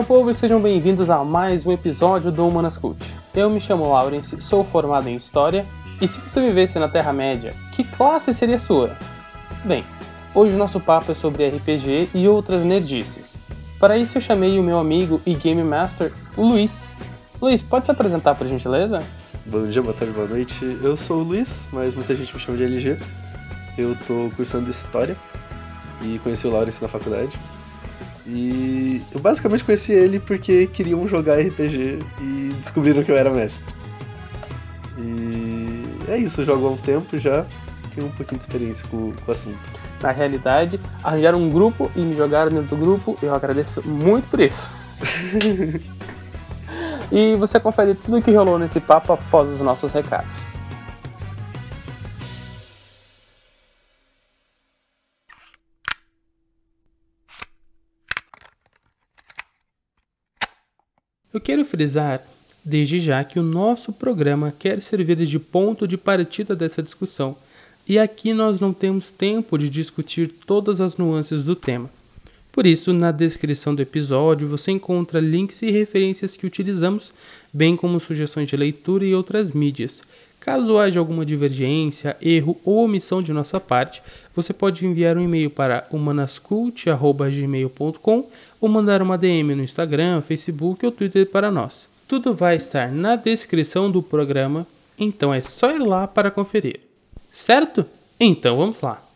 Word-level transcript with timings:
meu 0.00 0.06
povo, 0.06 0.30
e 0.30 0.34
sejam 0.34 0.62
bem-vindos 0.62 1.10
a 1.10 1.22
mais 1.22 1.66
um 1.66 1.72
episódio 1.72 2.32
do 2.32 2.48
Humanas 2.48 2.78
Cult. 2.78 3.14
Eu 3.34 3.50
me 3.50 3.60
chamo 3.60 3.86
Lawrence, 3.86 4.40
sou 4.40 4.64
formado 4.64 5.06
em 5.10 5.14
História, 5.14 5.66
e 6.00 6.08
se 6.08 6.18
você 6.20 6.40
vivesse 6.40 6.78
na 6.78 6.88
Terra-média, 6.88 7.54
que 7.72 7.84
classe 7.84 8.32
seria 8.32 8.58
sua? 8.58 8.96
Bem, 9.62 9.84
hoje 10.34 10.56
nosso 10.56 10.80
papo 10.80 11.12
é 11.12 11.14
sobre 11.14 11.46
RPG 11.46 12.08
e 12.14 12.26
outras 12.26 12.64
nerdices. 12.64 13.34
Para 13.78 13.98
isso 13.98 14.16
eu 14.16 14.22
chamei 14.22 14.58
o 14.58 14.62
meu 14.62 14.78
amigo 14.78 15.20
e 15.26 15.34
Game 15.34 15.62
Master, 15.62 16.10
o 16.34 16.48
Luiz. 16.48 16.94
Luiz, 17.38 17.60
pode 17.60 17.84
se 17.84 17.90
apresentar 17.90 18.34
por 18.36 18.46
gentileza? 18.46 19.00
Bom 19.44 19.66
dia, 19.66 19.82
boa 19.82 19.92
tarde, 19.92 20.14
boa 20.14 20.26
noite. 20.26 20.78
Eu 20.82 20.96
sou 20.96 21.18
o 21.18 21.24
Luiz, 21.24 21.68
mas 21.70 21.94
muita 21.94 22.14
gente 22.14 22.32
me 22.32 22.40
chama 22.40 22.56
de 22.56 22.64
LG. 22.64 22.96
Eu 23.76 23.94
tô 24.06 24.30
cursando 24.34 24.70
História 24.70 25.14
e 26.00 26.18
conheci 26.20 26.46
o 26.46 26.50
Lawrence 26.50 26.80
na 26.80 26.88
faculdade. 26.88 27.38
E 28.26 29.02
eu 29.12 29.20
basicamente 29.20 29.64
conheci 29.64 29.92
ele 29.92 30.20
porque 30.20 30.66
queriam 30.66 31.06
jogar 31.06 31.40
RPG 31.40 31.98
e 32.20 32.54
descobriram 32.60 33.02
que 33.02 33.10
eu 33.10 33.16
era 33.16 33.30
mestre. 33.30 33.72
E 34.98 35.84
é 36.08 36.18
isso, 36.18 36.44
jogo 36.44 36.66
há 36.66 36.70
um 36.70 36.76
tempo 36.76 37.16
já, 37.16 37.46
tenho 37.94 38.06
um 38.06 38.10
pouquinho 38.10 38.38
de 38.38 38.44
experiência 38.44 38.86
com, 38.88 39.12
com 39.12 39.28
o 39.28 39.32
assunto. 39.32 39.58
Na 40.02 40.10
realidade, 40.10 40.80
arranjaram 41.02 41.38
um 41.38 41.48
grupo 41.48 41.90
e 41.96 42.00
me 42.00 42.14
jogaram 42.14 42.50
dentro 42.50 42.76
do 42.76 42.76
grupo, 42.76 43.16
eu 43.22 43.34
agradeço 43.34 43.82
muito 43.86 44.28
por 44.28 44.40
isso. 44.40 44.64
e 47.10 47.34
você 47.36 47.58
confere 47.58 47.94
tudo 47.94 48.18
o 48.18 48.22
que 48.22 48.32
rolou 48.32 48.58
nesse 48.58 48.80
papo 48.80 49.12
após 49.12 49.48
os 49.48 49.60
nossos 49.60 49.92
recados. 49.92 50.39
Eu 61.32 61.40
quero 61.40 61.64
frisar, 61.64 62.20
desde 62.64 62.98
já, 62.98 63.22
que 63.22 63.38
o 63.38 63.42
nosso 63.42 63.92
programa 63.92 64.52
quer 64.58 64.82
servir 64.82 65.16
de 65.24 65.38
ponto 65.38 65.86
de 65.86 65.96
partida 65.96 66.56
dessa 66.56 66.82
discussão, 66.82 67.36
e 67.86 68.00
aqui 68.00 68.34
nós 68.34 68.58
não 68.58 68.72
temos 68.72 69.12
tempo 69.12 69.56
de 69.56 69.70
discutir 69.70 70.28
todas 70.28 70.80
as 70.80 70.96
nuances 70.96 71.44
do 71.44 71.54
tema. 71.54 71.88
Por 72.50 72.66
isso, 72.66 72.92
na 72.92 73.12
descrição 73.12 73.76
do 73.76 73.80
episódio 73.80 74.48
você 74.48 74.72
encontra 74.72 75.20
links 75.20 75.62
e 75.62 75.70
referências 75.70 76.36
que 76.36 76.46
utilizamos, 76.46 77.12
bem 77.52 77.76
como 77.76 78.00
sugestões 78.00 78.48
de 78.48 78.56
leitura 78.56 79.04
e 79.04 79.14
outras 79.14 79.52
mídias. 79.52 80.02
Caso 80.40 80.78
haja 80.78 80.98
alguma 80.98 81.24
divergência, 81.24 82.16
erro 82.20 82.58
ou 82.64 82.84
omissão 82.84 83.20
de 83.20 83.30
nossa 83.30 83.60
parte, 83.60 84.02
você 84.34 84.54
pode 84.54 84.86
enviar 84.86 85.18
um 85.18 85.22
e-mail 85.22 85.50
para 85.50 85.86
humanascult.gmail.com 85.92 88.28
ou 88.58 88.68
mandar 88.68 89.02
uma 89.02 89.18
DM 89.18 89.54
no 89.54 89.62
Instagram, 89.62 90.22
Facebook 90.22 90.86
ou 90.86 90.90
Twitter 90.90 91.28
para 91.28 91.50
nós. 91.50 91.86
Tudo 92.08 92.32
vai 92.34 92.56
estar 92.56 92.90
na 92.90 93.16
descrição 93.16 93.90
do 93.90 94.02
programa, 94.02 94.66
então 94.98 95.32
é 95.32 95.42
só 95.42 95.70
ir 95.70 95.80
lá 95.80 96.08
para 96.08 96.30
conferir. 96.30 96.80
Certo? 97.34 97.84
Então 98.18 98.56
vamos 98.56 98.80
lá. 98.80 99.09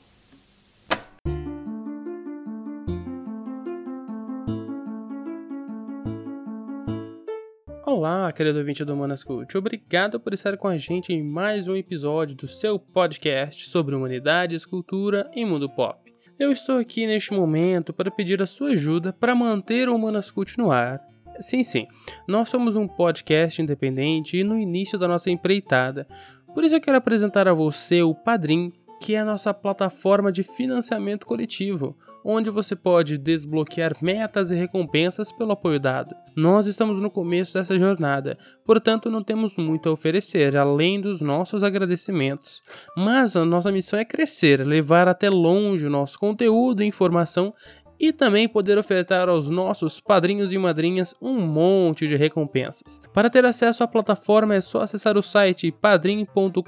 Olá, 8.06 8.30
querido 8.32 8.58
ouvinte 8.58 8.84
do 8.84 8.92
Humanas 8.92 9.24
Cult. 9.24 9.56
Obrigado 9.56 10.20
por 10.20 10.34
estar 10.34 10.58
com 10.58 10.68
a 10.68 10.76
gente 10.76 11.10
em 11.10 11.22
mais 11.22 11.68
um 11.68 11.74
episódio 11.74 12.36
do 12.36 12.46
seu 12.46 12.78
podcast 12.78 13.66
sobre 13.70 13.94
humanidades, 13.94 14.66
cultura 14.66 15.30
e 15.34 15.42
mundo 15.42 15.70
pop. 15.70 16.12
Eu 16.38 16.52
estou 16.52 16.76
aqui 16.76 17.06
neste 17.06 17.32
momento 17.32 17.94
para 17.94 18.10
pedir 18.10 18.42
a 18.42 18.46
sua 18.46 18.72
ajuda 18.72 19.10
para 19.10 19.34
manter 19.34 19.88
o 19.88 19.96
Humanas 19.96 20.30
Cult 20.30 20.58
no 20.58 20.70
ar. 20.70 21.00
Sim, 21.40 21.64
sim, 21.64 21.86
nós 22.28 22.50
somos 22.50 22.76
um 22.76 22.86
podcast 22.86 23.62
independente 23.62 24.36
e 24.36 24.44
no 24.44 24.58
início 24.58 24.98
da 24.98 25.08
nossa 25.08 25.30
empreitada. 25.30 26.06
Por 26.52 26.62
isso 26.62 26.74
eu 26.74 26.82
quero 26.82 26.98
apresentar 26.98 27.48
a 27.48 27.54
você 27.54 28.02
o 28.02 28.14
Padrim, 28.14 28.70
que 29.00 29.14
é 29.14 29.20
a 29.20 29.24
nossa 29.24 29.54
plataforma 29.54 30.30
de 30.30 30.42
financiamento 30.42 31.24
coletivo 31.24 31.96
onde 32.24 32.48
você 32.48 32.74
pode 32.74 33.18
desbloquear 33.18 33.96
metas 34.00 34.50
e 34.50 34.54
recompensas 34.54 35.30
pelo 35.30 35.52
apoio 35.52 35.78
dado. 35.78 36.14
Nós 36.34 36.66
estamos 36.66 37.00
no 37.02 37.10
começo 37.10 37.52
dessa 37.54 37.76
jornada, 37.76 38.38
portanto 38.64 39.10
não 39.10 39.22
temos 39.22 39.56
muito 39.58 39.88
a 39.88 39.92
oferecer 39.92 40.56
além 40.56 41.00
dos 41.00 41.20
nossos 41.20 41.62
agradecimentos. 41.62 42.62
Mas 42.96 43.36
a 43.36 43.44
nossa 43.44 43.70
missão 43.70 43.98
é 43.98 44.04
crescer, 44.04 44.66
levar 44.66 45.06
até 45.06 45.28
longe 45.28 45.86
o 45.86 45.90
nosso 45.90 46.18
conteúdo 46.18 46.82
e 46.82 46.86
informação 46.86 47.52
e 47.98 48.12
também 48.12 48.48
poder 48.48 48.76
ofertar 48.76 49.28
aos 49.28 49.48
nossos 49.48 50.00
padrinhos 50.00 50.52
e 50.52 50.58
madrinhas 50.58 51.14
um 51.20 51.40
monte 51.40 52.06
de 52.06 52.16
recompensas. 52.16 53.00
Para 53.12 53.30
ter 53.30 53.44
acesso 53.44 53.82
à 53.82 53.88
plataforma 53.88 54.54
é 54.54 54.60
só 54.60 54.82
acessar 54.82 55.16
o 55.16 55.22
site 55.22 55.70
padrim.com.br 55.70 56.60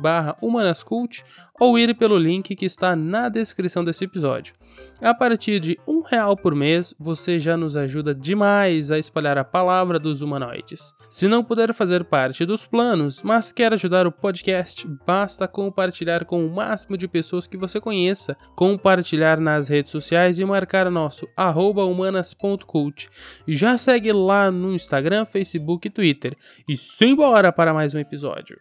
barra 0.00 0.36
humanascult 0.42 1.24
ou 1.60 1.78
ir 1.78 1.94
pelo 1.94 2.18
link 2.18 2.54
que 2.54 2.64
está 2.64 2.94
na 2.94 3.28
descrição 3.28 3.84
desse 3.84 4.04
episódio. 4.04 4.54
A 5.00 5.14
partir 5.14 5.60
de 5.60 5.78
um 5.86 6.00
real 6.00 6.36
por 6.36 6.54
mês, 6.54 6.94
você 6.98 7.38
já 7.38 7.56
nos 7.56 7.76
ajuda 7.76 8.14
demais 8.14 8.90
a 8.90 8.98
espalhar 8.98 9.36
a 9.38 9.44
palavra 9.44 9.98
dos 9.98 10.22
humanoides. 10.22 10.94
Se 11.08 11.28
não 11.28 11.44
puder 11.44 11.72
fazer 11.72 12.04
parte 12.04 12.44
dos 12.44 12.66
planos, 12.66 13.22
mas 13.22 13.52
quer 13.52 13.72
ajudar 13.72 14.06
o 14.06 14.12
podcast, 14.12 14.86
basta 15.06 15.46
compartilhar 15.46 16.24
com 16.24 16.46
o 16.46 16.54
máximo 16.54 16.96
de 16.96 17.06
pessoas 17.06 17.46
que 17.46 17.56
você 17.56 17.80
conheça, 17.80 18.36
compartilhar 18.54 19.38
nas 19.38 19.68
redes 19.68 19.92
sociais 19.92 20.38
e 20.38 20.44
marcar 20.44 20.90
nosso 20.90 21.28
humanas.cult. 21.36 23.08
Já 23.46 23.76
segue 23.76 24.12
lá 24.12 24.50
no 24.50 24.74
Instagram, 24.74 25.24
Facebook 25.24 25.88
e 25.88 25.90
Twitter. 25.90 26.34
E 26.68 26.76
simbora 26.76 27.52
para 27.52 27.72
mais 27.72 27.94
um 27.94 27.98
episódio. 27.98 28.56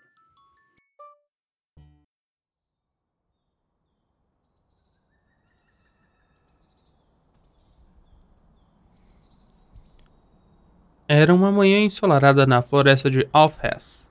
Era 11.07 11.31
uma 11.35 11.51
manhã 11.51 11.85
ensolarada 11.85 12.47
na 12.47 12.63
floresta 12.63 13.11
de 13.11 13.27
Alfhess. 13.31 14.09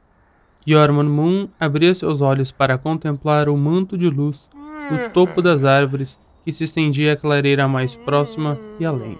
Yorman 0.67 1.09
Moon 1.09 1.49
abria 1.59 1.93
seus 1.93 2.21
olhos 2.21 2.53
para 2.53 2.79
contemplar 2.79 3.49
o 3.49 3.57
manto 3.57 3.99
de 3.99 4.09
luz 4.09 4.49
no 4.89 5.11
topo 5.11 5.43
das 5.43 5.65
árvores 5.65 6.17
que 6.45 6.53
se 6.53 6.63
estendia 6.63 7.15
à 7.15 7.17
clareira 7.17 7.67
mais 7.67 7.97
próxima 7.97 8.57
e 8.79 8.85
além. 8.85 9.19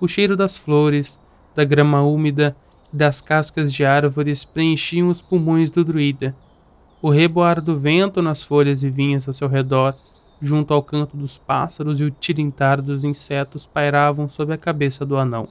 O 0.00 0.06
cheiro 0.06 0.36
das 0.36 0.56
flores, 0.56 1.18
da 1.56 1.64
grama 1.64 2.02
úmida 2.02 2.56
e 2.94 2.96
das 2.96 3.20
cascas 3.20 3.72
de 3.72 3.84
árvores 3.84 4.44
preenchiam 4.44 5.08
os 5.08 5.20
pulmões 5.20 5.70
do 5.72 5.84
druida. 5.84 6.36
O 7.02 7.10
reboar 7.10 7.60
do 7.60 7.76
vento 7.76 8.22
nas 8.22 8.44
folhas 8.44 8.84
e 8.84 8.88
vinhas 8.88 9.26
ao 9.26 9.34
seu 9.34 9.48
redor, 9.48 9.96
junto 10.40 10.72
ao 10.72 10.84
canto 10.84 11.16
dos 11.16 11.36
pássaros 11.36 12.00
e 12.00 12.04
o 12.04 12.12
tilintar 12.12 12.80
dos 12.80 13.02
insetos 13.02 13.66
pairavam 13.66 14.28
sobre 14.28 14.54
a 14.54 14.58
cabeça 14.58 15.04
do 15.04 15.16
anão 15.16 15.48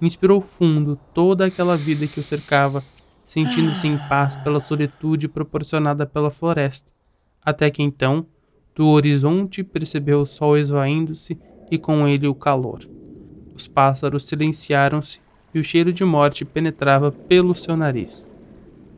inspirou 0.00 0.40
fundo 0.40 0.98
toda 1.14 1.46
aquela 1.46 1.76
vida 1.76 2.06
que 2.06 2.20
o 2.20 2.22
cercava, 2.22 2.82
sentindo-se 3.26 3.86
em 3.86 3.96
paz 4.08 4.34
pela 4.36 4.60
solitude 4.60 5.28
proporcionada 5.28 6.06
pela 6.06 6.30
floresta, 6.30 6.88
até 7.44 7.70
que 7.70 7.82
então, 7.82 8.26
do 8.74 8.88
horizonte 8.88 9.62
percebeu 9.62 10.22
o 10.22 10.26
sol 10.26 10.56
esvaindo-se 10.56 11.38
e 11.70 11.78
com 11.78 12.08
ele 12.08 12.26
o 12.26 12.34
calor. 12.34 12.88
Os 13.54 13.68
pássaros 13.68 14.24
silenciaram-se 14.24 15.20
e 15.54 15.60
o 15.60 15.64
cheiro 15.64 15.92
de 15.92 16.04
morte 16.04 16.44
penetrava 16.44 17.12
pelo 17.12 17.54
seu 17.54 17.76
nariz. 17.76 18.28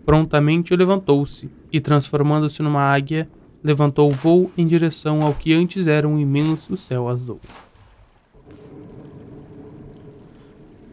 Prontamente 0.05 0.75
levantou-se 0.75 1.51
e, 1.71 1.81
transformando-se 1.81 2.63
numa 2.63 2.83
águia, 2.83 3.29
levantou 3.63 4.11
o 4.11 4.15
voo 4.15 4.51
em 4.57 4.67
direção 4.67 5.23
ao 5.23 5.35
que 5.35 5.53
antes 5.53 5.87
era 5.87 6.09
um 6.09 6.19
imenso 6.19 6.77
céu 6.77 7.09
azul. 7.09 7.41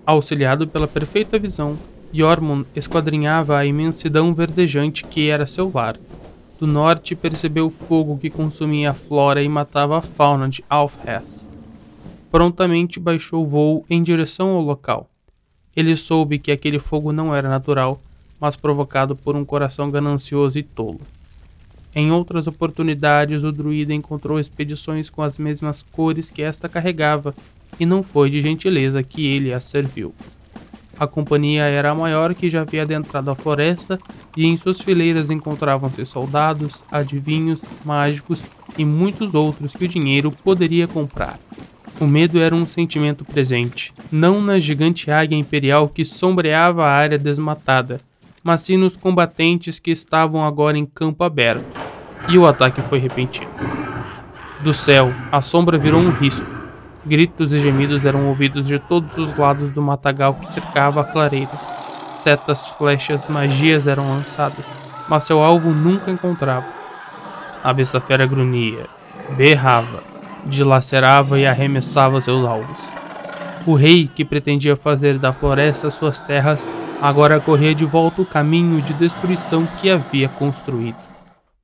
Auxiliado 0.09 0.67
pela 0.67 0.87
perfeita 0.87 1.37
visão, 1.37 1.77
Yormund 2.11 2.65
esquadrinhava 2.75 3.55
a 3.55 3.63
imensidão 3.63 4.33
verdejante 4.33 5.05
que 5.05 5.29
era 5.29 5.45
seu 5.45 5.71
lar. 5.71 5.99
Do 6.59 6.65
norte 6.65 7.15
percebeu 7.15 7.67
o 7.67 7.69
fogo 7.69 8.17
que 8.17 8.27
consumia 8.27 8.89
a 8.89 8.95
flora 8.95 9.43
e 9.43 9.47
matava 9.47 9.99
a 9.99 10.01
fauna 10.01 10.49
de 10.49 10.65
Alfhess. 10.67 11.47
Prontamente 12.31 12.99
baixou 12.99 13.43
o 13.43 13.47
voo 13.47 13.85
em 13.87 14.01
direção 14.01 14.55
ao 14.55 14.61
local. 14.63 15.07
Ele 15.75 15.95
soube 15.95 16.39
que 16.39 16.51
aquele 16.51 16.79
fogo 16.79 17.11
não 17.11 17.35
era 17.35 17.47
natural, 17.47 18.01
mas 18.41 18.55
provocado 18.55 19.15
por 19.15 19.35
um 19.35 19.45
coração 19.45 19.91
ganancioso 19.91 20.57
e 20.57 20.63
tolo. 20.63 21.01
Em 21.93 22.11
outras 22.11 22.47
oportunidades, 22.47 23.43
o 23.43 23.51
druida 23.51 23.93
encontrou 23.93 24.39
expedições 24.39 25.07
com 25.07 25.21
as 25.21 25.37
mesmas 25.37 25.83
cores 25.83 26.31
que 26.31 26.41
esta 26.41 26.67
carregava 26.67 27.35
e 27.79 27.85
não 27.85 28.03
foi 28.03 28.29
de 28.29 28.41
gentileza 28.41 29.01
que 29.01 29.25
ele 29.25 29.53
a 29.53 29.61
serviu. 29.61 30.13
A 30.99 31.07
companhia 31.07 31.63
era 31.63 31.91
a 31.91 31.95
maior 31.95 32.35
que 32.35 32.49
já 32.49 32.61
havia 32.61 32.81
adentrado 32.81 33.31
a 33.31 33.35
floresta 33.35 33.97
e 34.35 34.45
em 34.45 34.57
suas 34.57 34.81
fileiras 34.81 35.31
encontravam-se 35.31 36.05
soldados, 36.05 36.83
adivinhos, 36.91 37.61
mágicos 37.85 38.43
e 38.77 38.83
muitos 38.83 39.33
outros 39.33 39.73
que 39.73 39.85
o 39.85 39.87
dinheiro 39.87 40.29
poderia 40.43 40.87
comprar. 40.87 41.39
O 42.01 42.05
medo 42.05 42.39
era 42.39 42.53
um 42.53 42.67
sentimento 42.67 43.23
presente, 43.23 43.93
não 44.11 44.41
na 44.41 44.59
gigante 44.59 45.09
águia 45.09 45.37
imperial 45.37 45.87
que 45.87 46.03
sombreava 46.03 46.85
a 46.85 46.91
área 46.91 47.17
desmatada, 47.17 48.01
mas 48.43 48.61
sim 48.61 48.75
nos 48.75 48.97
combatentes 48.97 49.79
que 49.79 49.91
estavam 49.91 50.43
agora 50.43 50.77
em 50.77 50.85
campo 50.85 51.23
aberto. 51.23 51.63
E 52.27 52.37
o 52.37 52.45
ataque 52.45 52.81
foi 52.81 52.99
repentino. 52.99 53.49
Do 54.61 54.73
céu, 54.73 55.13
a 55.31 55.41
sombra 55.41 55.77
virou 55.77 56.01
um 56.01 56.11
risco. 56.11 56.58
Gritos 57.05 57.53
e 57.53 57.59
gemidos 57.59 58.05
eram 58.05 58.27
ouvidos 58.27 58.67
de 58.67 58.77
todos 58.77 59.17
os 59.17 59.35
lados 59.37 59.71
do 59.71 59.81
matagal 59.81 60.33
que 60.33 60.49
cercava 60.49 61.01
a 61.01 61.03
clareira. 61.05 61.51
Setas, 62.13 62.67
flechas, 62.69 63.27
magias 63.29 63.87
eram 63.87 64.09
lançadas, 64.09 64.73
mas 65.07 65.23
seu 65.23 65.41
alvo 65.41 65.69
nunca 65.69 66.11
encontrava. 66.11 66.67
A 67.63 67.71
besta 67.71 68.01
fera 68.01 68.25
grunhia, 68.25 68.85
berrava, 69.37 70.03
dilacerava 70.45 71.39
e 71.39 71.45
arremessava 71.45 72.19
seus 72.19 72.45
alvos. 72.45 72.99
O 73.65 73.75
rei, 73.75 74.09
que 74.13 74.25
pretendia 74.25 74.75
fazer 74.75 75.17
da 75.17 75.31
floresta 75.31 75.89
suas 75.91 76.19
terras, 76.19 76.69
agora 77.01 77.39
corria 77.39 77.73
de 77.73 77.85
volta 77.85 78.21
o 78.21 78.25
caminho 78.25 78.81
de 78.81 78.93
destruição 78.93 79.65
que 79.77 79.89
havia 79.89 80.27
construído. 80.27 80.97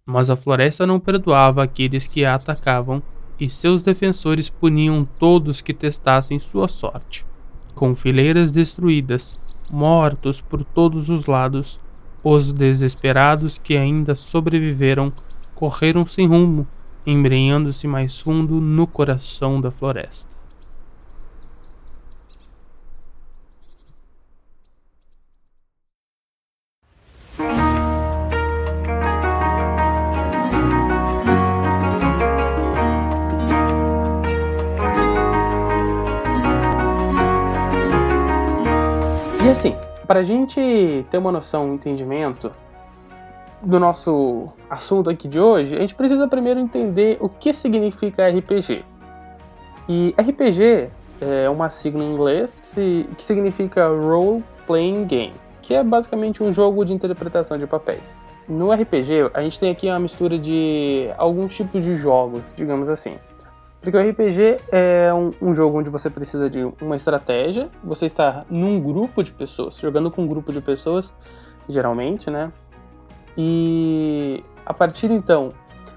Mas 0.06 0.30
a 0.30 0.36
floresta 0.36 0.86
não 0.86 1.00
perdoava 1.00 1.64
aqueles 1.64 2.08
que 2.08 2.24
a 2.24 2.36
atacavam, 2.36 3.02
e 3.40 3.50
seus 3.50 3.84
defensores 3.84 4.50
puniam 4.50 5.06
todos 5.20 5.62
que 5.62 5.74
testassem 5.74 6.40
sua 6.40 6.68
sorte. 6.68 7.26
Com 7.74 7.96
fileiras 7.96 8.52
destruídas, 8.52 9.42
mortos 9.70 10.42
por 10.42 10.64
todos 10.64 11.10
os 11.10 11.26
lados, 11.26 11.80
os 12.24 12.54
desesperados 12.54 13.58
que 13.58 13.78
ainda 13.78 14.16
sobreviveram 14.16 15.12
correram 15.54 16.06
sem 16.06 16.28
rumo, 16.28 16.68
embrenhando-se 17.06 17.88
mais 17.88 18.20
fundo 18.20 18.60
no 18.60 18.88
coração 18.88 19.62
da 19.62 19.72
floresta. 19.72 20.35
Para 40.06 40.22
a 40.22 40.24
gente 40.24 41.06
ter 41.10 41.18
uma 41.18 41.32
noção, 41.32 41.70
um 41.70 41.74
entendimento 41.76 42.52
do 43.62 43.80
nosso 43.80 44.50
assunto 44.70 45.10
aqui 45.10 45.28
de 45.28 45.40
hoje, 45.40 45.76
a 45.76 45.80
gente 45.80 45.96
precisa 45.96 46.28
primeiro 46.28 46.60
entender 46.60 47.18
o 47.20 47.28
que 47.28 47.54
significa 47.54 48.28
RPG. 48.28 48.84
E 49.88 50.16
RPG 50.18 50.90
é 51.22 51.50
uma 51.50 51.70
sigla 51.70 52.04
em 52.04 52.14
inglês 52.14 52.60
que, 52.60 52.66
se, 52.66 53.10
que 53.18 53.24
significa 53.24 53.88
Role 53.88 54.44
Playing 54.68 55.06
Game, 55.06 55.34
que 55.62 55.74
é 55.74 55.84
basicamente 55.84 56.44
um 56.44 56.54
jogo 56.54 56.84
de 56.86 56.94
interpretação 56.94 57.58
de 57.58 57.66
papéis. 57.66 58.04
No 58.48 58.72
RPG, 58.72 59.32
a 59.34 59.42
gente 59.42 59.60
tem 59.60 59.72
aqui 59.72 59.88
uma 59.88 60.00
mistura 60.00 60.38
de 60.38 61.10
alguns 61.18 61.56
tipos 61.56 61.84
de 61.84 61.98
jogos, 61.98 62.42
digamos 62.56 62.90
assim. 62.90 63.18
Porque 63.86 63.96
o 63.96 64.02
RPG 64.02 64.58
é 64.72 65.14
um, 65.14 65.50
um, 65.50 65.54
jogo 65.54 65.78
onde 65.78 65.92
você 65.92 66.10
precisa 66.10 66.50
de 66.50 66.68
uma 66.82 66.96
estratégia, 66.96 67.70
você 67.84 68.08
está 68.08 68.44
num 68.50 68.82
grupo 68.82 69.22
de 69.22 69.32
pessoas, 69.32 69.78
jogando 69.78 70.10
com 70.10 70.24
um 70.24 70.28
grupo 70.28 70.52
de 70.52 70.60
pessoas, 70.60 71.14
geralmente, 71.70 72.32
né? 72.32 72.52
E 73.38 74.44
a 74.66 74.74
partir 74.74 75.12
então 75.12 75.54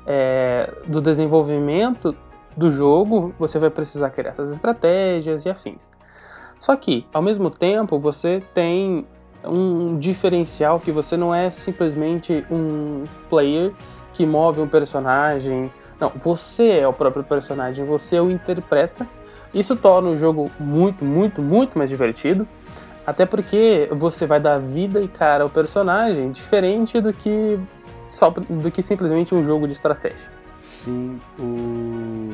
é, 0.07 0.71
do 0.87 1.01
desenvolvimento 1.01 2.15
do 2.55 2.69
jogo, 2.69 3.33
você 3.39 3.59
vai 3.59 3.71
precisar 3.71 4.11
criar 4.11 4.33
essas 4.33 4.51
estratégias 4.51 5.47
e 5.47 5.49
afins. 5.49 5.89
Só 6.59 6.77
que, 6.77 7.07
ao 7.11 7.23
mesmo 7.23 7.49
tempo, 7.49 7.99
você 7.99 8.43
tem 8.53 9.07
um 9.43 9.99
diferencial 9.99 10.79
que 10.79 10.93
você 10.93 11.17
não 11.17 11.35
é 11.35 11.51
simplesmente 11.51 12.45
um 12.51 13.05
player 13.31 13.73
que 14.13 14.27
move 14.27 14.61
um 14.61 14.69
personagem 14.69 15.73
não, 16.01 16.11
você 16.11 16.79
é 16.79 16.89
o 16.89 16.93
próprio 16.93 17.25
personagem, 17.25 17.85
você 17.85 18.21
o 18.21 18.31
interpreta. 18.31 19.07
Isso 19.53 19.75
torna 19.75 20.11
o 20.11 20.17
jogo 20.17 20.51
muito, 20.59 21.05
muito, 21.05 21.43
muito 21.43 21.77
mais 21.77 21.91
divertido. 21.91 22.47
Até 23.07 23.25
porque 23.25 23.89
você 23.91 24.27
vai 24.27 24.39
dar 24.39 24.59
vida 24.59 25.01
e 25.01 25.09
cara 25.09 25.43
ao 25.43 25.51
personagem, 25.51 26.31
diferente 26.31 27.01
do 27.01 27.13
que 27.13 27.59
só 28.11 28.31
do 28.31 28.71
que 28.71 28.83
simplesmente 28.83 29.35
um 29.35 29.45
jogo 29.45 29.67
de 29.67 29.73
estratégia. 29.73 30.31
Sim, 30.61 31.21
o... 31.39 32.31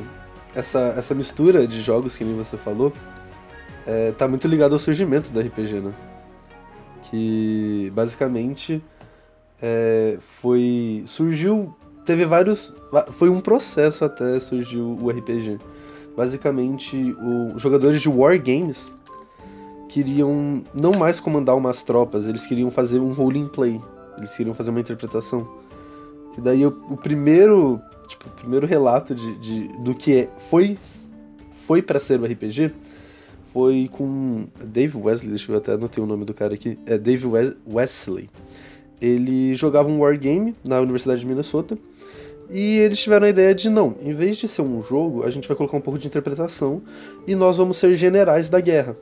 essa, 0.53 0.93
essa 0.97 1.15
mistura 1.15 1.65
de 1.65 1.81
jogos 1.81 2.17
que 2.17 2.23
nem 2.23 2.35
você 2.35 2.57
falou 2.57 2.91
é, 3.85 4.11
tá 4.11 4.27
muito 4.27 4.47
ligado 4.47 4.73
ao 4.73 4.79
surgimento 4.79 5.31
do 5.31 5.39
RPG, 5.39 5.79
né? 5.79 5.93
Que 7.03 7.91
basicamente 7.95 8.83
é, 9.61 10.17
foi 10.19 11.03
surgiu 11.05 11.73
teve 12.05 12.25
vários. 12.25 12.73
Foi 13.11 13.29
um 13.29 13.41
processo 13.41 14.05
até 14.05 14.39
surgiu 14.39 14.97
o 15.01 15.09
RPG. 15.09 15.59
Basicamente, 16.15 17.15
os 17.53 17.61
jogadores 17.61 18.01
de 18.01 18.07
Wargames 18.07 18.91
queriam 19.89 20.63
não 20.73 20.93
mais 20.93 21.19
comandar 21.19 21.55
umas 21.55 21.83
tropas, 21.83 22.27
eles 22.27 22.45
queriam 22.45 22.71
fazer 22.71 22.99
um 22.99 23.11
role 23.11 23.43
play. 23.49 23.81
Eles 24.17 24.35
queriam 24.35 24.53
fazer 24.53 24.69
uma 24.69 24.79
interpretação. 24.79 25.47
E 26.37 26.41
daí 26.41 26.65
o, 26.65 26.69
o 26.89 26.97
primeiro. 26.97 27.81
Tipo, 28.07 28.27
o 28.27 28.31
primeiro 28.31 28.67
relato 28.67 29.15
de, 29.15 29.35
de 29.39 29.67
do 29.79 29.95
que 29.95 30.15
é, 30.15 30.29
foi, 30.37 30.77
foi 31.51 31.81
para 31.81 31.99
ser 31.99 32.21
o 32.21 32.25
RPG 32.25 32.71
foi 33.55 33.89
com 33.89 34.47
Dave 34.69 34.97
Wesley, 34.97 35.29
deixa 35.29 35.49
eu 35.49 35.57
até 35.57 35.71
anotar 35.71 36.03
o 36.03 36.05
nome 36.05 36.25
do 36.25 36.33
cara 36.33 36.53
aqui. 36.53 36.77
É 36.85 36.97
Dave 36.97 37.25
Wesley. 37.65 38.29
Ele 39.01 39.55
jogava 39.55 39.87
um 39.87 40.01
wargame 40.01 40.53
na 40.61 40.81
Universidade 40.81 41.21
de 41.21 41.25
Minnesota 41.25 41.77
e 42.49 42.79
eles 42.79 42.99
tiveram 42.99 43.25
a 43.25 43.29
ideia 43.29 43.53
de 43.53 43.69
não, 43.69 43.95
em 44.01 44.13
vez 44.13 44.37
de 44.37 44.47
ser 44.47 44.61
um 44.61 44.81
jogo, 44.83 45.23
a 45.23 45.29
gente 45.29 45.47
vai 45.47 45.57
colocar 45.57 45.77
um 45.77 45.81
pouco 45.81 45.99
de 45.99 46.07
interpretação 46.07 46.81
e 47.25 47.35
nós 47.35 47.57
vamos 47.57 47.77
ser 47.77 47.95
generais 47.95 48.49
da 48.49 48.59
guerra. 48.59 48.95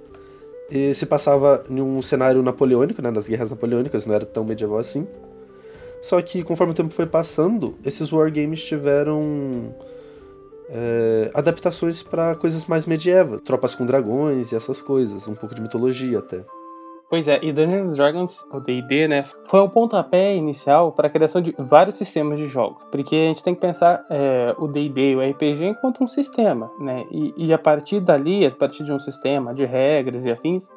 E 0.72 0.94
se 0.94 1.06
passava 1.06 1.64
em 1.70 1.82
um 1.82 2.02
cenário 2.02 2.42
napoleônico, 2.42 3.02
né, 3.02 3.12
nas 3.12 3.28
guerras 3.28 3.50
napoleônicas, 3.50 4.06
não 4.06 4.16
era 4.16 4.26
tão 4.26 4.44
medieval 4.44 4.78
assim. 4.78 5.08
Só 6.02 6.22
que 6.22 6.44
conforme 6.44 6.74
o 6.74 6.76
tempo 6.76 6.94
foi 6.94 7.06
passando, 7.06 7.76
esses 7.86 8.12
wargames 8.12 8.64
tiveram 8.64 9.74
é, 10.70 11.32
adaptações 11.34 12.02
para 12.02 12.36
coisas 12.36 12.66
mais 12.66 12.86
medievas, 12.86 13.42
tropas 13.42 13.76
com 13.76 13.86
dragões 13.86 14.52
e 14.52 14.56
essas 14.56 14.82
coisas, 14.82 15.28
um 15.28 15.36
pouco 15.36 15.54
de 15.54 15.62
mitologia 15.62 16.20
até. 16.20 16.44
Pois 17.14 17.28
é, 17.28 17.40
e 17.44 17.54
Dungeons 17.54 17.96
Dragons, 17.96 18.44
o 18.52 18.60
D&D, 18.60 19.08
né, 19.08 19.24
foi 19.46 19.62
um 19.62 19.70
pontapé 19.70 20.36
inicial 20.36 20.92
para 20.92 21.06
a 21.06 21.10
criação 21.12 21.44
de 21.44 21.54
vários 21.60 21.96
sistemas 21.96 22.40
de 22.40 22.48
jogos, 22.48 22.84
porque 22.92 23.16
a 23.16 23.28
gente 23.28 23.44
tem 23.44 23.54
que 23.54 23.62
pensar 23.62 24.04
é, 24.10 24.56
o 24.58 24.68
D&D 24.68 25.16
o 25.16 25.22
RPG 25.22 25.64
enquanto 25.64 26.04
um 26.04 26.08
sistema, 26.08 26.72
né, 26.80 27.06
e, 27.12 27.32
e, 27.38 27.54
a 27.54 27.58
partir 27.60 28.00
dali, 28.00 28.48
a 28.48 28.50
partir 28.50 28.84
de 28.84 28.92
um 28.92 28.98
sistema 28.98 29.54
de 29.54 29.64
regras 29.64 30.26
e 30.26 30.32
afins, 30.32 30.68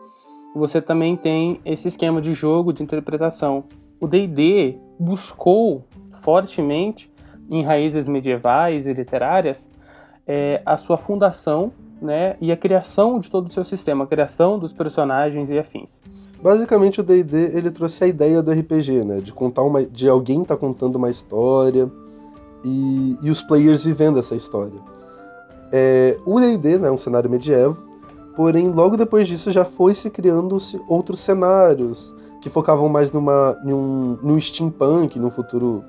você 0.55 0.83
também 0.83 1.17
tem 1.17 1.59
esse 1.65 1.89
esquema 1.89 2.21
de 2.21 2.35
jogo 2.35 2.71
de 2.71 2.83
interpretação. 2.83 3.65
O 3.99 4.07
D&D 4.07 4.79
buscou 5.01 5.87
fortemente, 6.13 7.11
em 7.51 7.63
raízes 7.63 8.07
medievais 8.07 8.87
e 8.87 8.93
literárias, 8.93 9.71
é, 10.27 10.61
a 10.67 10.77
sua 10.77 10.99
fundação 10.99 11.73
né, 12.07 12.37
e 12.41 12.53
a 12.53 12.57
criação 12.57 13.19
de 13.19 13.29
todo 13.31 13.49
o 13.49 13.53
seu 13.53 13.65
sistema, 13.65 14.05
a 14.05 14.07
criação 14.07 14.59
dos 14.59 14.73
personagens 14.73 15.51
e 15.51 15.59
afins. 15.59 16.01
Basicamente 16.43 17.01
o 17.01 17.05
D&D 17.05 17.57
ele 17.57 17.71
trouxe 17.71 18.05
a 18.05 18.07
ideia 18.07 18.43
do 18.43 18.53
RPG, 18.53 19.05
né, 19.05 19.21
de 19.21 19.33
contar 19.33 19.63
uma, 19.63 19.85
de 19.85 20.09
alguém 20.09 20.45
tá 20.45 20.57
contando 20.57 20.97
uma 20.97 21.11
história 21.11 21.91
e, 22.65 23.17
e 23.21 23.29
os 23.29 23.43
players 23.43 23.83
vivendo 23.85 24.19
essa 24.19 24.37
história. 24.37 24.81
É, 25.73 26.17
o 26.25 26.41
D&D 26.41 26.79
né, 26.79 26.89
é 26.89 26.93
um 26.93 26.99
cenário 26.99 27.29
medieval, 27.29 27.77
porém 28.37 28.71
logo 28.71 28.97
depois 28.97 29.27
disso 29.27 29.51
já 29.51 29.65
foi 29.65 29.93
se 29.93 30.09
criando 30.09 30.57
outros 30.89 31.19
cenários 31.19 32.15
que 32.41 32.49
focavam 32.49 32.89
mais 32.89 33.11
numa, 33.11 33.59
num, 33.65 34.17
num 34.23 34.39
steampunk, 34.39 35.19
num 35.19 35.31
futuro 35.31 35.85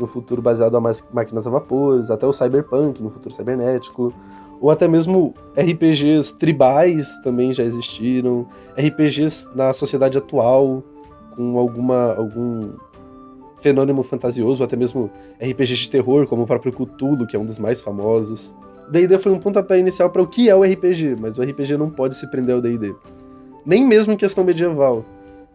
no 0.00 0.06
futuro 0.06 0.40
baseado 0.40 0.76
a 0.76 0.80
máquinas 0.80 1.46
a 1.46 1.50
vapores, 1.50 2.10
até 2.10 2.26
o 2.26 2.32
cyberpunk, 2.32 3.02
no 3.02 3.10
futuro 3.10 3.34
cibernético, 3.34 4.12
ou 4.60 4.70
até 4.70 4.86
mesmo 4.86 5.34
RPGs 5.56 6.34
tribais 6.38 7.18
também 7.22 7.52
já 7.52 7.64
existiram, 7.64 8.46
RPGs 8.76 9.48
na 9.54 9.72
sociedade 9.72 10.18
atual 10.18 10.84
com 11.34 11.58
alguma 11.58 12.14
algum 12.14 12.70
fenômeno 13.58 14.02
fantasioso, 14.02 14.62
ou 14.62 14.66
até 14.66 14.76
mesmo 14.76 15.10
RPGs 15.40 15.82
de 15.82 15.90
terror, 15.90 16.26
como 16.26 16.42
o 16.42 16.46
próprio 16.46 16.72
Cthulhu, 16.72 17.26
que 17.26 17.36
é 17.36 17.38
um 17.38 17.44
dos 17.44 17.58
mais 17.58 17.80
famosos. 17.80 18.54
D&D 18.90 19.18
foi 19.18 19.32
um 19.32 19.38
pontapé 19.38 19.78
inicial 19.78 20.10
para 20.10 20.22
o 20.22 20.26
que 20.26 20.48
é 20.48 20.56
o 20.56 20.62
RPG, 20.62 21.16
mas 21.20 21.38
o 21.38 21.42
RPG 21.42 21.76
não 21.76 21.90
pode 21.90 22.16
se 22.16 22.28
prender 22.30 22.54
ao 22.54 22.60
D&D. 22.60 22.94
Nem 23.64 23.86
mesmo 23.86 24.12
em 24.12 24.16
questão 24.16 24.42
medieval. 24.42 25.04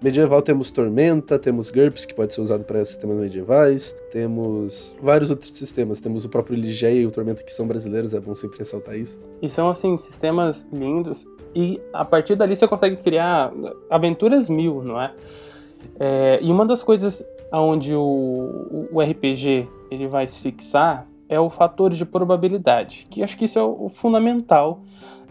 Medieval 0.05 0.39
temos 0.39 0.69
Tormenta, 0.69 1.39
temos 1.39 1.71
GURPS, 1.71 2.05
que 2.05 2.13
pode 2.13 2.31
ser 2.31 2.39
usado 2.39 2.63
para 2.63 2.85
sistemas 2.85 3.17
medievais, 3.17 3.97
temos 4.11 4.95
vários 5.01 5.31
outros 5.31 5.49
sistemas. 5.57 5.99
Temos 5.99 6.23
o 6.23 6.29
próprio 6.29 6.55
Ligeia 6.55 7.01
e 7.01 7.07
o 7.07 7.09
Tormenta, 7.09 7.43
que 7.43 7.51
são 7.51 7.65
brasileiros, 7.65 8.13
é 8.13 8.19
bom 8.19 8.35
sempre 8.35 8.59
ressaltar 8.59 8.95
isso. 8.95 9.19
E 9.41 9.49
são, 9.49 9.67
assim, 9.67 9.97
sistemas 9.97 10.63
lindos. 10.71 11.25
E 11.55 11.81
a 11.91 12.05
partir 12.05 12.35
dali 12.35 12.55
você 12.55 12.67
consegue 12.67 12.97
criar 12.97 13.51
aventuras 13.89 14.47
mil, 14.47 14.83
não 14.83 15.01
é? 15.01 15.11
é 15.99 16.39
e 16.39 16.51
uma 16.51 16.67
das 16.67 16.83
coisas 16.83 17.25
onde 17.51 17.95
o, 17.95 18.87
o 18.91 19.01
RPG 19.01 19.67
ele 19.89 20.07
vai 20.07 20.27
se 20.27 20.39
fixar 20.39 21.07
é 21.27 21.39
o 21.39 21.49
fator 21.49 21.89
de 21.89 22.05
probabilidade, 22.05 23.07
que 23.09 23.23
acho 23.23 23.35
que 23.35 23.45
isso 23.45 23.57
é 23.57 23.63
o 23.63 23.89
fundamental 23.89 24.83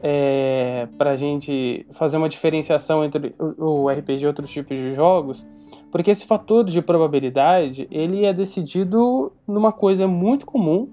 é, 0.06 0.86
para 0.98 1.12
a 1.12 1.16
gente 1.16 1.86
fazer 1.92 2.18
uma 2.18 2.28
diferenciação 2.28 3.02
entre 3.02 3.34
o, 3.38 3.88
RPG 3.88 4.22
e 4.22 4.26
outros 4.26 4.50
tipos 4.50 4.76
de 4.76 4.94
jogos, 4.94 5.46
porque 5.90 6.10
esse 6.10 6.26
fator 6.26 6.62
de 6.62 6.82
probabilidade 6.82 7.88
ele 7.90 8.26
é 8.26 8.32
decidido 8.34 9.32
numa 9.48 9.72
coisa 9.72 10.06
muito 10.06 10.44
comum, 10.44 10.90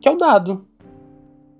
que 0.00 0.08
é 0.08 0.10
o 0.10 0.16
dado. 0.16 0.64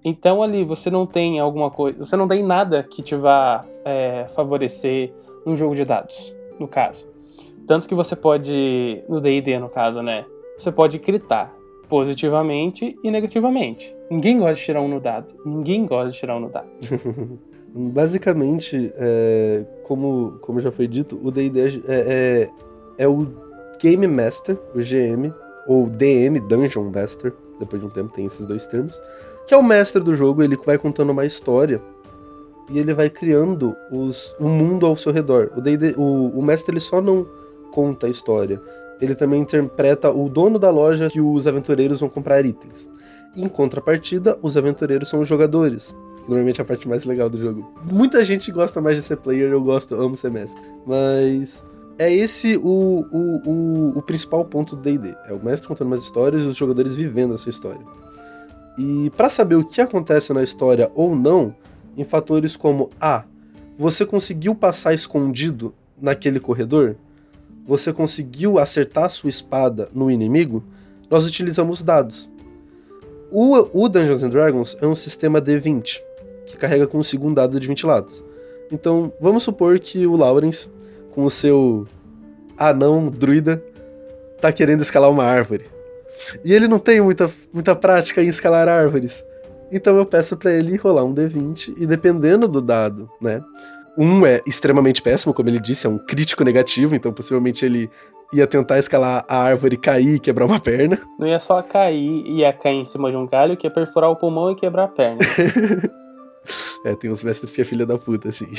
Então 0.02 0.42
ali 0.42 0.64
você 0.64 0.90
não 0.90 1.04
tem 1.04 1.38
alguma 1.38 1.70
coisa, 1.70 2.02
você 2.02 2.16
não 2.16 2.26
tem 2.26 2.42
nada 2.42 2.82
que 2.82 3.02
te 3.02 3.14
vá 3.14 3.62
é, 3.84 4.24
favorecer 4.34 5.12
um 5.44 5.54
jogo 5.54 5.74
de 5.74 5.84
dados, 5.84 6.34
no 6.58 6.66
caso. 6.66 7.06
Tanto 7.66 7.86
que 7.86 7.94
você 7.94 8.16
pode, 8.16 9.04
no 9.06 9.20
D&D 9.20 9.58
no 9.58 9.68
caso, 9.68 10.00
né, 10.00 10.24
você 10.58 10.72
pode 10.72 10.98
gritar 10.98 11.54
positivamente 11.94 12.98
e 13.04 13.08
negativamente. 13.08 13.96
Ninguém 14.10 14.36
gosta 14.36 14.54
de 14.54 14.62
tirar 14.62 14.80
um 14.80 14.88
no 14.88 14.98
dado. 14.98 15.32
Ninguém 15.46 15.86
gosta 15.86 16.08
de 16.08 16.18
tirar 16.18 16.36
um 16.36 16.40
no 16.40 16.48
dado. 16.48 16.66
Basicamente, 17.72 18.92
é, 18.96 19.64
como, 19.84 20.32
como 20.40 20.58
já 20.58 20.72
foi 20.72 20.88
dito, 20.88 21.20
o 21.22 21.30
D&D 21.30 21.60
é, 21.60 21.70
é, 21.86 22.50
é, 22.98 23.06
o 23.06 23.28
Game 23.80 24.08
Master, 24.08 24.58
o 24.74 24.78
GM, 24.78 25.32
ou 25.68 25.86
DM, 25.88 26.40
Dungeon 26.40 26.90
Master, 26.92 27.32
depois 27.60 27.80
de 27.80 27.86
um 27.86 27.90
tempo 27.90 28.12
tem 28.12 28.26
esses 28.26 28.44
dois 28.44 28.66
termos, 28.66 29.00
que 29.46 29.54
é 29.54 29.56
o 29.56 29.62
mestre 29.62 30.02
do 30.02 30.16
jogo, 30.16 30.42
ele 30.42 30.56
vai 30.56 30.76
contando 30.76 31.10
uma 31.10 31.24
história 31.24 31.80
e 32.70 32.78
ele 32.80 32.92
vai 32.92 33.08
criando 33.08 33.76
os, 33.92 34.34
o 34.40 34.48
mundo 34.48 34.84
ao 34.84 34.96
seu 34.96 35.12
redor. 35.12 35.52
O, 35.56 35.60
D&D, 35.60 35.94
o, 35.96 36.36
o 36.36 36.42
mestre 36.42 36.72
ele 36.72 36.80
só 36.80 37.00
não 37.00 37.24
conta 37.70 38.08
a 38.08 38.10
história, 38.10 38.60
ele 39.04 39.14
também 39.14 39.40
interpreta 39.40 40.10
o 40.10 40.28
dono 40.28 40.58
da 40.58 40.70
loja 40.70 41.08
que 41.08 41.20
os 41.20 41.46
aventureiros 41.46 42.00
vão 42.00 42.08
comprar 42.08 42.44
itens. 42.44 42.88
Em 43.36 43.48
contrapartida, 43.48 44.38
os 44.42 44.56
aventureiros 44.56 45.08
são 45.08 45.20
os 45.20 45.28
jogadores. 45.28 45.94
Normalmente 46.26 46.60
é 46.60 46.62
a 46.62 46.64
parte 46.64 46.88
mais 46.88 47.04
legal 47.04 47.28
do 47.28 47.38
jogo. 47.38 47.72
Muita 47.90 48.24
gente 48.24 48.50
gosta 48.50 48.80
mais 48.80 48.96
de 48.96 49.02
ser 49.02 49.16
player, 49.16 49.50
eu 49.50 49.60
gosto, 49.60 49.94
amo 49.94 50.16
ser 50.16 50.30
mestre. 50.30 50.60
Mas 50.86 51.64
é 51.98 52.12
esse 52.12 52.56
o, 52.56 53.06
o, 53.12 53.50
o, 53.50 53.98
o 53.98 54.02
principal 54.02 54.44
ponto 54.44 54.74
do 54.74 54.82
D&D. 54.82 55.14
É 55.26 55.32
o 55.32 55.44
mestre 55.44 55.68
contando 55.68 55.88
umas 55.88 56.02
histórias 56.02 56.44
e 56.44 56.48
os 56.48 56.56
jogadores 56.56 56.96
vivendo 56.96 57.34
essa 57.34 57.50
história. 57.50 57.80
E 58.78 59.10
para 59.16 59.28
saber 59.28 59.56
o 59.56 59.64
que 59.64 59.80
acontece 59.80 60.32
na 60.32 60.42
história 60.42 60.90
ou 60.94 61.14
não, 61.14 61.54
em 61.96 62.04
fatores 62.04 62.56
como 62.56 62.90
A, 63.00 63.16
ah, 63.16 63.24
você 63.76 64.06
conseguiu 64.06 64.54
passar 64.54 64.94
escondido 64.94 65.74
naquele 66.00 66.40
corredor? 66.40 66.96
Você 67.66 67.92
conseguiu 67.92 68.58
acertar 68.58 69.10
sua 69.10 69.30
espada 69.30 69.88
no 69.92 70.10
inimigo, 70.10 70.62
nós 71.10 71.26
utilizamos 71.26 71.82
dados. 71.82 72.28
O, 73.30 73.84
o 73.84 73.88
Dungeons 73.88 74.22
and 74.22 74.30
Dragons 74.30 74.76
é 74.80 74.86
um 74.86 74.94
sistema 74.94 75.40
D20, 75.40 76.00
que 76.46 76.56
carrega 76.56 76.86
com 76.86 76.98
o 76.98 77.04
segundo 77.04 77.36
dado 77.36 77.58
de 77.58 77.66
20 77.66 77.86
lados. 77.86 78.22
Então, 78.70 79.12
vamos 79.20 79.42
supor 79.42 79.78
que 79.78 80.06
o 80.06 80.16
Lawrence, 80.16 80.68
com 81.12 81.24
o 81.24 81.30
seu 81.30 81.86
anão 82.56 83.08
druida, 83.08 83.62
tá 84.40 84.52
querendo 84.52 84.82
escalar 84.82 85.10
uma 85.10 85.24
árvore. 85.24 85.66
E 86.44 86.52
ele 86.52 86.68
não 86.68 86.78
tem 86.78 87.00
muita, 87.00 87.30
muita 87.52 87.74
prática 87.74 88.22
em 88.22 88.28
escalar 88.28 88.68
árvores. 88.68 89.24
Então 89.72 89.96
eu 89.96 90.06
peço 90.06 90.36
para 90.36 90.52
ele 90.52 90.76
rolar 90.76 91.04
um 91.04 91.14
D20 91.14 91.74
e 91.76 91.86
dependendo 91.86 92.46
do 92.46 92.60
dado, 92.60 93.10
né? 93.20 93.42
Um 93.96 94.26
é 94.26 94.40
extremamente 94.44 95.00
péssimo, 95.00 95.32
como 95.32 95.48
ele 95.48 95.60
disse, 95.60 95.86
é 95.86 95.90
um 95.90 95.98
crítico 95.98 96.42
negativo, 96.42 96.96
então 96.96 97.12
possivelmente 97.12 97.64
ele 97.64 97.88
ia 98.32 98.46
tentar 98.46 98.78
escalar 98.78 99.24
a 99.28 99.36
árvore, 99.36 99.76
cair 99.76 100.16
e 100.16 100.18
quebrar 100.18 100.46
uma 100.46 100.58
perna. 100.58 100.98
Não 101.18 101.26
ia 101.26 101.38
só 101.38 101.62
cair, 101.62 102.26
ia 102.26 102.52
cair 102.52 102.76
em 102.76 102.84
cima 102.84 103.10
de 103.10 103.16
um 103.16 103.26
galho, 103.26 103.56
que 103.56 103.66
ia 103.66 103.70
perfurar 103.70 104.10
o 104.10 104.16
pulmão 104.16 104.50
e 104.50 104.56
quebrar 104.56 104.84
a 104.84 104.88
perna. 104.88 105.20
é, 106.84 106.94
tem 106.96 107.10
uns 107.10 107.22
mestres 107.22 107.54
que 107.54 107.62
é 107.62 107.64
filha 107.64 107.86
da 107.86 107.96
puta, 107.96 108.28
assim. 108.28 108.52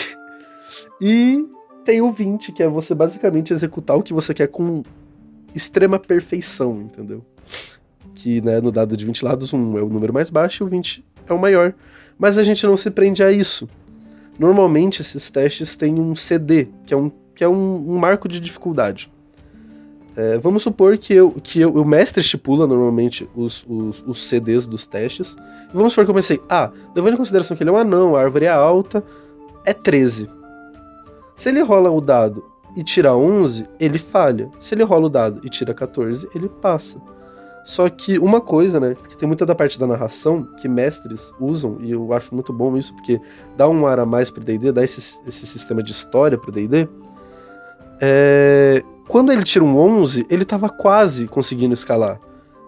E 1.01 1.45
tem 1.83 2.01
o 2.01 2.11
20, 2.11 2.53
que 2.53 2.63
é 2.63 2.69
você 2.69 2.95
basicamente 2.95 3.51
executar 3.51 3.97
o 3.97 4.03
que 4.03 4.13
você 4.13 4.33
quer 4.33 4.47
com 4.47 4.83
extrema 5.53 5.99
perfeição, 5.99 6.81
entendeu? 6.81 7.25
Que 8.15 8.39
né, 8.39 8.61
no 8.61 8.71
dado 8.71 8.95
de 8.95 9.05
20 9.05 9.23
lados, 9.23 9.53
um 9.53 9.77
é 9.77 9.81
o 9.81 9.89
número 9.89 10.13
mais 10.13 10.29
baixo 10.29 10.63
e 10.63 10.65
o 10.65 10.69
20 10.69 11.03
é 11.27 11.33
o 11.33 11.39
maior. 11.39 11.73
Mas 12.17 12.37
a 12.37 12.43
gente 12.43 12.65
não 12.65 12.77
se 12.77 12.89
prende 12.89 13.21
a 13.21 13.31
isso. 13.31 13.67
Normalmente 14.37 15.01
esses 15.01 15.29
testes 15.29 15.75
têm 15.75 15.99
um 15.99 16.13
CD, 16.13 16.67
que 16.85 16.93
é 16.93 16.97
um, 16.97 17.11
que 17.33 17.43
é 17.43 17.47
um, 17.47 17.91
um 17.91 17.97
marco 17.97 18.27
de 18.27 18.39
dificuldade. 18.39 19.11
É, 20.17 20.37
vamos 20.37 20.63
supor 20.63 20.97
que, 20.97 21.13
eu, 21.13 21.31
que 21.43 21.59
eu, 21.59 21.73
o 21.73 21.83
mestre 21.83 22.21
estipula 22.21 22.65
normalmente 22.65 23.29
os, 23.35 23.65
os, 23.67 24.01
os, 24.07 24.27
CDs 24.27 24.65
dos 24.65 24.87
testes. 24.87 25.35
Vamos 25.73 25.91
supor 25.91 26.05
que 26.05 26.11
eu 26.11 26.15
pensei, 26.15 26.41
ah, 26.49 26.71
levando 26.95 27.15
em 27.15 27.17
consideração 27.17 27.55
que 27.55 27.63
ele 27.63 27.69
é 27.69 27.73
um 27.73 27.77
anão, 27.77 28.15
a 28.15 28.21
árvore 28.21 28.45
é 28.45 28.49
alta, 28.49 29.03
é 29.65 29.73
13. 29.73 30.29
Se 31.35 31.49
ele 31.49 31.61
rola 31.61 31.91
o 31.91 31.99
dado 31.99 32.45
e 32.77 32.83
tira 32.83 33.13
11, 33.13 33.67
ele 33.77 33.97
falha. 33.97 34.49
Se 34.57 34.73
ele 34.73 34.83
rola 34.83 35.07
o 35.07 35.09
dado 35.09 35.41
e 35.43 35.49
tira 35.49 35.73
14, 35.73 36.29
ele 36.33 36.47
passa. 36.47 37.01
Só 37.65 37.89
que 37.89 38.19
uma 38.19 38.39
coisa, 38.39 38.79
né? 38.79 38.93
Porque 38.93 39.15
tem 39.15 39.27
muita 39.27 39.43
da 39.43 39.55
parte 39.55 39.79
da 39.79 39.87
narração 39.87 40.43
que 40.61 40.67
mestres 40.67 41.33
usam, 41.39 41.79
e 41.81 41.89
eu 41.89 42.13
acho 42.13 42.33
muito 42.33 42.53
bom 42.53 42.77
isso, 42.77 42.93
porque 42.93 43.19
dá 43.57 43.67
um 43.67 43.87
ar 43.87 43.99
a 43.99 44.05
mais 44.05 44.29
pro 44.29 44.43
DD, 44.43 44.71
dá 44.71 44.83
esse, 44.83 45.19
esse 45.25 45.47
sistema 45.47 45.81
de 45.81 45.91
história 45.91 46.37
pro 46.37 46.51
DD. 46.51 46.87
É... 47.99 48.83
Quando 49.07 49.31
ele 49.31 49.43
tira 49.43 49.65
um 49.65 49.75
11, 49.75 50.27
ele 50.29 50.45
tava 50.45 50.69
quase 50.69 51.27
conseguindo 51.27 51.73
escalar. 51.73 52.19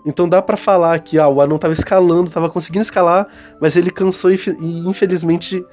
Então 0.03 0.27
dá 0.27 0.41
para 0.41 0.57
falar 0.57 0.97
que 0.99 1.19
ah, 1.19 1.27
o 1.27 1.41
anão 1.41 1.59
tava 1.59 1.73
escalando, 1.73 2.31
tava 2.31 2.49
conseguindo 2.49 2.81
escalar, 2.81 3.27
mas 3.61 3.77
ele 3.77 3.91
cansou 3.91 4.31
e, 4.31 4.39
e 4.59 4.79
infelizmente 4.79 5.63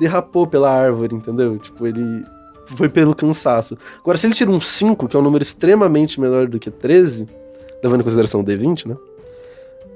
derrapou 0.00 0.44
pela 0.44 0.70
árvore, 0.72 1.14
entendeu? 1.14 1.56
Tipo, 1.56 1.86
ele 1.86 2.24
foi 2.66 2.88
pelo 2.88 3.14
cansaço. 3.14 3.78
Agora, 4.00 4.18
se 4.18 4.26
ele 4.26 4.34
tira 4.34 4.50
um 4.50 4.60
5, 4.60 5.06
que 5.06 5.16
é 5.16 5.20
um 5.20 5.22
número 5.22 5.42
extremamente 5.42 6.20
menor 6.20 6.48
do 6.48 6.58
que 6.58 6.70
13 6.70 7.41
levando 7.82 8.00
em 8.00 8.04
consideração 8.04 8.40
o 8.40 8.44
D20, 8.44 8.86
né? 8.86 8.96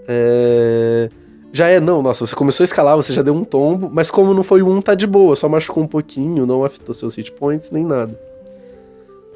É... 0.09 1.11
Já 1.53 1.69
é, 1.69 1.81
não, 1.81 2.03
nossa, 2.03 2.27
você 2.27 2.35
começou 2.35 2.65
a 2.65 2.67
escalar, 2.67 2.97
você 2.97 3.15
já 3.15 3.23
deu 3.23 3.35
um 3.35 3.45
tombo, 3.45 3.89
mas 3.91 4.11
como 4.11 4.35
não 4.35 4.43
foi 4.43 4.63
um, 4.63 4.83
tá 4.83 4.95
de 4.95 5.07
boa, 5.07 5.35
só 5.37 5.49
machucou 5.49 5.83
um 5.83 5.87
pouquinho, 5.87 6.45
não 6.45 6.65
afetou 6.65 6.95
seus 6.95 7.15
hit 7.17 7.33
points, 7.33 7.71
nem 7.71 7.85
nada. 7.85 8.19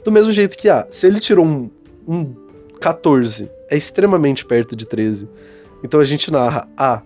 Do 0.05 0.13
mesmo 0.13 0.33
jeito 0.33 0.59
que, 0.59 0.69
ah, 0.69 0.87
se 0.91 1.07
ele 1.07 1.19
tirou 1.19 1.47
um, 1.47 1.71
um 2.07 2.35
14, 2.81 3.51
é 3.71 3.77
extremamente 3.77 4.45
perto 4.45 4.77
de 4.77 4.87
13. 4.87 5.29
Então 5.83 5.99
a 6.01 6.05
gente 6.05 6.31
narra, 6.31 6.69
ah, 6.77 7.01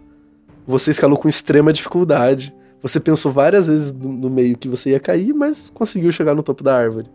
você 0.66 0.90
escalou 0.90 1.18
com 1.18 1.28
extrema 1.28 1.72
dificuldade, 1.72 2.52
você 2.82 2.98
pensou 2.98 3.30
várias 3.30 3.66
vezes 3.66 3.92
no 3.92 4.28
meio 4.28 4.58
que 4.58 4.68
você 4.68 4.90
ia 4.90 5.00
cair, 5.00 5.32
mas 5.32 5.70
conseguiu 5.72 6.10
chegar 6.10 6.34
no 6.34 6.42
topo 6.42 6.64
da 6.64 6.76
árvore. 6.76 7.06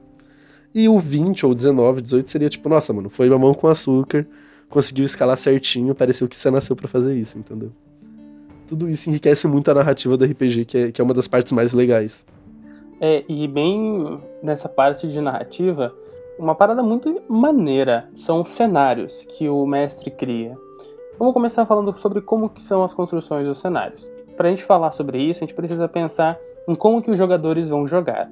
E 0.74 0.88
o 0.88 1.00
20 1.00 1.46
ou 1.46 1.56
19, 1.56 2.02
18 2.02 2.30
seria 2.30 2.50
tipo, 2.50 2.70
nossa, 2.70 2.94
mano, 2.94 3.10
foi 3.10 3.30
mamão 3.30 3.54
com 3.54 3.68
açúcar, 3.68 4.28
conseguiu 4.70 5.04
escalar 5.04 5.36
certinho, 5.36 5.96
pareceu 5.96 6.28
que 6.28 6.36
você 6.36 6.52
nasceu 6.52 6.76
para 6.76 6.88
fazer 6.88 7.16
isso, 7.16 7.38
entendeu? 7.38 7.72
Tudo 8.68 8.88
isso 8.88 9.10
enriquece 9.10 9.48
muito 9.48 9.70
a 9.72 9.74
narrativa 9.74 10.16
do 10.16 10.26
RPG, 10.26 10.66
que 10.66 10.78
é, 10.78 10.92
que 10.92 11.02
é 11.02 11.04
uma 11.04 11.14
das 11.14 11.28
partes 11.28 11.52
mais 11.52 11.74
legais. 11.74 12.24
É, 13.02 13.24
e 13.28 13.48
bem 13.48 14.20
nessa 14.44 14.70
parte 14.70 15.08
de 15.08 15.20
narrativa, 15.20 15.94
uma 16.38 16.54
parada 16.54 16.84
muito 16.84 17.22
maneira 17.28 18.08
são 18.14 18.42
os 18.42 18.50
cenários 18.50 19.26
que 19.26 19.50
o 19.50 19.66
mestre 19.66 20.12
cria. 20.12 20.56
Vamos 21.18 21.34
começar 21.34 21.66
falando 21.66 21.96
sobre 21.98 22.22
como 22.22 22.50
que 22.50 22.62
são 22.62 22.84
as 22.84 22.94
construções 22.94 23.48
dos 23.48 23.58
cenários. 23.58 24.10
Para 24.38 24.48
a 24.48 24.50
gente 24.52 24.64
falar 24.64 24.92
sobre 24.92 25.22
isso, 25.22 25.44
a 25.44 25.46
gente 25.46 25.56
precisa 25.56 25.88
pensar 25.88 26.38
em 26.68 26.76
como 26.76 27.02
que 27.02 27.12
os 27.12 27.18
jogadores 27.18 27.70
vão 27.70 27.86
jogar. 27.86 28.32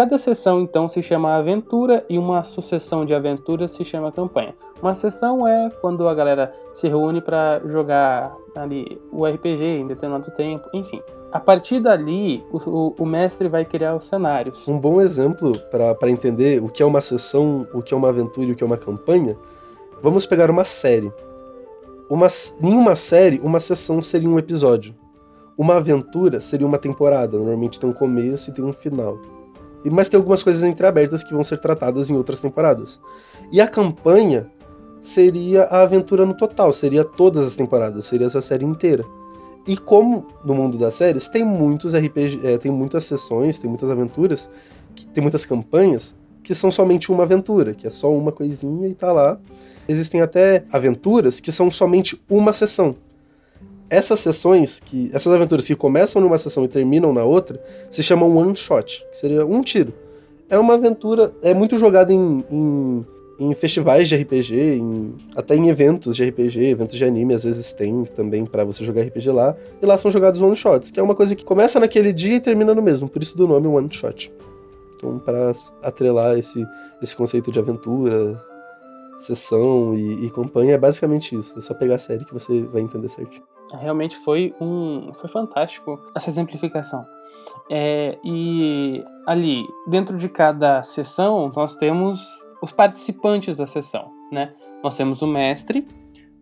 Cada 0.00 0.16
sessão 0.16 0.62
então 0.62 0.88
se 0.88 1.02
chama 1.02 1.34
aventura 1.34 2.06
e 2.08 2.16
uma 2.16 2.42
sucessão 2.42 3.04
de 3.04 3.14
aventuras 3.14 3.72
se 3.72 3.84
chama 3.84 4.10
campanha. 4.10 4.54
Uma 4.80 4.94
sessão 4.94 5.46
é 5.46 5.68
quando 5.82 6.08
a 6.08 6.14
galera 6.14 6.54
se 6.72 6.88
reúne 6.88 7.20
para 7.20 7.60
jogar 7.66 8.34
ali 8.56 8.98
o 9.12 9.26
RPG 9.26 9.62
em 9.62 9.86
determinado 9.86 10.30
tempo, 10.30 10.66
enfim. 10.72 11.02
A 11.30 11.38
partir 11.38 11.80
dali, 11.80 12.42
o, 12.50 12.94
o, 12.98 13.04
mestre 13.04 13.46
vai 13.46 13.62
criar 13.62 13.94
os 13.94 14.06
cenários. 14.06 14.66
Um 14.66 14.78
bom 14.78 15.02
exemplo 15.02 15.52
para 15.70 16.10
entender 16.10 16.62
o 16.62 16.70
que 16.70 16.82
é 16.82 16.86
uma 16.86 17.02
sessão, 17.02 17.68
o 17.74 17.82
que 17.82 17.92
é 17.92 17.96
uma 17.96 18.08
aventura 18.08 18.48
e 18.48 18.52
o 18.52 18.56
que 18.56 18.64
é 18.64 18.66
uma 18.66 18.78
campanha, 18.78 19.36
vamos 20.02 20.24
pegar 20.24 20.50
uma 20.50 20.64
série. 20.64 21.12
Uma, 22.08 22.28
em 22.62 22.74
uma 22.74 22.96
série, 22.96 23.38
uma 23.40 23.60
sessão 23.60 24.00
seria 24.00 24.30
um 24.30 24.38
episódio. 24.38 24.94
Uma 25.58 25.76
aventura 25.76 26.40
seria 26.40 26.66
uma 26.66 26.78
temporada. 26.78 27.36
Normalmente 27.36 27.78
tem 27.78 27.90
um 27.90 27.92
começo 27.92 28.48
e 28.48 28.54
tem 28.54 28.64
um 28.64 28.72
final. 28.72 29.18
Mas 29.84 30.08
tem 30.08 30.18
algumas 30.18 30.42
coisas 30.42 30.62
entreabertas 30.62 31.22
que 31.22 31.32
vão 31.32 31.44
ser 31.44 31.58
tratadas 31.58 32.10
em 32.10 32.16
outras 32.16 32.40
temporadas. 32.40 33.00
E 33.50 33.60
a 33.60 33.68
campanha 33.68 34.50
seria 35.00 35.64
a 35.64 35.82
aventura 35.82 36.26
no 36.26 36.34
total, 36.34 36.72
seria 36.72 37.04
todas 37.04 37.46
as 37.46 37.54
temporadas, 37.54 38.04
seria 38.04 38.26
essa 38.26 38.40
série 38.40 38.64
inteira. 38.64 39.04
E 39.66 39.76
como 39.76 40.26
no 40.44 40.54
mundo 40.54 40.78
das 40.78 40.94
séries 40.94 41.28
tem 41.28 41.44
muitos 41.44 41.94
RPG, 41.94 42.40
é, 42.42 42.58
tem 42.58 42.70
muitas 42.70 43.04
sessões, 43.04 43.58
tem 43.58 43.68
muitas 43.68 43.90
aventuras, 43.90 44.48
que, 44.94 45.06
tem 45.06 45.22
muitas 45.22 45.44
campanhas 45.44 46.16
que 46.42 46.54
são 46.54 46.70
somente 46.70 47.12
uma 47.12 47.24
aventura, 47.24 47.74
que 47.74 47.86
é 47.86 47.90
só 47.90 48.10
uma 48.10 48.32
coisinha 48.32 48.88
e 48.88 48.94
tá 48.94 49.12
lá. 49.12 49.38
Existem 49.88 50.20
até 50.20 50.64
aventuras 50.72 51.40
que 51.40 51.52
são 51.52 51.70
somente 51.70 52.20
uma 52.28 52.52
sessão. 52.52 52.96
Essas 53.90 54.20
sessões, 54.20 54.80
que 54.80 55.10
essas 55.12 55.32
aventuras 55.32 55.66
que 55.66 55.74
começam 55.74 56.22
numa 56.22 56.38
sessão 56.38 56.64
e 56.64 56.68
terminam 56.68 57.12
na 57.12 57.24
outra, 57.24 57.60
se 57.90 58.02
chamam 58.02 58.34
one 58.36 58.56
shot, 58.56 59.04
que 59.10 59.18
seria 59.18 59.44
um 59.44 59.62
tiro. 59.62 59.92
É 60.48 60.56
uma 60.56 60.74
aventura, 60.74 61.32
é 61.42 61.52
muito 61.52 61.76
jogada 61.76 62.12
em, 62.12 62.44
em 62.50 63.04
em 63.40 63.54
festivais 63.54 64.06
de 64.06 64.16
RPG, 64.16 64.54
em, 64.54 65.14
até 65.34 65.56
em 65.56 65.70
eventos 65.70 66.14
de 66.14 66.28
RPG, 66.28 66.62
eventos 66.66 66.94
de 66.94 67.04
anime, 67.06 67.32
às 67.32 67.42
vezes 67.42 67.72
tem 67.72 68.04
também 68.04 68.44
para 68.44 68.64
você 68.64 68.84
jogar 68.84 69.00
RPG 69.00 69.30
lá. 69.30 69.56
E 69.80 69.86
lá 69.86 69.96
são 69.96 70.10
jogados 70.10 70.42
one 70.42 70.54
shots, 70.54 70.90
que 70.90 71.00
é 71.00 71.02
uma 71.02 71.14
coisa 71.14 71.34
que 71.34 71.42
começa 71.42 71.80
naquele 71.80 72.12
dia 72.12 72.36
e 72.36 72.40
termina 72.40 72.74
no 72.74 72.82
mesmo, 72.82 73.08
por 73.08 73.22
isso 73.22 73.34
do 73.38 73.48
nome 73.48 73.66
one 73.66 73.88
shot. 73.90 74.30
Então, 74.94 75.18
para 75.18 75.52
atrelar 75.82 76.38
esse, 76.38 76.66
esse 77.02 77.16
conceito 77.16 77.50
de 77.50 77.58
aventura, 77.58 78.38
sessão 79.18 79.96
e, 79.96 80.26
e 80.26 80.30
campanha, 80.30 80.74
é 80.74 80.78
basicamente 80.78 81.34
isso. 81.34 81.56
É 81.56 81.62
só 81.62 81.72
pegar 81.72 81.94
a 81.94 81.98
série 81.98 82.26
que 82.26 82.34
você 82.34 82.60
vai 82.64 82.82
entender 82.82 83.08
certinho. 83.08 83.42
Realmente 83.78 84.16
foi 84.16 84.54
um. 84.60 85.12
Foi 85.14 85.28
fantástico 85.28 85.98
essa 86.14 86.30
exemplificação. 86.30 87.06
É, 87.70 88.18
e 88.24 89.04
ali, 89.26 89.64
dentro 89.86 90.16
de 90.16 90.28
cada 90.28 90.82
sessão, 90.82 91.52
nós 91.54 91.76
temos 91.76 92.26
os 92.60 92.72
participantes 92.72 93.56
da 93.56 93.66
sessão, 93.66 94.10
né? 94.30 94.52
Nós 94.82 94.96
temos 94.96 95.22
o 95.22 95.26
mestre, 95.26 95.86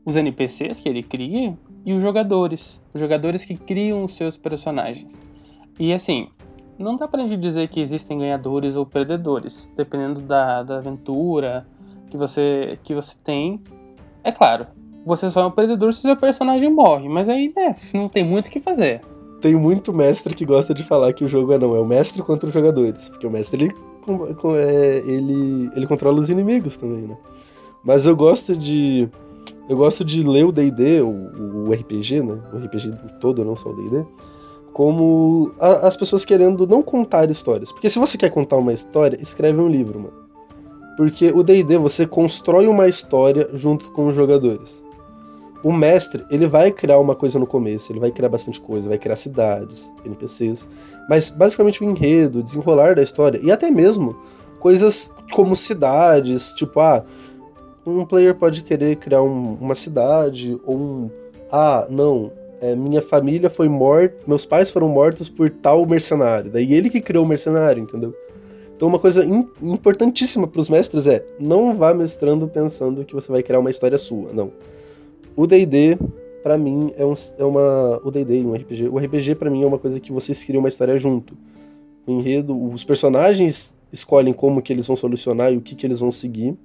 os 0.05 0.17
NPCs 0.17 0.81
que 0.81 0.89
ele 0.89 1.03
cria 1.03 1.57
e 1.85 1.93
os 1.93 2.01
jogadores, 2.01 2.83
os 2.95 3.01
jogadores 3.01 3.45
que 3.45 3.57
criam 3.57 4.05
os 4.05 4.15
seus 4.15 4.37
personagens. 4.37 5.25
E 5.79 5.93
assim, 5.93 6.29
não 6.79 6.97
dá 6.97 7.07
pra 7.07 7.23
gente 7.23 7.37
dizer 7.37 7.69
que 7.69 7.81
existem 7.81 8.19
ganhadores 8.19 8.77
ou 8.77 8.87
perdedores, 8.87 9.71
dependendo 9.77 10.21
da, 10.21 10.63
da 10.63 10.79
aventura 10.79 11.67
que 12.11 12.17
você, 12.17 12.79
que 12.83 12.95
você 12.95 13.17
tem. 13.23 13.63
É 14.25 14.33
claro, 14.33 14.67
você 15.09 15.31
só 15.31 15.41
é 15.41 15.47
um 15.47 15.51
perdedor 15.51 15.93
se 15.93 16.01
o 16.01 16.03
seu 16.03 16.17
personagem 16.17 16.71
morre, 16.71 17.09
mas 17.09 17.29
aí 17.29 17.53
né, 17.57 17.75
não 17.95 18.09
tem 18.09 18.25
muito 18.25 18.47
o 18.47 18.51
que 18.51 18.61
fazer. 18.61 19.01
Tem 19.41 19.55
muito 19.55 19.93
mestre 19.93 20.35
que 20.35 20.45
gosta 20.45 20.75
de 20.75 20.85
falar 20.85 21.13
que 21.13 21.25
o 21.25 21.29
jogo 21.29 21.53
é 21.53 21.59
não, 21.59 21.75
é 21.75 21.81
o 21.81 21.87
mestre 21.87 22.23
contra 22.23 22.47
os 22.49 22.55
jogadores, 22.55 23.09
porque 23.09 23.27
o 23.27 23.31
mestre 23.31 23.65
ele 23.65 23.75
é, 24.57 25.03
ele, 25.07 25.71
ele 25.75 25.87
controla 25.87 26.19
os 26.19 26.31
inimigos 26.31 26.77
também, 26.77 27.03
né? 27.03 27.17
Mas 27.85 28.07
eu 28.07 28.17
gosto 28.17 28.57
de. 28.57 29.09
Eu 29.69 29.77
gosto 29.77 30.05
de 30.05 30.27
ler 30.27 30.45
o 30.45 30.53
DD, 30.53 31.03
o, 31.03 31.69
o 31.69 31.73
RPG, 31.73 32.23
né? 32.23 32.41
O 32.53 32.59
RPG 32.59 32.93
todo, 33.21 33.45
não 33.45 33.55
só 33.55 33.71
o 33.71 33.77
DD, 33.77 34.05
como 34.73 35.53
a, 35.61 35.87
as 35.87 35.97
pessoas 35.97 36.25
querendo 36.25 36.67
não 36.67 36.83
contar 36.83 37.31
histórias. 37.31 37.71
Porque 37.71 37.91
se 37.91 37.99
você 37.99 38.17
quer 38.17 38.31
contar 38.31 38.57
uma 38.57 38.73
história, 38.73 39.21
escreve 39.21 39.61
um 39.61 39.69
livro, 39.69 40.01
mano. 40.01 40.29
Porque 40.97 41.31
o 41.31 41.43
DD 41.43 41.77
você 41.77 42.07
constrói 42.07 42.67
uma 42.67 42.89
história 42.89 43.49
junto 43.53 43.91
com 43.91 44.09
os 44.09 44.17
jogadores. 44.17 44.83
O 45.63 45.73
mestre, 45.73 46.25
ele 46.31 46.47
vai 46.47 46.71
criar 46.71 46.99
uma 46.99 47.17
coisa 47.17 47.39
no 47.39 47.47
começo, 47.47 47.91
ele 47.91 47.99
vai 47.99 48.13
criar 48.13 48.29
bastante 48.29 48.61
coisa, 48.61 48.89
vai 48.89 48.99
criar 48.99 49.17
cidades, 49.17 49.93
NPCs, 50.05 50.69
mas 51.09 51.31
basicamente 51.31 51.83
o 51.83 51.91
enredo, 51.91 52.39
o 52.39 52.43
desenrolar 52.43 52.95
da 52.95 53.03
história, 53.03 53.41
e 53.43 53.51
até 53.51 53.69
mesmo 53.69 54.17
coisas 54.61 55.11
como 55.33 55.57
cidades, 55.57 56.53
tipo, 56.55 56.79
ah, 56.79 57.05
um 57.85 58.05
player 58.05 58.37
pode 58.37 58.63
querer 58.63 58.97
criar 58.97 59.23
um, 59.23 59.55
uma 59.61 59.75
cidade, 59.75 60.57
ou 60.65 60.77
um, 60.77 61.11
ah, 61.51 61.89
não, 61.91 62.31
é, 62.61 62.77
minha 62.77 63.03
família 63.03 63.51
foi 63.51 63.69
morta, 63.69 64.17
meus 64.29 64.45
pais 64.45 64.71
foram 64.71 64.89
mortos 64.89 65.29
por 65.29 65.51
tal 65.51 65.85
mercenário, 65.87 66.53
daí 66.53 66.73
ele 66.73 66.89
que 66.89 67.01
criou 67.01 67.25
o 67.25 67.29
mercenário, 67.29 67.83
entendeu? 67.83 68.15
Então 68.77 68.87
uma 68.87 69.01
coisa 69.01 69.25
importantíssima 69.61 70.47
para 70.47 70.61
os 70.61 70.69
mestres 70.69 71.09
é, 71.09 71.27
não 71.41 71.75
vá 71.75 71.93
mestrando 71.93 72.47
pensando 72.47 73.05
que 73.05 73.13
você 73.13 73.33
vai 73.33 73.43
criar 73.43 73.59
uma 73.59 73.71
história 73.71 73.99
sua, 73.99 74.33
não 74.33 74.53
o 75.39 75.47
D&D, 75.47 75.97
para 76.43 76.59
mim, 76.59 76.93
é, 76.97 77.07
um, 77.07 77.15
é 77.39 77.45
uma... 77.45 78.01
O 78.03 78.11
D&D, 78.11 78.45
um 78.45 78.55
RPG. 78.55 78.89
O 78.89 78.99
RPG, 78.99 79.37
para 79.37 79.49
mim, 79.49 79.63
é 79.63 79.67
uma 79.67 79.79
coisa 79.79 80.01
que 80.01 80.11
vocês 80.11 80.43
criam 80.43 80.59
uma 80.59 80.69
história 80.69 80.99
junto. 80.99 81.39
O 82.05 82.11
enredo, 82.11 82.61
os 82.61 82.83
personagens 82.83 83.73
escolhem 83.93 84.33
como 84.33 84.61
que 84.61 84.73
eles 84.73 84.89
vão 84.89 84.97
solucionar 84.97 85.53
e 85.53 85.57
o 85.57 85.61
que 85.61 85.77
que 85.77 85.87
eles 85.87 86.01
vão 86.01 86.11
seguir. 86.11 86.57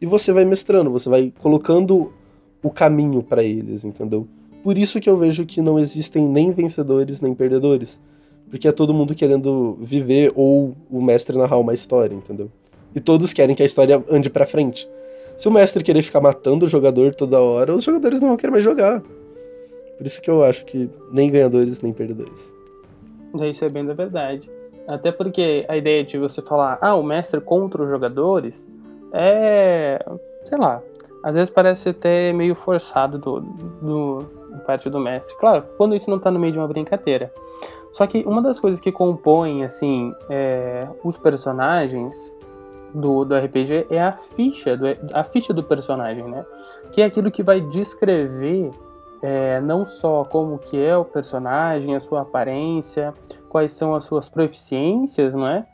E 0.00 0.06
você 0.06 0.32
vai 0.32 0.46
mestrando, 0.46 0.90
você 0.90 1.06
vai 1.06 1.34
colocando 1.38 2.14
o 2.62 2.70
caminho 2.70 3.22
para 3.22 3.44
eles, 3.44 3.84
entendeu? 3.84 4.26
Por 4.62 4.78
isso 4.78 5.02
que 5.02 5.10
eu 5.10 5.18
vejo 5.18 5.44
que 5.44 5.60
não 5.60 5.78
existem 5.78 6.26
nem 6.26 6.50
vencedores 6.50 7.20
nem 7.20 7.34
perdedores. 7.34 8.00
Porque 8.48 8.66
é 8.66 8.72
todo 8.72 8.94
mundo 8.94 9.14
querendo 9.14 9.76
viver 9.82 10.32
ou 10.34 10.74
o 10.90 11.02
mestre 11.02 11.36
narrar 11.36 11.58
uma 11.58 11.74
história, 11.74 12.14
entendeu? 12.14 12.50
E 12.94 13.00
todos 13.00 13.34
querem 13.34 13.54
que 13.54 13.62
a 13.62 13.66
história 13.66 14.02
ande 14.10 14.30
para 14.30 14.46
frente. 14.46 14.88
Se 15.36 15.48
o 15.48 15.50
mestre 15.50 15.82
querer 15.82 16.02
ficar 16.02 16.20
matando 16.20 16.64
o 16.64 16.68
jogador 16.68 17.14
toda 17.14 17.40
hora, 17.40 17.74
os 17.74 17.84
jogadores 17.84 18.20
não 18.20 18.28
vão 18.28 18.36
querer 18.36 18.52
mais 18.52 18.64
jogar. 18.64 19.02
Por 19.96 20.06
isso 20.06 20.20
que 20.20 20.30
eu 20.30 20.42
acho 20.42 20.64
que 20.64 20.90
nem 21.12 21.30
ganhadores, 21.30 21.80
nem 21.80 21.92
perdedores. 21.92 22.52
Isso 23.42 23.64
é 23.64 23.68
bem 23.68 23.84
da 23.84 23.94
verdade. 23.94 24.50
Até 24.86 25.10
porque 25.10 25.64
a 25.68 25.76
ideia 25.76 26.04
de 26.04 26.18
você 26.18 26.42
falar, 26.42 26.78
ah, 26.80 26.94
o 26.94 27.02
mestre 27.02 27.40
contra 27.40 27.82
os 27.82 27.88
jogadores, 27.88 28.66
é. 29.12 30.04
sei 30.44 30.58
lá. 30.58 30.82
Às 31.22 31.34
vezes 31.34 31.48
parece 31.48 31.88
até 31.88 32.32
meio 32.34 32.54
forçado 32.54 33.18
do, 33.18 33.40
do, 33.40 34.24
parte 34.66 34.90
do 34.90 35.00
mestre. 35.00 35.34
Claro, 35.38 35.64
quando 35.78 35.94
isso 35.94 36.10
não 36.10 36.18
tá 36.18 36.30
no 36.30 36.38
meio 36.38 36.52
de 36.52 36.58
uma 36.58 36.68
brincadeira. 36.68 37.32
Só 37.92 38.06
que 38.06 38.24
uma 38.26 38.42
das 38.42 38.60
coisas 38.60 38.80
que 38.80 38.92
compõem, 38.92 39.64
assim, 39.64 40.12
é, 40.28 40.86
os 41.02 41.16
personagens 41.16 42.33
do, 42.94 43.24
do 43.24 43.36
RPG 43.36 43.88
é 43.90 44.00
a 44.00 44.12
ficha, 44.12 44.76
do, 44.76 44.86
a 45.12 45.24
ficha 45.24 45.52
do 45.52 45.62
personagem, 45.62 46.24
né? 46.24 46.44
Que 46.92 47.02
é 47.02 47.04
aquilo 47.04 47.30
que 47.30 47.42
vai 47.42 47.60
descrever 47.60 48.70
é, 49.20 49.60
não 49.60 49.86
só 49.86 50.22
como 50.24 50.58
que 50.58 50.82
é 50.82 50.96
o 50.96 51.04
personagem, 51.04 51.96
a 51.96 52.00
sua 52.00 52.20
aparência, 52.20 53.12
quais 53.48 53.72
são 53.72 53.94
as 53.94 54.04
suas 54.04 54.28
proficiências, 54.28 55.34
não 55.34 55.48
é? 55.48 55.66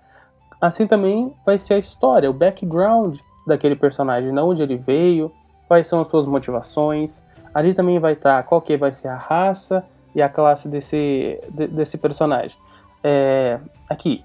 Assim 0.60 0.86
também 0.86 1.34
vai 1.44 1.58
ser 1.58 1.74
a 1.74 1.78
história, 1.78 2.30
o 2.30 2.32
background 2.32 3.18
daquele 3.46 3.74
personagem, 3.74 4.32
de 4.32 4.40
onde 4.40 4.62
ele 4.62 4.76
veio, 4.76 5.32
quais 5.66 5.88
são 5.88 6.00
as 6.00 6.08
suas 6.08 6.26
motivações. 6.26 7.22
Ali 7.52 7.74
também 7.74 7.98
vai 7.98 8.12
estar 8.12 8.42
qual 8.44 8.60
que 8.60 8.76
vai 8.76 8.92
ser 8.92 9.08
a 9.08 9.16
raça 9.16 9.84
e 10.14 10.22
a 10.22 10.28
classe 10.28 10.68
desse, 10.68 11.40
de, 11.48 11.66
desse 11.66 11.98
personagem. 11.98 12.56
É, 13.02 13.58
aqui, 13.88 14.22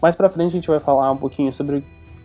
mais 0.00 0.16
pra 0.16 0.28
frente 0.28 0.48
a 0.48 0.52
gente 0.52 0.68
vai 0.68 0.80
falar 0.80 1.10
um 1.10 1.16
pouquinho 1.16 1.52
sobre 1.52 1.82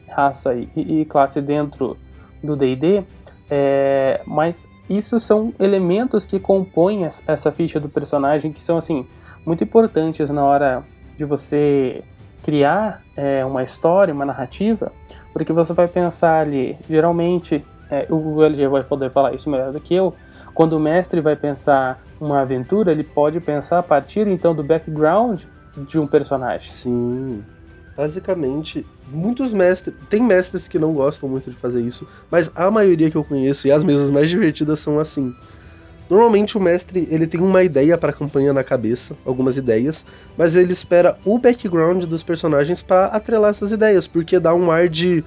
raça 0.07 0.53
e, 0.55 0.69
e 0.75 1.05
classe 1.05 1.41
dentro 1.41 1.97
do 2.43 2.55
D&D, 2.55 3.03
é, 3.49 4.21
mas 4.25 4.67
isso 4.89 5.19
são 5.19 5.53
elementos 5.59 6.25
que 6.25 6.39
compõem 6.39 7.09
essa 7.27 7.51
ficha 7.51 7.79
do 7.79 7.89
personagem 7.89 8.51
que 8.51 8.61
são 8.61 8.77
assim 8.77 9.05
muito 9.45 9.63
importantes 9.63 10.29
na 10.29 10.43
hora 10.43 10.83
de 11.15 11.25
você 11.25 12.03
criar 12.43 13.01
é, 13.15 13.43
uma 13.43 13.63
história, 13.63 14.13
uma 14.13 14.25
narrativa, 14.25 14.91
porque 15.33 15.51
você 15.51 15.73
vai 15.73 15.87
pensar 15.87 16.39
ali, 16.39 16.77
geralmente, 16.89 17.65
é, 17.89 18.07
o 18.09 18.41
LG 18.43 18.67
vai 18.67 18.83
poder 18.83 19.09
falar 19.11 19.33
isso 19.33 19.49
melhor 19.49 19.71
do 19.71 19.79
que 19.79 19.93
eu, 19.93 20.13
quando 20.53 20.73
o 20.73 20.79
mestre 20.79 21.21
vai 21.21 21.35
pensar 21.35 22.01
uma 22.19 22.41
aventura, 22.41 22.91
ele 22.91 23.03
pode 23.03 23.39
pensar 23.39 23.79
a 23.79 23.83
partir 23.83 24.27
então 24.27 24.55
do 24.55 24.63
background 24.63 25.43
de 25.77 25.99
um 25.99 26.07
personagem. 26.07 26.67
Sim. 26.67 27.43
Basicamente, 27.95 28.85
muitos 29.11 29.53
mestres. 29.53 29.95
Tem 30.09 30.21
mestres 30.21 30.67
que 30.67 30.77
não 30.77 30.93
gostam 30.93 31.27
muito 31.29 31.49
de 31.49 31.55
fazer 31.55 31.81
isso, 31.81 32.07
mas 32.29 32.51
a 32.55 32.69
maioria 32.69 33.09
que 33.09 33.17
eu 33.17 33.23
conheço 33.23 33.67
e 33.67 33.71
as 33.71 33.83
mesas 33.83 34.09
mais 34.09 34.29
divertidas 34.29 34.79
são 34.79 34.99
assim. 34.99 35.33
Normalmente 36.09 36.57
o 36.57 36.61
mestre 36.61 37.07
ele 37.11 37.27
tem 37.27 37.41
uma 37.41 37.63
ideia 37.63 37.97
para 37.97 38.11
a 38.11 38.13
campanha 38.13 38.53
na 38.53 38.63
cabeça, 38.63 39.15
algumas 39.25 39.57
ideias, 39.57 40.05
mas 40.37 40.55
ele 40.55 40.71
espera 40.71 41.17
o 41.25 41.37
background 41.37 42.05
dos 42.05 42.23
personagens 42.23 42.81
para 42.81 43.07
atrelar 43.07 43.49
essas 43.49 43.71
ideias, 43.71 44.07
porque 44.07 44.39
dá 44.39 44.53
um 44.53 44.71
ar 44.71 44.87
de 44.87 45.23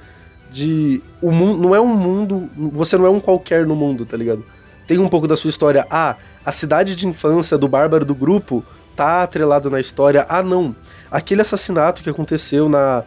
de 0.50 1.00
o 1.22 1.30
mundo 1.30 1.62
não 1.62 1.74
é 1.74 1.80
um 1.80 1.94
mundo, 1.94 2.50
você 2.72 2.98
não 2.98 3.06
é 3.06 3.10
um 3.10 3.20
qualquer 3.20 3.64
no 3.64 3.76
mundo, 3.76 4.04
tá 4.04 4.16
ligado? 4.16 4.44
Tem 4.86 4.98
um 4.98 5.08
pouco 5.08 5.28
da 5.28 5.36
sua 5.36 5.50
história. 5.50 5.86
Ah, 5.88 6.16
a 6.44 6.50
cidade 6.50 6.96
de 6.96 7.06
infância 7.06 7.56
do 7.56 7.68
bárbaro 7.68 8.04
do 8.04 8.14
grupo 8.14 8.64
tá 8.96 9.22
atrelado 9.22 9.70
na 9.70 9.78
história. 9.78 10.26
Ah, 10.28 10.42
não. 10.42 10.74
Aquele 11.10 11.42
assassinato 11.42 12.02
que 12.02 12.10
aconteceu 12.10 12.68
na 12.68 13.04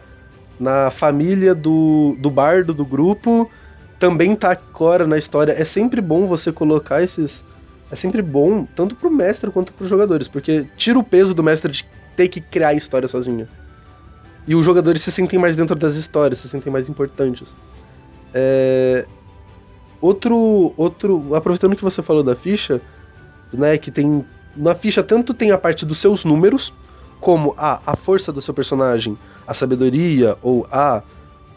na 0.58 0.90
família 0.90 1.54
do, 1.54 2.16
do 2.18 2.30
bardo 2.30 2.72
do 2.72 2.84
grupo, 2.84 3.50
também 3.98 4.34
tá 4.36 4.52
agora 4.52 5.06
na 5.06 5.18
história. 5.18 5.52
É 5.52 5.64
sempre 5.64 6.00
bom 6.00 6.26
você 6.26 6.52
colocar 6.52 7.02
esses. 7.02 7.44
É 7.90 7.94
sempre 7.94 8.22
bom, 8.22 8.66
tanto 8.74 8.96
pro 8.96 9.10
mestre 9.10 9.50
quanto 9.50 9.72
pros 9.72 9.88
jogadores, 9.88 10.26
porque 10.26 10.66
tira 10.76 10.98
o 10.98 11.02
peso 11.02 11.34
do 11.34 11.42
mestre 11.42 11.70
de 11.70 11.86
ter 12.16 12.28
que 12.28 12.40
criar 12.40 12.68
a 12.68 12.74
história 12.74 13.06
sozinho. 13.06 13.46
E 14.46 14.54
os 14.54 14.64
jogadores 14.64 15.02
se 15.02 15.12
sentem 15.12 15.38
mais 15.38 15.56
dentro 15.56 15.76
das 15.76 15.94
histórias, 15.94 16.38
se 16.38 16.48
sentem 16.48 16.72
mais 16.72 16.88
importantes. 16.88 17.54
É... 18.32 19.06
Outro, 20.00 20.74
outro. 20.76 21.34
Aproveitando 21.34 21.76
que 21.76 21.82
você 21.82 22.02
falou 22.02 22.22
da 22.22 22.36
ficha, 22.36 22.80
né? 23.52 23.78
Que 23.78 23.90
tem. 23.90 24.24
Na 24.56 24.74
ficha, 24.74 25.02
tanto 25.02 25.32
tem 25.32 25.50
a 25.50 25.58
parte 25.58 25.86
dos 25.86 25.98
seus 25.98 26.24
números, 26.24 26.74
como 27.24 27.54
a, 27.56 27.80
a 27.86 27.96
força 27.96 28.30
do 28.30 28.42
seu 28.42 28.52
personagem, 28.52 29.16
a 29.46 29.54
sabedoria, 29.54 30.36
ou 30.42 30.66
a. 30.70 31.02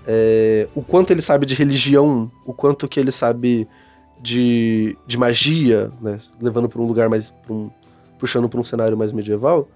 É, 0.08 0.66
o 0.74 0.82
quanto 0.82 1.12
ele 1.12 1.22
sabe 1.22 1.46
de 1.46 1.54
religião, 1.54 2.32
o 2.46 2.54
quanto 2.54 2.88
que 2.88 2.98
ele 2.98 3.12
sabe 3.12 3.68
de, 4.22 4.98
de 5.06 5.18
magia, 5.18 5.92
né? 6.02 6.20
Levando 6.42 6.70
para 6.70 6.82
um 6.82 6.88
lugar 6.88 7.10
mais. 7.10 7.32
Pra 7.32 7.54
um, 7.54 7.70
puxando 8.18 8.48
para 8.48 8.62
um 8.62 8.64
cenário 8.64 8.98
mais 8.98 9.12
medieval. 9.12 9.68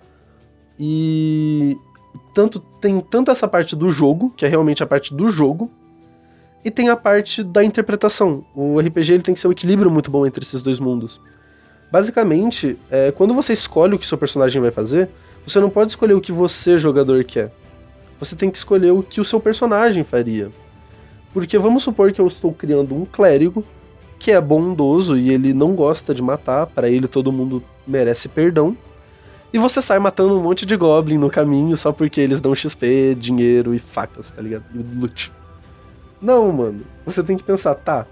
E 0.79 1.77
tanto 2.33 2.61
tem 2.79 3.01
tanto 3.01 3.29
essa 3.29 3.45
parte 3.45 3.75
do 3.75 3.89
jogo, 3.89 4.33
que 4.37 4.45
é 4.45 4.47
realmente 4.47 4.81
a 4.81 4.87
parte 4.87 5.13
do 5.13 5.29
jogo, 5.29 5.69
e 6.63 6.71
tem 6.71 6.87
a 6.87 6.95
parte 6.95 7.43
da 7.43 7.65
interpretação. 7.65 8.45
O 8.55 8.79
RPG 8.79 9.11
ele 9.11 9.23
tem 9.23 9.33
que 9.33 9.41
ser 9.41 9.49
um 9.49 9.51
equilíbrio 9.51 9.91
muito 9.91 10.09
bom 10.09 10.25
entre 10.25 10.41
esses 10.41 10.63
dois 10.63 10.79
mundos. 10.79 11.19
Basicamente, 11.91 12.77
é, 12.89 13.11
quando 13.11 13.33
você 13.33 13.51
escolhe 13.51 13.95
o 13.95 13.99
que 13.99 14.05
seu 14.05 14.17
personagem 14.17 14.61
vai 14.61 14.71
fazer, 14.71 15.09
você 15.45 15.59
não 15.59 15.69
pode 15.69 15.91
escolher 15.91 16.13
o 16.13 16.21
que 16.21 16.31
você, 16.31 16.77
jogador, 16.77 17.23
quer. 17.23 17.51
Você 18.19 18.35
tem 18.35 18.49
que 18.49 18.57
escolher 18.57 18.91
o 18.91 19.03
que 19.03 19.19
o 19.19 19.25
seu 19.25 19.39
personagem 19.39 20.03
faria. 20.03 20.49
Porque 21.33 21.57
vamos 21.57 21.83
supor 21.83 22.11
que 22.11 22.21
eu 22.21 22.27
estou 22.27 22.53
criando 22.53 22.95
um 22.95 23.05
clérigo 23.05 23.65
que 24.17 24.31
é 24.31 24.39
bondoso 24.39 25.17
e 25.17 25.31
ele 25.31 25.53
não 25.53 25.75
gosta 25.75 26.13
de 26.13 26.21
matar, 26.21 26.67
para 26.67 26.87
ele 26.87 27.07
todo 27.07 27.31
mundo 27.31 27.63
merece 27.87 28.29
perdão. 28.29 28.77
E 29.51 29.57
você 29.57 29.81
sai 29.81 29.99
matando 29.99 30.37
um 30.37 30.43
monte 30.43 30.65
de 30.65 30.77
goblin 30.77 31.17
no 31.17 31.29
caminho 31.29 31.75
só 31.75 31.91
porque 31.91 32.21
eles 32.21 32.39
dão 32.39 32.55
XP, 32.55 33.15
dinheiro 33.15 33.73
e 33.73 33.79
facas, 33.79 34.29
tá 34.29 34.41
ligado? 34.41 34.63
E 34.73 34.99
loot. 34.99 35.31
Não, 36.21 36.51
mano. 36.53 36.81
Você 37.05 37.23
tem 37.23 37.35
que 37.35 37.43
pensar, 37.43 37.75
tá. 37.75 38.05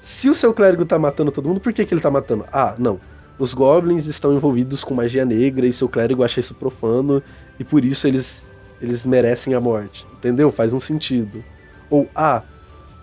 Se 0.00 0.30
o 0.30 0.34
seu 0.34 0.54
clérigo 0.54 0.84
tá 0.84 0.98
matando 0.98 1.30
todo 1.30 1.48
mundo, 1.48 1.60
por 1.60 1.72
que, 1.72 1.84
que 1.84 1.92
ele 1.92 2.00
tá 2.00 2.10
matando? 2.10 2.44
Ah, 2.52 2.74
não. 2.78 2.98
Os 3.38 3.54
goblins 3.54 4.06
estão 4.06 4.34
envolvidos 4.34 4.84
com 4.84 4.94
magia 4.94 5.24
negra 5.24 5.66
e 5.66 5.72
seu 5.72 5.88
clérigo 5.88 6.22
acha 6.22 6.40
isso 6.40 6.54
profano 6.54 7.22
e 7.58 7.64
por 7.64 7.84
isso 7.84 8.06
eles, 8.06 8.46
eles 8.80 9.04
merecem 9.06 9.54
a 9.54 9.60
morte. 9.60 10.06
Entendeu? 10.14 10.50
Faz 10.50 10.72
um 10.72 10.80
sentido. 10.80 11.42
Ou, 11.88 12.08
ah, 12.14 12.42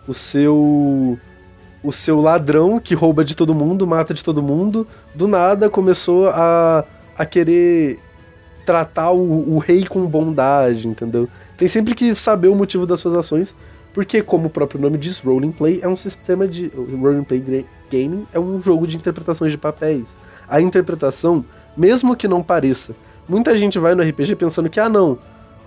o 0.08 0.14
seu 0.14 1.20
o 1.84 1.92
seu 1.92 2.20
ladrão 2.20 2.80
que 2.80 2.96
rouba 2.96 3.24
de 3.24 3.36
todo 3.36 3.54
mundo, 3.54 3.86
mata 3.86 4.14
de 4.14 4.24
todo 4.24 4.42
mundo, 4.42 4.88
do 5.14 5.28
nada 5.28 5.70
começou 5.70 6.28
a, 6.28 6.84
a 7.18 7.26
querer 7.26 8.00
tratar 8.66 9.12
o, 9.12 9.56
o 9.56 9.58
rei 9.60 9.86
com 9.86 10.06
bondade, 10.08 10.88
entendeu? 10.88 11.30
Tem 11.56 11.68
sempre 11.68 11.96
que 11.96 12.14
saber 12.14 12.50
o 12.50 12.56
motivo 12.56 12.86
das 12.86 13.00
suas 13.00 13.14
ações, 13.14 13.56
porque, 13.98 14.22
como 14.22 14.46
o 14.46 14.50
próprio 14.52 14.80
nome 14.80 14.96
diz, 14.96 15.18
Rolling 15.18 15.52
Play 15.52 15.80
é 15.82 15.88
um 15.88 15.96
sistema 15.96 16.48
de. 16.48 16.72
Rolling 17.02 17.24
Play 17.24 17.66
Gaming 17.92 18.28
é 18.32 18.40
um 18.40 18.62
jogo 18.62 18.86
de 18.86 18.96
interpretações 18.96 19.52
de 19.52 19.58
papéis. 19.58 20.16
A 20.48 20.62
interpretação, 20.62 21.44
mesmo 21.76 22.16
que 22.16 22.28
não 22.28 22.44
pareça, 22.44 22.96
muita 23.28 23.58
gente 23.58 23.80
vai 23.80 23.96
no 23.96 24.04
RPG 24.04 24.36
pensando 24.36 24.70
que, 24.70 24.80
ah, 24.80 24.88
não, 24.88 25.18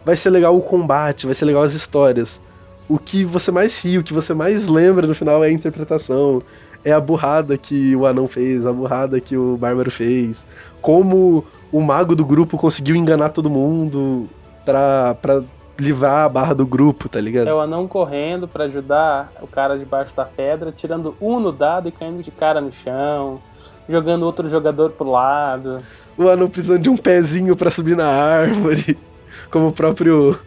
vai 0.04 0.14
ser 0.14 0.30
legal 0.30 0.56
o 0.56 0.62
combate, 0.62 1.26
vai 1.26 1.34
ser 1.34 1.44
legal 1.44 1.62
as 1.62 1.74
histórias 1.74 2.40
o 2.88 2.98
que 3.00 3.24
você 3.24 3.50
mais 3.50 3.80
ri, 3.84 3.98
o 3.98 4.04
que 4.04 4.14
você 4.14 4.32
mais 4.32 4.66
lembra 4.66 5.08
no 5.08 5.14
final 5.14 5.42
é 5.42 5.48
a 5.48 5.52
interpretação, 5.52 6.40
é 6.84 6.92
a 6.92 7.00
burrada 7.00 7.58
que 7.58 7.96
o 7.96 8.06
anão 8.06 8.28
fez, 8.28 8.64
a 8.64 8.72
burrada 8.72 9.20
que 9.20 9.36
o 9.36 9.56
bárbaro 9.56 9.90
fez, 9.90 10.46
como 10.80 11.44
o 11.70 11.80
mago 11.80 12.14
do 12.14 12.24
grupo 12.24 12.56
conseguiu 12.56 12.94
enganar 12.94 13.28
todo 13.28 13.50
mundo 13.50 14.28
pra, 14.64 15.16
pra 15.20 15.42
livrar 15.80 16.24
a 16.24 16.28
barra 16.28 16.54
do 16.54 16.66
grupo, 16.66 17.08
tá 17.08 17.20
ligado? 17.20 17.48
É 17.48 17.54
o 17.54 17.60
anão 17.60 17.88
correndo 17.88 18.46
para 18.46 18.64
ajudar 18.64 19.32
o 19.40 19.46
cara 19.46 19.78
debaixo 19.78 20.14
da 20.14 20.24
pedra, 20.24 20.70
tirando 20.70 21.16
um 21.20 21.40
no 21.40 21.50
dado 21.50 21.88
e 21.88 21.92
caindo 21.92 22.22
de 22.22 22.30
cara 22.30 22.60
no 22.60 22.70
chão, 22.70 23.40
jogando 23.88 24.24
outro 24.24 24.48
jogador 24.48 24.90
pro 24.90 25.10
lado. 25.10 25.80
O 26.16 26.28
anão 26.28 26.48
precisando 26.48 26.82
de 26.82 26.90
um 26.90 26.96
pezinho 26.96 27.56
para 27.56 27.70
subir 27.70 27.96
na 27.96 28.06
árvore, 28.06 28.98
como 29.50 29.68
o 29.68 29.72
próprio 29.72 30.38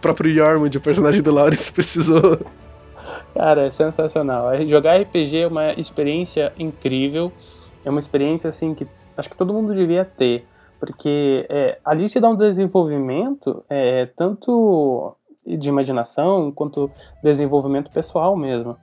próprio 0.00 0.32
Yormund, 0.32 0.76
o 0.76 0.80
personagem 0.80 1.22
do 1.22 1.32
Lawrence, 1.32 1.70
precisou. 1.72 2.38
Cara, 3.34 3.66
é 3.66 3.70
sensacional. 3.70 4.50
Jogar 4.66 5.00
RPG 5.00 5.36
é 5.36 5.46
uma 5.46 5.72
experiência 5.72 6.52
incrível. 6.58 7.32
É 7.84 7.90
uma 7.90 8.00
experiência 8.00 8.48
assim 8.48 8.74
que 8.74 8.86
acho 9.16 9.30
que 9.30 9.36
todo 9.36 9.52
mundo 9.52 9.74
devia 9.74 10.04
ter. 10.04 10.44
Porque 10.80 11.46
é, 11.48 11.78
ali 11.84 12.08
te 12.08 12.18
dá 12.18 12.28
um 12.28 12.34
desenvolvimento 12.34 13.62
é, 13.68 14.06
tanto 14.16 15.14
de 15.46 15.68
imaginação 15.68 16.50
quanto 16.50 16.90
desenvolvimento 17.22 17.90
pessoal 17.90 18.34
mesmo. 18.34 18.76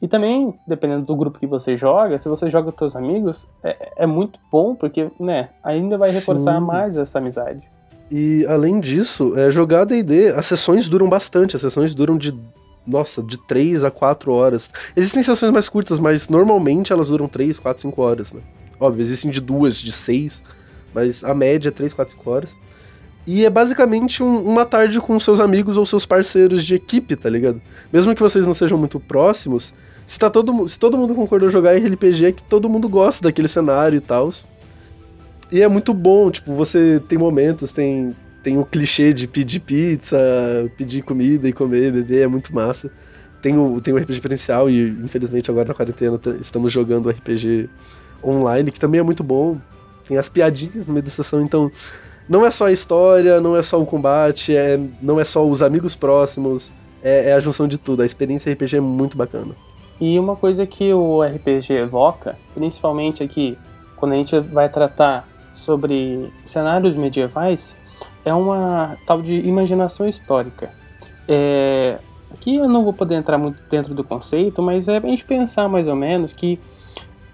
E 0.00 0.08
também, 0.08 0.58
dependendo 0.66 1.04
do 1.04 1.14
grupo 1.14 1.38
que 1.38 1.46
você 1.46 1.76
joga, 1.76 2.18
se 2.18 2.28
você 2.28 2.48
joga 2.48 2.72
com 2.72 2.78
seus 2.78 2.96
amigos, 2.96 3.46
é, 3.62 4.04
é 4.04 4.06
muito 4.06 4.38
bom, 4.50 4.74
porque 4.74 5.10
né, 5.20 5.50
ainda 5.62 5.98
vai 5.98 6.10
reforçar 6.10 6.58
Sim. 6.58 6.64
mais 6.64 6.96
essa 6.96 7.18
amizade. 7.18 7.60
E 8.10 8.46
além 8.46 8.80
disso, 8.80 9.38
é, 9.38 9.50
jogar 9.50 9.84
D&D, 9.84 10.28
as 10.28 10.46
sessões 10.46 10.88
duram 10.88 11.08
bastante, 11.08 11.54
as 11.54 11.62
sessões 11.62 11.94
duram 11.94 12.16
de 12.16 12.34
nossa, 12.86 13.22
de 13.22 13.36
3 13.46 13.84
a 13.84 13.90
4 13.90 14.32
horas. 14.32 14.70
Existem 14.96 15.22
sessões 15.22 15.52
mais 15.52 15.68
curtas, 15.68 15.98
mas 15.98 16.28
normalmente 16.28 16.92
elas 16.92 17.08
duram 17.08 17.28
3, 17.28 17.58
4, 17.58 17.82
5 17.82 18.02
horas, 18.02 18.32
né? 18.32 18.40
Óbvio, 18.80 19.02
existem 19.02 19.30
de 19.30 19.40
duas, 19.40 19.78
de 19.78 19.92
6, 19.92 20.42
mas 20.94 21.24
a 21.24 21.34
média 21.34 21.68
é 21.68 21.72
3, 21.72 21.92
4, 21.92 22.14
5 22.14 22.30
horas. 22.30 22.56
E 23.26 23.44
é 23.44 23.50
basicamente 23.50 24.22
um, 24.22 24.42
uma 24.42 24.64
tarde 24.64 25.00
com 25.00 25.18
seus 25.18 25.40
amigos 25.40 25.76
ou 25.76 25.84
seus 25.84 26.06
parceiros 26.06 26.64
de 26.64 26.74
equipe, 26.74 27.14
tá 27.16 27.28
ligado? 27.28 27.60
Mesmo 27.92 28.14
que 28.14 28.22
vocês 28.22 28.46
não 28.46 28.54
sejam 28.54 28.78
muito 28.78 28.98
próximos, 28.98 29.74
se, 30.06 30.18
tá 30.18 30.28
todo, 30.28 30.66
se 30.66 30.78
todo 30.78 30.98
mundo 30.98 31.14
concordou 31.14 31.48
jogar 31.48 31.76
RPG, 31.76 32.26
é 32.26 32.32
que 32.32 32.42
todo 32.42 32.68
mundo 32.68 32.88
gosta 32.88 33.22
daquele 33.22 33.46
cenário 33.46 33.96
e 33.96 34.00
tal. 34.00 34.30
E 35.52 35.62
é 35.62 35.68
muito 35.68 35.92
bom, 35.92 36.30
tipo, 36.30 36.54
você 36.54 37.00
tem 37.08 37.18
momentos, 37.18 37.72
tem, 37.72 38.16
tem 38.42 38.58
o 38.58 38.64
clichê 38.64 39.12
de 39.12 39.28
pedir 39.28 39.60
pizza, 39.60 40.18
pedir 40.76 41.02
comida 41.02 41.48
e 41.48 41.52
comer, 41.52 41.92
beber, 41.92 42.22
é 42.22 42.26
muito 42.26 42.54
massa. 42.54 42.90
Tem 43.42 43.56
o, 43.56 43.80
tem 43.80 43.94
o 43.94 43.98
RPG 43.98 44.20
presencial 44.20 44.68
e, 44.68 44.88
infelizmente, 44.88 45.50
agora 45.50 45.68
na 45.68 45.74
quarentena 45.74 46.20
estamos 46.40 46.72
jogando 46.72 47.08
RPG 47.08 47.68
online, 48.22 48.70
que 48.70 48.80
também 48.80 49.00
é 49.00 49.02
muito 49.02 49.22
bom. 49.22 49.58
Tem 50.10 50.18
as 50.18 50.28
piadinhas 50.28 50.88
no 50.88 50.92
meio 50.92 51.04
da 51.04 51.10
sessão, 51.10 51.40
então 51.40 51.70
não 52.28 52.44
é 52.44 52.50
só 52.50 52.66
a 52.66 52.72
história, 52.72 53.40
não 53.40 53.56
é 53.56 53.62
só 53.62 53.80
o 53.80 53.86
combate, 53.86 54.56
é, 54.56 54.76
não 55.00 55.20
é 55.20 55.24
só 55.24 55.46
os 55.46 55.62
amigos 55.62 55.94
próximos, 55.94 56.72
é, 57.00 57.30
é 57.30 57.32
a 57.32 57.38
junção 57.38 57.68
de 57.68 57.78
tudo. 57.78 58.02
A 58.02 58.04
experiência 58.04 58.52
RPG 58.52 58.78
é 58.78 58.80
muito 58.80 59.16
bacana. 59.16 59.54
E 60.00 60.18
uma 60.18 60.34
coisa 60.34 60.66
que 60.66 60.92
o 60.92 61.22
RPG 61.22 61.74
evoca, 61.74 62.36
principalmente 62.56 63.22
aqui, 63.22 63.56
quando 63.94 64.14
a 64.14 64.16
gente 64.16 64.36
vai 64.40 64.68
tratar 64.68 65.28
sobre 65.54 66.28
cenários 66.44 66.96
medievais 66.96 67.76
é 68.24 68.34
uma 68.34 68.98
tal 69.06 69.22
de 69.22 69.36
imaginação 69.36 70.08
histórica. 70.08 70.72
É, 71.28 71.98
aqui 72.34 72.56
eu 72.56 72.68
não 72.68 72.82
vou 72.82 72.92
poder 72.92 73.14
entrar 73.14 73.38
muito 73.38 73.60
dentro 73.70 73.94
do 73.94 74.02
conceito, 74.02 74.60
mas 74.60 74.88
é 74.88 74.96
a 74.96 75.00
gente 75.02 75.24
pensar 75.24 75.68
mais 75.68 75.86
ou 75.86 75.94
menos 75.94 76.32
que 76.32 76.58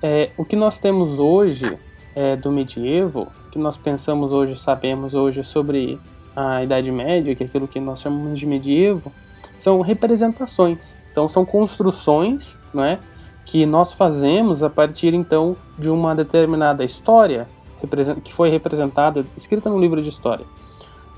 é, 0.02 0.28
o 0.36 0.44
que 0.44 0.56
nós 0.56 0.76
temos 0.78 1.18
hoje 1.18 1.78
é, 2.16 2.34
do 2.34 2.50
medievo, 2.50 3.28
que 3.52 3.58
nós 3.58 3.76
pensamos 3.76 4.32
hoje, 4.32 4.58
sabemos 4.58 5.12
hoje 5.12 5.44
sobre 5.44 6.00
a 6.34 6.64
Idade 6.64 6.90
Média, 6.90 7.34
que 7.36 7.42
é 7.42 7.46
aquilo 7.46 7.68
que 7.68 7.78
nós 7.78 8.00
chamamos 8.00 8.40
de 8.40 8.46
medievo, 8.46 9.12
são 9.58 9.82
representações. 9.82 10.96
Então 11.12 11.28
são 11.28 11.44
construções, 11.44 12.58
não 12.72 12.82
é, 12.82 12.98
que 13.44 13.66
nós 13.66 13.92
fazemos 13.92 14.62
a 14.62 14.70
partir 14.70 15.12
então 15.12 15.56
de 15.78 15.90
uma 15.90 16.14
determinada 16.14 16.84
história 16.84 17.46
que 18.24 18.32
foi 18.32 18.48
representada, 18.48 19.24
escrita 19.36 19.68
no 19.68 19.78
livro 19.78 20.02
de 20.02 20.08
história. 20.08 20.44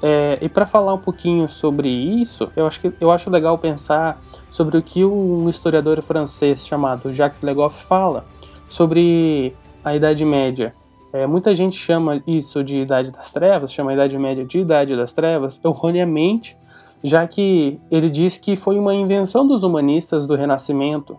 É, 0.03 0.39
e 0.43 0.49
para 0.49 0.67
falar 0.67 0.95
um 0.95 0.99
pouquinho 0.99 1.49
sobre 1.49 1.89
isso, 1.89 2.49
eu 2.55 2.67
acho, 2.67 2.81
que, 2.81 2.93
eu 3.01 3.11
acho 3.11 3.31
legal 3.31 3.57
pensar 3.57 4.21
sobre 4.51 4.77
o 4.77 4.83
que 4.83 5.05
um 5.05 5.49
historiador 5.49 6.03
francês 6.03 6.67
chamado 6.67 7.13
Jacques 7.13 7.43
Legoff 7.43 7.85
fala 7.85 8.25
sobre 8.69 9.57
a 9.85 9.95
Idade 9.97 10.25
Média. 10.25 10.75
É, 11.13 11.27
muita 11.27 11.55
gente 11.55 11.77
chama 11.77 12.23
isso 12.27 12.63
de 12.63 12.83
Idade 12.83 13.11
das 13.11 13.33
Trevas, 13.33 13.73
chama 13.73 13.91
a 13.91 13.95
Idade 13.95 14.19
Média 14.19 14.45
de 14.45 14.59
Idade 14.61 14.95
das 14.95 15.13
Trevas, 15.15 15.61
erroneamente, 15.65 16.57
já 17.03 17.27
que 17.27 17.81
ele 17.91 18.11
diz 18.11 18.37
que 18.37 18.57
foi 18.57 18.79
uma 18.79 18.95
invenção 18.95 19.47
dos 19.47 19.63
humanistas 19.63 20.27
do 20.27 20.35
Renascimento, 20.35 21.17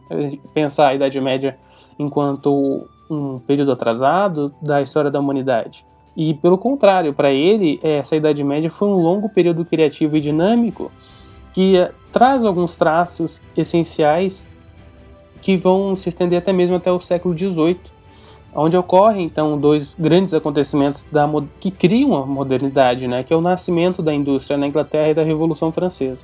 pensar 0.54 0.89
a 0.89 0.95
Idade 0.95 1.19
Média 1.19 1.58
enquanto 1.97 2.88
um 3.10 3.39
período 3.39 3.71
atrasado 3.71 4.54
da 4.62 4.82
história 4.82 5.10
da 5.10 5.19
humanidade. 5.19 5.86
E 6.15 6.34
pelo 6.34 6.58
contrário, 6.58 7.13
para 7.13 7.32
ele, 7.32 7.80
essa 7.82 8.15
Idade 8.15 8.43
Média 8.43 8.69
foi 8.69 8.88
um 8.88 9.02
longo 9.02 9.30
período 9.30 9.65
criativo 9.65 10.17
e 10.17 10.21
dinâmico 10.21 10.91
que 11.54 11.78
eh, 11.78 11.91
traz 12.12 12.43
alguns 12.43 12.75
traços 12.75 13.41
essenciais 13.56 14.47
que 15.41 15.56
vão 15.56 15.95
se 15.95 16.10
estender 16.10 16.38
até 16.38 16.52
mesmo 16.52 16.75
até 16.75 16.91
o 16.91 16.99
século 16.99 17.38
XVIII. 17.38 17.80
Onde 18.53 18.77
ocorrem 18.77 19.25
então 19.25 19.57
dois 19.57 19.95
grandes 19.97 20.33
acontecimentos 20.33 21.05
da, 21.12 21.29
que 21.59 21.71
criam 21.71 22.15
a 22.15 22.25
modernidade, 22.25 23.07
né, 23.07 23.23
que 23.23 23.33
é 23.33 23.35
o 23.35 23.41
nascimento 23.41 24.01
da 24.01 24.13
indústria 24.13 24.57
na 24.57 24.67
Inglaterra 24.67 25.09
e 25.09 25.13
da 25.13 25.23
Revolução 25.23 25.71
Francesa. 25.71 26.21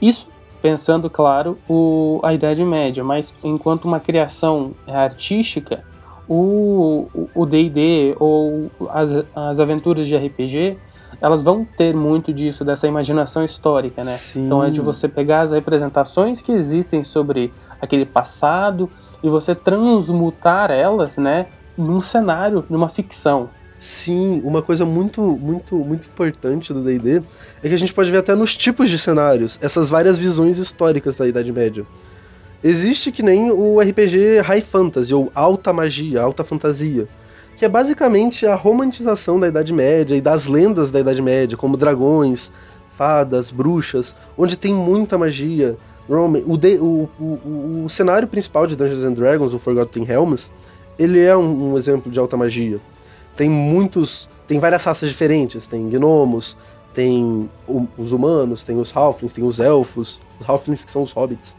Isso 0.00 0.28
pensando, 0.60 1.10
claro, 1.10 1.58
o, 1.68 2.20
a 2.22 2.32
Idade 2.32 2.64
Média, 2.64 3.04
mas 3.04 3.34
enquanto 3.44 3.84
uma 3.84 4.00
criação 4.00 4.72
artística, 4.86 5.84
o 6.26 7.44
D&D 7.46 8.16
ou 8.18 8.70
as, 8.88 9.10
as 9.34 9.60
aventuras 9.60 10.08
de 10.08 10.16
RPG, 10.16 10.78
elas 11.20 11.42
vão 11.42 11.64
ter 11.64 11.94
muito 11.94 12.32
disso, 12.32 12.64
dessa 12.64 12.88
imaginação 12.88 13.44
histórica, 13.44 14.02
né? 14.02 14.12
Sim. 14.12 14.46
Então 14.46 14.64
é 14.64 14.70
de 14.70 14.80
você 14.80 15.08
pegar 15.08 15.42
as 15.42 15.52
representações 15.52 16.40
que 16.40 16.52
existem 16.52 17.02
sobre 17.02 17.52
aquele 17.80 18.06
passado 18.06 18.90
e 19.22 19.28
você 19.28 19.54
transmutar 19.54 20.70
elas, 20.70 21.16
né, 21.16 21.46
num 21.76 22.00
cenário, 22.00 22.64
numa 22.68 22.88
ficção. 22.88 23.48
Sim, 23.78 24.40
uma 24.44 24.62
coisa 24.62 24.86
muito, 24.86 25.20
muito, 25.20 25.74
muito 25.76 26.08
importante 26.08 26.72
do 26.72 26.80
D&D 26.82 27.22
é 27.62 27.68
que 27.68 27.74
a 27.74 27.78
gente 27.78 27.92
pode 27.92 28.10
ver 28.10 28.18
até 28.18 28.34
nos 28.34 28.56
tipos 28.56 28.88
de 28.88 28.98
cenários 28.98 29.58
essas 29.60 29.90
várias 29.90 30.18
visões 30.18 30.58
históricas 30.58 31.16
da 31.16 31.26
Idade 31.26 31.52
Média. 31.52 31.84
Existe 32.62 33.12
que 33.12 33.22
nem 33.22 33.50
o 33.50 33.78
RPG 33.78 34.40
High 34.40 34.62
Fantasy 34.62 35.12
ou 35.12 35.30
alta 35.34 35.70
magia, 35.70 36.22
alta 36.22 36.42
fantasia, 36.42 37.06
que 37.58 37.64
é 37.64 37.68
basicamente 37.68 38.46
a 38.46 38.54
romantização 38.54 39.38
da 39.38 39.48
Idade 39.48 39.72
Média 39.72 40.16
e 40.16 40.20
das 40.20 40.46
lendas 40.46 40.90
da 40.90 41.00
Idade 41.00 41.20
Média, 41.20 41.58
como 41.58 41.76
dragões, 41.76 42.50
fadas, 42.96 43.50
bruxas, 43.50 44.14
onde 44.38 44.56
tem 44.56 44.72
muita 44.72 45.18
magia. 45.18 45.76
O, 46.08 46.56
de, 46.56 46.78
o, 46.78 47.08
o, 47.18 47.84
o, 47.84 47.88
cenário 47.88 48.28
principal 48.28 48.66
de 48.66 48.76
Dungeons 48.76 49.04
and 49.04 49.12
Dragons, 49.12 49.54
o 49.54 49.58
Forgotten 49.58 50.04
Realms, 50.04 50.52
ele 50.98 51.22
é 51.22 51.36
um, 51.36 51.72
um 51.72 51.78
exemplo 51.78 52.12
de 52.12 52.18
alta 52.18 52.36
magia 52.36 52.78
tem 53.36 53.48
muitos. 53.48 54.28
Tem 54.46 54.58
várias 54.58 54.84
raças 54.84 55.08
diferentes. 55.08 55.66
Tem 55.66 55.88
gnomos, 55.88 56.56
tem 56.92 57.48
os 57.98 58.12
humanos, 58.12 58.62
tem 58.62 58.78
os 58.78 58.94
halflings, 58.94 59.32
tem 59.32 59.44
os 59.44 59.58
elfos, 59.58 60.20
os 60.40 60.48
halflings 60.48 60.84
que 60.84 60.90
são 60.90 61.02
os 61.02 61.12
hobbits. 61.12 61.56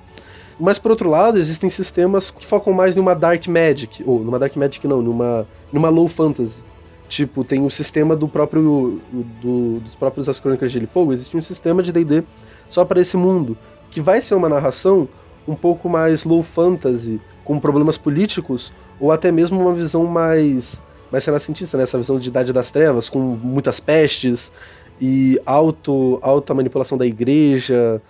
Mas 0.60 0.80
por 0.80 0.92
outro 0.92 1.10
lado, 1.10 1.38
existem 1.38 1.70
sistemas 1.70 2.32
que 2.32 2.46
focam 2.46 2.72
mais 2.72 2.96
numa 2.96 3.14
dark 3.14 3.46
magic, 3.48 4.04
ou 4.06 4.20
numa 4.20 4.40
dark 4.40 4.56
magic 4.56 4.88
não, 4.88 5.02
numa, 5.02 5.46
numa 5.72 5.90
low 5.90 6.08
fantasy. 6.08 6.64
Tipo, 7.10 7.44
tem 7.44 7.64
o 7.66 7.70
sistema 7.70 8.16
do 8.16 8.28
próprio 8.28 9.02
do, 9.42 9.80
dos 9.80 9.96
próprios 9.96 10.30
As 10.30 10.40
Crônicas 10.40 10.72
de 10.72 10.76
Gelo 10.76 10.86
e 10.86 10.88
Fogo, 10.88 11.12
existe 11.12 11.36
um 11.36 11.42
sistema 11.42 11.84
de 11.84 11.92
D&D 11.92 12.24
só 12.70 12.86
para 12.86 13.00
esse 13.00 13.16
mundo, 13.18 13.58
que 13.96 14.02
vai 14.02 14.20
ser 14.20 14.36
uma 14.36 14.50
narração 14.50 15.08
um 15.48 15.56
pouco 15.56 15.88
mais 15.88 16.26
low 16.26 16.44
fantasy, 16.44 17.22
com 17.46 17.58
problemas 17.62 17.98
políticos, 17.98 18.74
ou 19.00 19.10
até 19.10 19.32
mesmo 19.32 19.58
uma 19.58 19.74
visão 19.74 20.06
mais 20.06 20.84
mais 21.10 21.24
renascentista, 21.24 21.78
né? 21.78 21.84
Essa 21.84 21.98
visão 21.98 22.20
de 22.20 22.28
Idade 22.28 22.52
das 22.52 22.72
Trevas, 22.72 23.08
com 23.08 23.20
muitas 23.20 23.80
pestes 23.80 24.52
e 25.00 25.40
auto, 25.46 26.20
alta 26.22 26.54
manipulação 26.54 26.98
da 26.98 27.06
igreja. 27.06 28.02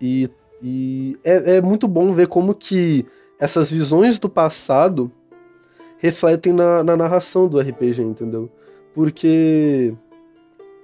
E, 0.00 0.30
e 0.62 1.18
é, 1.24 1.56
é 1.56 1.60
muito 1.60 1.88
bom 1.88 2.12
ver 2.12 2.28
como 2.28 2.54
que 2.54 3.04
essas 3.40 3.68
visões 3.68 4.20
do 4.20 4.28
passado 4.28 5.10
refletem 5.98 6.52
na, 6.52 6.84
na 6.84 6.96
narração 6.96 7.48
do 7.48 7.58
RPG, 7.58 8.00
entendeu? 8.00 8.48
Porque 8.94 9.92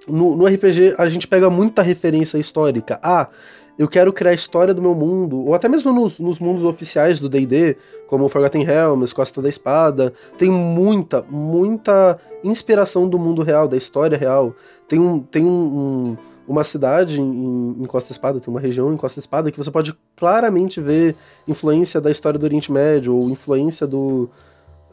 no, 0.05 0.35
no, 0.35 0.45
RPG 0.45 0.95
a 0.97 1.07
gente 1.07 1.27
pega 1.27 1.49
muita 1.49 1.81
referência 1.81 2.37
histórica. 2.37 2.99
Ah, 3.01 3.29
eu 3.79 3.87
quero 3.87 4.11
criar 4.11 4.31
a 4.31 4.33
história 4.33 4.73
do 4.73 4.81
meu 4.81 4.93
mundo, 4.93 5.39
ou 5.45 5.55
até 5.55 5.69
mesmo 5.69 5.93
nos, 5.93 6.19
nos 6.19 6.37
mundos 6.37 6.65
oficiais 6.65 7.17
do 7.17 7.29
D&D, 7.29 7.77
como 8.07 8.27
Forgotten 8.27 8.65
Realms, 8.65 9.13
Costa 9.13 9.41
da 9.41 9.47
Espada, 9.47 10.11
tem 10.37 10.51
muita, 10.51 11.25
muita 11.29 12.19
inspiração 12.43 13.07
do 13.07 13.17
mundo 13.17 13.41
real, 13.41 13.69
da 13.69 13.77
história 13.77 14.17
real. 14.17 14.53
Tem, 14.85 14.99
um, 14.99 15.21
tem 15.21 15.45
um, 15.45 15.47
um, 15.49 16.17
uma 16.45 16.61
cidade 16.65 17.21
em, 17.21 17.77
em 17.81 17.85
Costa 17.85 18.09
da 18.09 18.11
Espada, 18.11 18.41
tem 18.41 18.53
uma 18.53 18.59
região 18.59 18.93
em 18.93 18.97
Costa 18.97 19.21
da 19.21 19.23
Espada 19.23 19.49
que 19.49 19.57
você 19.57 19.71
pode 19.71 19.97
claramente 20.17 20.81
ver 20.81 21.15
influência 21.47 22.01
da 22.01 22.11
história 22.11 22.37
do 22.37 22.43
Oriente 22.43 22.69
Médio, 22.69 23.15
ou 23.15 23.29
influência 23.29 23.87
do, 23.87 24.29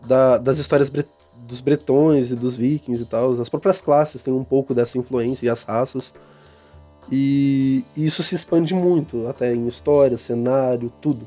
da, 0.07 0.39
das 0.39 0.59
histórias 0.59 0.93
dos 1.49 1.61
bretões 1.61 2.31
e 2.31 2.37
dos 2.37 2.57
vikings 2.57 3.03
e 3.03 3.07
tal. 3.07 3.33
As 3.33 3.49
próprias 3.49 3.81
classes 3.81 4.23
têm 4.23 4.33
um 4.33 4.45
pouco 4.45 4.73
dessa 4.73 4.97
influência 4.97 5.47
e 5.47 5.49
as 5.49 5.65
raças. 5.65 6.15
E 7.11 7.85
isso 7.97 8.23
se 8.23 8.35
expande 8.35 8.75
muito, 8.75 9.29
até 9.29 9.55
em 9.55 9.67
história, 9.67 10.17
cenário, 10.17 10.93
tudo. 11.01 11.27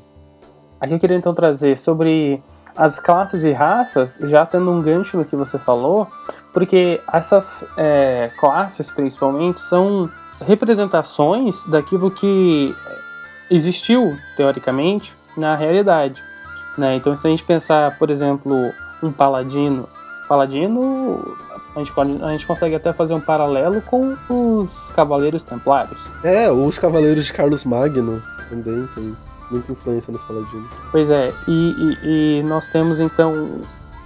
Aqui 0.80 0.94
eu 0.94 0.98
queria 0.98 1.16
então 1.16 1.34
trazer 1.34 1.76
sobre 1.78 2.42
as 2.76 2.98
classes 2.98 3.44
e 3.44 3.52
raças, 3.52 4.18
já 4.22 4.44
tendo 4.44 4.70
um 4.70 4.80
gancho 4.80 5.16
no 5.16 5.24
que 5.24 5.36
você 5.36 5.58
falou, 5.58 6.06
porque 6.52 7.00
essas 7.12 7.64
é, 7.76 8.30
classes, 8.38 8.90
principalmente, 8.90 9.60
são 9.60 10.08
representações 10.40 11.66
daquilo 11.66 12.10
que 12.10 12.74
existiu, 13.50 14.16
teoricamente, 14.36 15.14
na 15.36 15.54
realidade. 15.54 16.22
Né? 16.78 16.96
Então, 16.96 17.16
se 17.16 17.26
a 17.26 17.30
gente 17.30 17.44
pensar, 17.44 17.98
por 17.98 18.10
exemplo, 18.10 18.72
um 19.02 19.12
paladino, 19.12 19.88
paladino 20.28 21.36
a 21.74 21.78
gente, 21.78 21.92
pode, 21.92 22.22
a 22.22 22.30
gente 22.30 22.46
consegue 22.46 22.74
até 22.74 22.92
fazer 22.92 23.14
um 23.14 23.20
paralelo 23.20 23.80
com 23.82 24.16
os 24.28 24.90
Cavaleiros 24.90 25.44
Templários. 25.44 26.00
É, 26.24 26.50
os 26.50 26.78
Cavaleiros 26.78 27.26
de 27.26 27.32
Carlos 27.32 27.64
Magno 27.64 28.22
também 28.48 28.88
tem 28.94 29.16
muita 29.50 29.72
influência 29.72 30.12
nos 30.12 30.22
Paladinos. 30.24 30.70
Pois 30.90 31.10
é, 31.10 31.32
e, 31.46 31.52
e, 31.52 32.40
e 32.40 32.42
nós 32.42 32.68
temos 32.68 33.00
então 33.00 33.60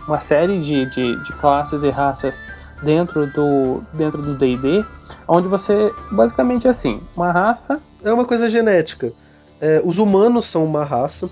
uma 0.06 0.18
série 0.18 0.60
de, 0.60 0.86
de, 0.86 1.22
de, 1.22 1.32
classes 1.34 1.82
e 1.82 1.88
raças 1.88 2.38
dentro 2.82 3.26
do 3.28 3.82
dentro 3.94 4.20
do 4.20 4.34
D&D, 4.34 4.84
onde 5.26 5.48
você 5.48 5.92
basicamente 6.10 6.66
é 6.66 6.70
assim, 6.70 7.00
uma 7.16 7.32
raça... 7.32 7.80
É 8.02 8.12
uma 8.12 8.26
coisa 8.26 8.50
genética. 8.50 9.12
É, 9.60 9.80
os 9.82 9.98
humanos 9.98 10.44
são 10.44 10.64
uma 10.64 10.84
raça, 10.84 11.30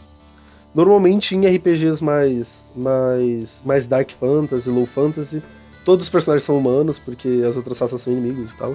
normalmente 0.74 1.36
em 1.36 1.46
RPGs 1.46 2.02
mais, 2.02 2.64
mais, 2.74 3.62
mais 3.66 3.86
dark 3.86 4.10
fantasy, 4.12 4.70
low 4.70 4.86
fantasy, 4.86 5.42
todos 5.84 6.06
os 6.06 6.10
personagens 6.10 6.44
são 6.44 6.56
humanos, 6.56 6.98
porque 6.98 7.42
as 7.46 7.56
outras 7.56 7.78
raças 7.78 8.00
são 8.00 8.12
inimigos 8.12 8.50
e 8.50 8.56
tal. 8.56 8.72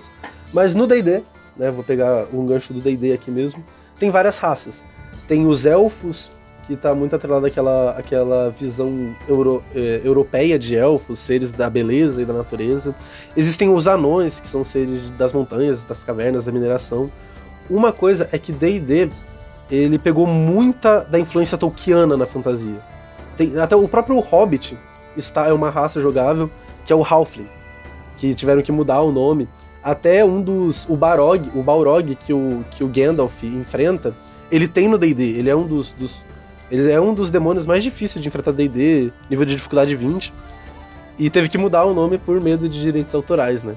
Mas 0.53 0.75
no 0.75 0.87
D&D, 0.87 1.23
né, 1.57 1.71
vou 1.71 1.83
pegar 1.83 2.27
um 2.33 2.45
gancho 2.45 2.73
do 2.73 2.81
D&D 2.81 3.13
aqui 3.13 3.31
mesmo, 3.31 3.63
tem 3.99 4.09
várias 4.09 4.37
raças. 4.37 4.83
Tem 5.27 5.45
os 5.45 5.65
elfos, 5.65 6.31
que 6.67 6.75
tá 6.75 6.93
muito 6.93 7.15
atrelado 7.15 7.45
àquela, 7.45 7.91
àquela 7.91 8.49
visão 8.49 9.15
euro, 9.27 9.63
é, 9.73 10.01
europeia 10.03 10.59
de 10.59 10.75
elfos, 10.75 11.17
seres 11.19 11.53
da 11.53 11.69
beleza 11.69 12.21
e 12.21 12.25
da 12.25 12.33
natureza. 12.33 12.93
Existem 13.37 13.69
os 13.69 13.87
anões, 13.87 14.41
que 14.41 14.47
são 14.49 14.65
seres 14.65 15.09
das 15.11 15.31
montanhas, 15.31 15.85
das 15.85 16.03
cavernas, 16.03 16.43
da 16.43 16.51
mineração. 16.51 17.09
Uma 17.69 17.93
coisa 17.93 18.27
é 18.33 18.37
que 18.37 18.51
D&D, 18.51 19.09
ele 19.71 19.97
pegou 19.97 20.27
muita 20.27 21.05
da 21.05 21.17
influência 21.17 21.57
tolkiana 21.57 22.17
na 22.17 22.25
fantasia. 22.25 22.81
Tem, 23.37 23.57
até 23.57 23.75
o 23.75 23.87
próprio 23.87 24.19
Hobbit 24.19 24.77
está, 25.15 25.47
é 25.47 25.53
uma 25.53 25.69
raça 25.69 26.01
jogável, 26.01 26.51
que 26.87 26.93
é 26.93 26.95
o 26.95 27.03
Halfling, 27.03 27.47
que 28.17 28.33
tiveram 28.33 28.63
que 28.63 28.71
mudar 28.71 29.01
o 29.01 29.11
nome. 29.11 29.47
Até 29.83 30.25
um 30.25 30.41
dos. 30.41 30.87
O 30.89 30.95
Barog, 30.95 31.51
o 31.53 31.61
Balrog 31.61 32.15
que 32.15 32.33
o, 32.33 32.65
que 32.71 32.83
o 32.83 32.87
Gandalf 32.87 33.43
enfrenta, 33.43 34.15
ele 34.49 34.67
tem 34.67 34.87
no 34.87 34.97
DD. 34.97 35.37
Ele 35.37 35.49
é 35.49 35.55
um 35.55 35.67
dos, 35.67 35.91
dos. 35.91 36.25
Ele 36.71 36.89
é 36.89 36.99
um 36.99 37.13
dos 37.13 37.29
demônios 37.29 37.65
mais 37.65 37.83
difíceis 37.83 38.21
de 38.21 38.27
enfrentar 38.27 38.51
DD, 38.51 39.11
nível 39.29 39.45
de 39.45 39.53
dificuldade 39.55 39.95
20. 39.95 40.33
E 41.19 41.29
teve 41.29 41.49
que 41.49 41.57
mudar 41.57 41.83
o 41.83 41.93
nome 41.93 42.17
por 42.17 42.39
medo 42.41 42.67
de 42.69 42.81
direitos 42.81 43.13
autorais, 43.13 43.63
né? 43.63 43.75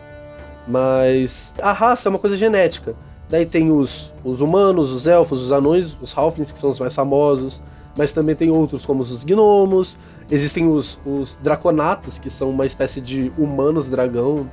Mas 0.67 1.53
a 1.61 1.73
raça 1.73 2.09
é 2.09 2.11
uma 2.11 2.19
coisa 2.19 2.37
genética. 2.37 2.95
Daí 3.29 3.47
tem 3.47 3.71
os, 3.71 4.13
os 4.25 4.41
humanos, 4.41 4.91
os 4.91 5.07
elfos, 5.07 5.43
os 5.45 5.53
anões, 5.53 5.97
os 6.01 6.17
halflings, 6.17 6.53
que 6.53 6.59
são 6.59 6.71
os 6.71 6.79
mais 6.79 6.95
famosos 6.95 7.63
mas 7.97 8.13
também 8.13 8.35
tem 8.35 8.51
outros 8.51 8.87
como 8.87 9.01
os 9.03 9.25
gnomos, 9.25 9.97
existem 10.31 10.69
os, 10.69 10.99
os 11.05 11.39
draconatos, 11.39 12.19
que 12.19 12.31
são 12.31 12.51
uma 12.51 12.67
espécie 12.67 13.01
de 13.01 13.33
humanos 13.37 13.89
dragão, 13.89 14.51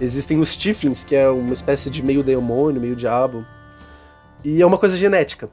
existem 0.00 0.38
os 0.38 0.56
tieflings, 0.56 1.04
que 1.04 1.16
é 1.16 1.28
uma 1.28 1.52
espécie 1.52 1.90
de 1.90 2.02
meio 2.02 2.22
demônio, 2.22 2.80
meio 2.80 2.96
diabo, 2.96 3.44
e 4.44 4.62
é 4.62 4.66
uma 4.66 4.78
coisa 4.78 4.96
genética. 4.96 5.50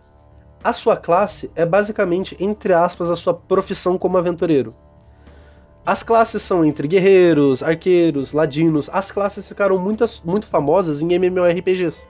A 0.64 0.74
sua 0.74 0.98
classe 0.98 1.52
é 1.56 1.66
basicamente, 1.66 2.36
entre 2.40 2.74
aspas, 2.74 3.10
a 3.10 3.16
sua 3.16 3.34
profissão 3.34 3.98
como 3.98 4.18
aventureiro. 4.18 4.74
As 5.86 6.02
classes 6.02 6.42
são 6.42 6.66
entre 6.66 6.88
guerreiros, 6.88 7.62
arqueiros, 7.62 8.34
ladinos. 8.34 8.90
As 8.92 9.12
classes 9.12 9.48
ficaram 9.48 9.78
muitas, 9.78 10.20
muito 10.26 10.48
famosas 10.48 11.04
em 11.04 11.14
MMORPGs 11.14 12.08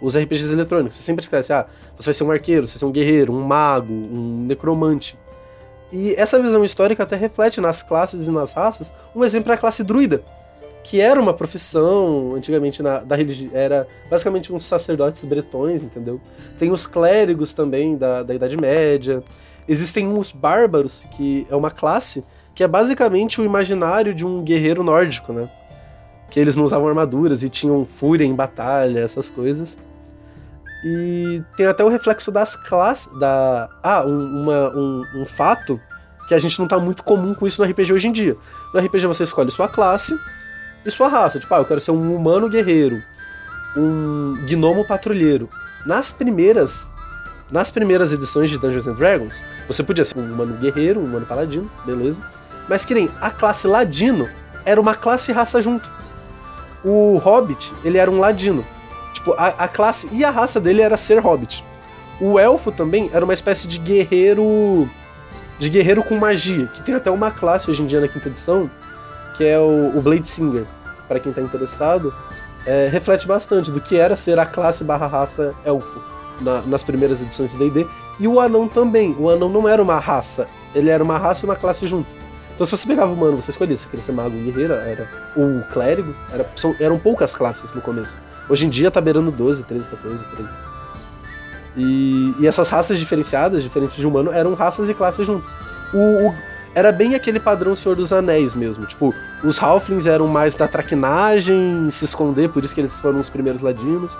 os 0.00 0.16
RPGs 0.16 0.52
eletrônicos. 0.52 0.96
Você 0.96 1.02
sempre 1.02 1.22
esquece, 1.22 1.52
ah, 1.52 1.66
você 1.96 2.06
vai 2.06 2.14
ser 2.14 2.24
um 2.24 2.30
arqueiro, 2.30 2.66
você 2.66 2.74
vai 2.74 2.78
ser 2.78 2.86
um 2.86 2.92
guerreiro, 2.92 3.32
um 3.32 3.42
mago, 3.42 3.92
um 3.92 4.44
necromante. 4.46 5.18
E 5.90 6.14
essa 6.14 6.40
visão 6.40 6.64
histórica 6.64 7.02
até 7.02 7.16
reflete 7.16 7.60
nas 7.60 7.82
classes 7.82 8.28
e 8.28 8.30
nas 8.30 8.52
raças. 8.52 8.92
Um 9.14 9.24
exemplo 9.24 9.50
é 9.52 9.54
a 9.54 9.58
classe 9.58 9.82
druida, 9.82 10.22
que 10.82 11.00
era 11.00 11.20
uma 11.20 11.32
profissão 11.32 12.32
antigamente 12.34 12.82
na, 12.82 13.00
da 13.00 13.16
religião, 13.16 13.50
era 13.54 13.86
basicamente 14.10 14.52
uns 14.52 14.64
sacerdotes 14.64 15.24
bretões, 15.24 15.82
entendeu? 15.82 16.20
Tem 16.58 16.70
os 16.70 16.86
clérigos 16.86 17.52
também 17.52 17.96
da, 17.96 18.22
da 18.22 18.34
Idade 18.34 18.56
Média. 18.56 19.22
Existem 19.66 20.08
os 20.08 20.32
bárbaros, 20.32 21.06
que 21.12 21.46
é 21.50 21.56
uma 21.56 21.70
classe 21.70 22.24
que 22.54 22.64
é 22.64 22.68
basicamente 22.68 23.40
o 23.40 23.44
imaginário 23.44 24.12
de 24.12 24.26
um 24.26 24.42
guerreiro 24.42 24.82
nórdico, 24.82 25.32
né? 25.32 25.48
Que 26.30 26.40
eles 26.40 26.56
não 26.56 26.64
usavam 26.64 26.88
armaduras 26.88 27.42
e 27.42 27.48
tinham 27.48 27.86
fúria 27.86 28.24
em 28.24 28.34
batalha, 28.34 28.98
essas 29.00 29.30
coisas. 29.30 29.78
E 30.84 31.42
tem 31.56 31.66
até 31.66 31.84
o 31.84 31.88
reflexo 31.88 32.30
das 32.30 32.56
classes. 32.56 33.12
Da... 33.18 33.68
Ah, 33.82 34.04
um, 34.04 34.42
uma, 34.42 34.70
um, 34.70 35.02
um 35.16 35.26
fato 35.26 35.80
que 36.28 36.34
a 36.34 36.38
gente 36.38 36.58
não 36.58 36.68
tá 36.68 36.78
muito 36.78 37.02
comum 37.02 37.34
com 37.34 37.46
isso 37.46 37.62
no 37.62 37.68
RPG 37.68 37.92
hoje 37.92 38.08
em 38.08 38.12
dia. 38.12 38.36
No 38.72 38.80
RPG 38.80 39.06
você 39.06 39.24
escolhe 39.24 39.50
sua 39.50 39.68
classe 39.68 40.18
e 40.84 40.90
sua 40.90 41.08
raça. 41.08 41.38
Tipo, 41.38 41.54
ah, 41.54 41.58
eu 41.58 41.64
quero 41.64 41.80
ser 41.80 41.90
um 41.90 42.14
humano 42.14 42.48
guerreiro, 42.48 43.02
um 43.76 44.36
gnomo 44.46 44.86
patrulheiro. 44.86 45.48
Nas 45.86 46.12
primeiras 46.12 46.92
nas 47.50 47.70
primeiras 47.70 48.12
edições 48.12 48.50
de 48.50 48.58
Dungeons 48.58 48.86
and 48.86 48.92
Dragons, 48.92 49.42
você 49.66 49.82
podia 49.82 50.04
ser 50.04 50.18
um 50.18 50.22
humano 50.22 50.58
guerreiro, 50.58 51.00
um 51.00 51.04
humano 51.04 51.24
paladino, 51.24 51.70
beleza? 51.86 52.22
Mas 52.68 52.84
que 52.84 52.92
nem 52.92 53.10
a 53.22 53.30
classe 53.30 53.66
ladino 53.66 54.28
era 54.66 54.78
uma 54.78 54.94
classe 54.94 55.30
e 55.30 55.34
raça 55.34 55.62
junto. 55.62 55.90
O 56.84 57.16
hobbit, 57.16 57.74
ele 57.82 57.96
era 57.96 58.10
um 58.10 58.20
ladino. 58.20 58.66
Tipo, 59.28 59.34
a, 59.36 59.48
a 59.48 59.68
classe 59.68 60.08
e 60.10 60.24
a 60.24 60.30
raça 60.30 60.58
dele 60.58 60.80
era 60.80 60.96
ser 60.96 61.18
hobbit. 61.18 61.62
O 62.20 62.38
elfo 62.38 62.72
também 62.72 63.10
era 63.12 63.24
uma 63.24 63.34
espécie 63.34 63.68
de 63.68 63.78
guerreiro 63.78 64.88
de 65.58 65.68
guerreiro 65.68 66.02
com 66.04 66.16
magia, 66.16 66.66
que 66.68 66.82
tem 66.82 66.94
até 66.94 67.10
uma 67.10 67.30
classe 67.32 67.68
hoje 67.68 67.82
em 67.82 67.86
dia 67.86 68.00
na 68.00 68.06
quinta 68.06 68.28
edição, 68.28 68.70
que 69.36 69.44
é 69.44 69.58
o, 69.58 69.92
o 69.96 70.00
Blade 70.00 70.26
Singer. 70.26 70.66
Para 71.08 71.18
quem 71.18 71.32
tá 71.32 71.42
interessado, 71.42 72.14
é, 72.64 72.88
reflete 72.90 73.26
bastante 73.26 73.70
do 73.72 73.80
que 73.80 73.96
era 73.96 74.14
ser 74.14 74.38
a 74.38 74.46
classe 74.46 74.84
barra 74.84 75.06
raça 75.06 75.54
elfo 75.64 76.00
na, 76.40 76.62
nas 76.62 76.84
primeiras 76.84 77.20
edições 77.20 77.52
de 77.52 77.58
D&D. 77.58 77.86
E 78.20 78.28
o 78.28 78.40
anão 78.40 78.68
também. 78.68 79.16
O 79.18 79.28
anão 79.28 79.48
não 79.48 79.68
era 79.68 79.82
uma 79.82 79.98
raça, 79.98 80.46
ele 80.74 80.90
era 80.90 81.02
uma 81.02 81.18
raça 81.18 81.44
e 81.44 81.48
uma 81.48 81.56
classe 81.56 81.86
junto. 81.86 82.08
Então 82.58 82.66
se 82.66 82.76
você 82.76 82.88
pegava 82.88 83.12
humano, 83.12 83.40
você 83.40 83.52
escolhia 83.52 83.76
se 83.76 83.86
queria 83.86 84.02
ser 84.02 84.10
mago 84.10 84.36
ou 84.36 84.42
guerreiro, 84.42 84.72
era 84.72 85.08
o 85.36 85.62
clérigo, 85.72 86.12
era, 86.32 86.44
são, 86.56 86.74
eram 86.80 86.98
poucas 86.98 87.32
classes 87.32 87.72
no 87.72 87.80
começo. 87.80 88.18
Hoje 88.48 88.66
em 88.66 88.68
dia 88.68 88.90
tá 88.90 89.00
beirando 89.00 89.30
12, 89.30 89.62
13, 89.62 89.88
14, 89.88 90.24
por 90.24 90.40
aí. 90.40 90.46
E, 91.76 92.34
e 92.40 92.48
essas 92.48 92.68
raças 92.68 92.98
diferenciadas, 92.98 93.62
diferentes 93.62 93.94
de 93.94 94.04
humano, 94.04 94.32
eram 94.32 94.54
raças 94.54 94.90
e 94.90 94.94
classes 94.94 95.24
juntos. 95.24 95.54
O, 95.94 95.98
o, 95.98 96.34
era 96.74 96.90
bem 96.90 97.14
aquele 97.14 97.38
padrão 97.38 97.76
Senhor 97.76 97.94
dos 97.94 98.12
Anéis 98.12 98.56
mesmo. 98.56 98.86
Tipo, 98.86 99.14
os 99.44 99.62
Halflings 99.62 100.08
eram 100.08 100.26
mais 100.26 100.56
da 100.56 100.66
traquinagem, 100.66 101.88
se 101.92 102.06
esconder, 102.06 102.48
por 102.48 102.64
isso 102.64 102.74
que 102.74 102.80
eles 102.80 102.98
foram 102.98 103.20
os 103.20 103.30
primeiros 103.30 103.62
ladinos. 103.62 104.18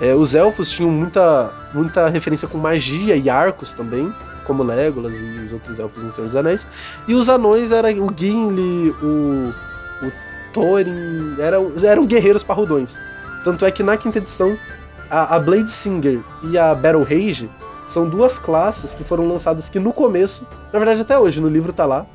É, 0.00 0.16
os 0.16 0.34
elfos 0.34 0.68
tinham 0.68 0.90
muita, 0.90 1.52
muita 1.72 2.08
referência 2.08 2.48
com 2.48 2.58
magia 2.58 3.14
e 3.14 3.30
arcos 3.30 3.72
também, 3.72 4.12
como 4.48 4.64
Legolas 4.64 5.12
e 5.12 5.44
os 5.44 5.52
outros 5.52 5.78
elfos 5.78 6.02
em 6.02 6.10
Senhor 6.10 6.26
dos 6.26 6.34
Anéis. 6.34 6.66
E 7.06 7.14
os 7.14 7.28
anões 7.28 7.70
eram 7.70 8.06
o 8.06 8.10
Gimli, 8.16 8.90
o, 9.02 9.54
o 10.04 10.12
Thorin, 10.52 11.36
eram, 11.38 11.72
eram 11.80 12.06
guerreiros 12.06 12.42
parrudões. 12.42 12.96
Tanto 13.44 13.64
é 13.64 13.70
que 13.70 13.82
na 13.82 13.96
quinta 13.96 14.18
edição, 14.18 14.56
a, 15.10 15.36
a 15.36 15.38
Blade 15.38 15.70
Singer 15.70 16.20
e 16.42 16.58
a 16.58 16.74
Battle 16.74 17.04
Rage 17.04 17.48
são 17.86 18.08
duas 18.08 18.38
classes 18.38 18.94
que 18.94 19.04
foram 19.04 19.28
lançadas 19.28 19.68
que 19.68 19.78
no 19.78 19.92
começo, 19.92 20.46
na 20.72 20.78
verdade 20.78 21.02
até 21.02 21.18
hoje, 21.18 21.40
no 21.40 21.48
livro 21.48 21.72
tá 21.72 21.86
lá, 21.86 22.06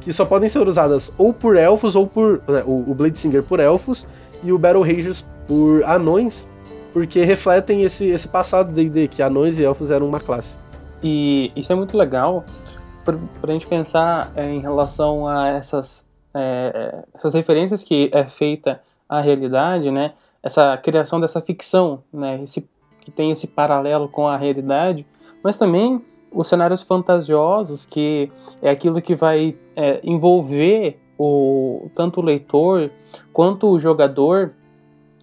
que 0.00 0.12
só 0.12 0.24
podem 0.24 0.48
ser 0.48 0.66
usadas 0.66 1.12
ou 1.18 1.32
por 1.32 1.56
elfos 1.56 1.96
ou 1.96 2.06
por. 2.06 2.40
Né, 2.46 2.62
o, 2.64 2.90
o 2.90 2.94
Blade 2.94 3.18
Singer 3.18 3.42
por 3.42 3.60
elfos 3.60 4.06
e 4.42 4.52
o 4.52 4.58
Battle 4.58 4.82
Rangers 4.82 5.26
por 5.46 5.82
anões, 5.84 6.48
porque 6.92 7.24
refletem 7.24 7.82
esse, 7.82 8.06
esse 8.06 8.28
passado 8.28 8.72
de 8.72 8.88
D&D, 8.88 9.08
que 9.08 9.22
anões 9.22 9.58
e 9.58 9.64
elfos 9.64 9.90
eram 9.90 10.06
uma 10.06 10.20
classe. 10.20 10.56
E 11.02 11.52
isso 11.54 11.72
é 11.72 11.76
muito 11.76 11.96
legal 11.96 12.44
para 13.04 13.50
a 13.50 13.52
gente 13.52 13.66
pensar 13.66 14.32
é, 14.36 14.50
em 14.50 14.60
relação 14.60 15.26
a 15.26 15.48
essas, 15.48 16.04
é, 16.34 17.04
essas 17.14 17.34
referências 17.34 17.82
que 17.82 18.10
é 18.12 18.26
feita 18.26 18.80
à 19.08 19.20
realidade, 19.20 19.90
né? 19.90 20.12
Essa 20.42 20.76
criação 20.76 21.20
dessa 21.20 21.40
ficção, 21.40 22.02
né? 22.12 22.42
Esse, 22.42 22.68
que 23.00 23.10
tem 23.10 23.30
esse 23.30 23.46
paralelo 23.46 24.08
com 24.08 24.28
a 24.28 24.36
realidade, 24.36 25.06
mas 25.42 25.56
também 25.56 26.04
os 26.30 26.46
cenários 26.46 26.82
fantasiosos, 26.82 27.86
que 27.86 28.30
é 28.60 28.70
aquilo 28.70 29.00
que 29.00 29.14
vai 29.14 29.56
é, 29.74 30.00
envolver 30.04 31.00
o, 31.18 31.90
tanto 31.94 32.20
o 32.20 32.24
leitor 32.24 32.90
quanto 33.32 33.68
o 33.68 33.78
jogador 33.78 34.52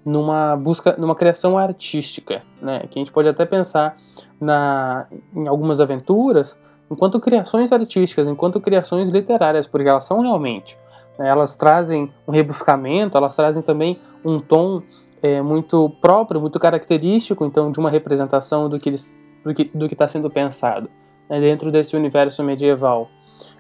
numa 0.05 0.55
busca, 0.55 0.95
numa 0.97 1.15
criação 1.15 1.57
artística, 1.57 2.43
né? 2.61 2.81
Que 2.89 2.99
a 2.99 3.01
gente 3.01 3.11
pode 3.11 3.27
até 3.27 3.43
pensar 3.45 3.97
na, 4.39 5.07
em 5.35 5.47
algumas 5.47 5.81
aventuras 5.81 6.57
enquanto 6.89 7.19
criações 7.19 7.71
artísticas, 7.71 8.27
enquanto 8.27 8.61
criações 8.61 9.09
literárias, 9.09 9.65
porque 9.67 9.89
elas 9.89 10.03
são 10.03 10.21
realmente. 10.21 10.77
Né? 11.17 11.27
Elas 11.27 11.55
trazem 11.55 12.11
um 12.27 12.31
rebuscamento, 12.31 13.17
elas 13.17 13.35
trazem 13.35 13.63
também 13.63 13.99
um 14.23 14.39
tom 14.39 14.81
é, 15.21 15.41
muito 15.41 15.89
próprio, 16.01 16.39
muito 16.39 16.59
característico, 16.59 17.45
então, 17.45 17.71
de 17.71 17.79
uma 17.79 17.89
representação 17.89 18.69
do 18.69 18.79
que 18.79 18.89
eles, 18.89 19.13
do 19.43 19.53
que 19.87 19.93
está 19.93 20.07
sendo 20.07 20.29
pensado 20.29 20.89
né? 21.29 21.39
dentro 21.39 21.71
desse 21.71 21.95
universo 21.95 22.43
medieval. 22.43 23.09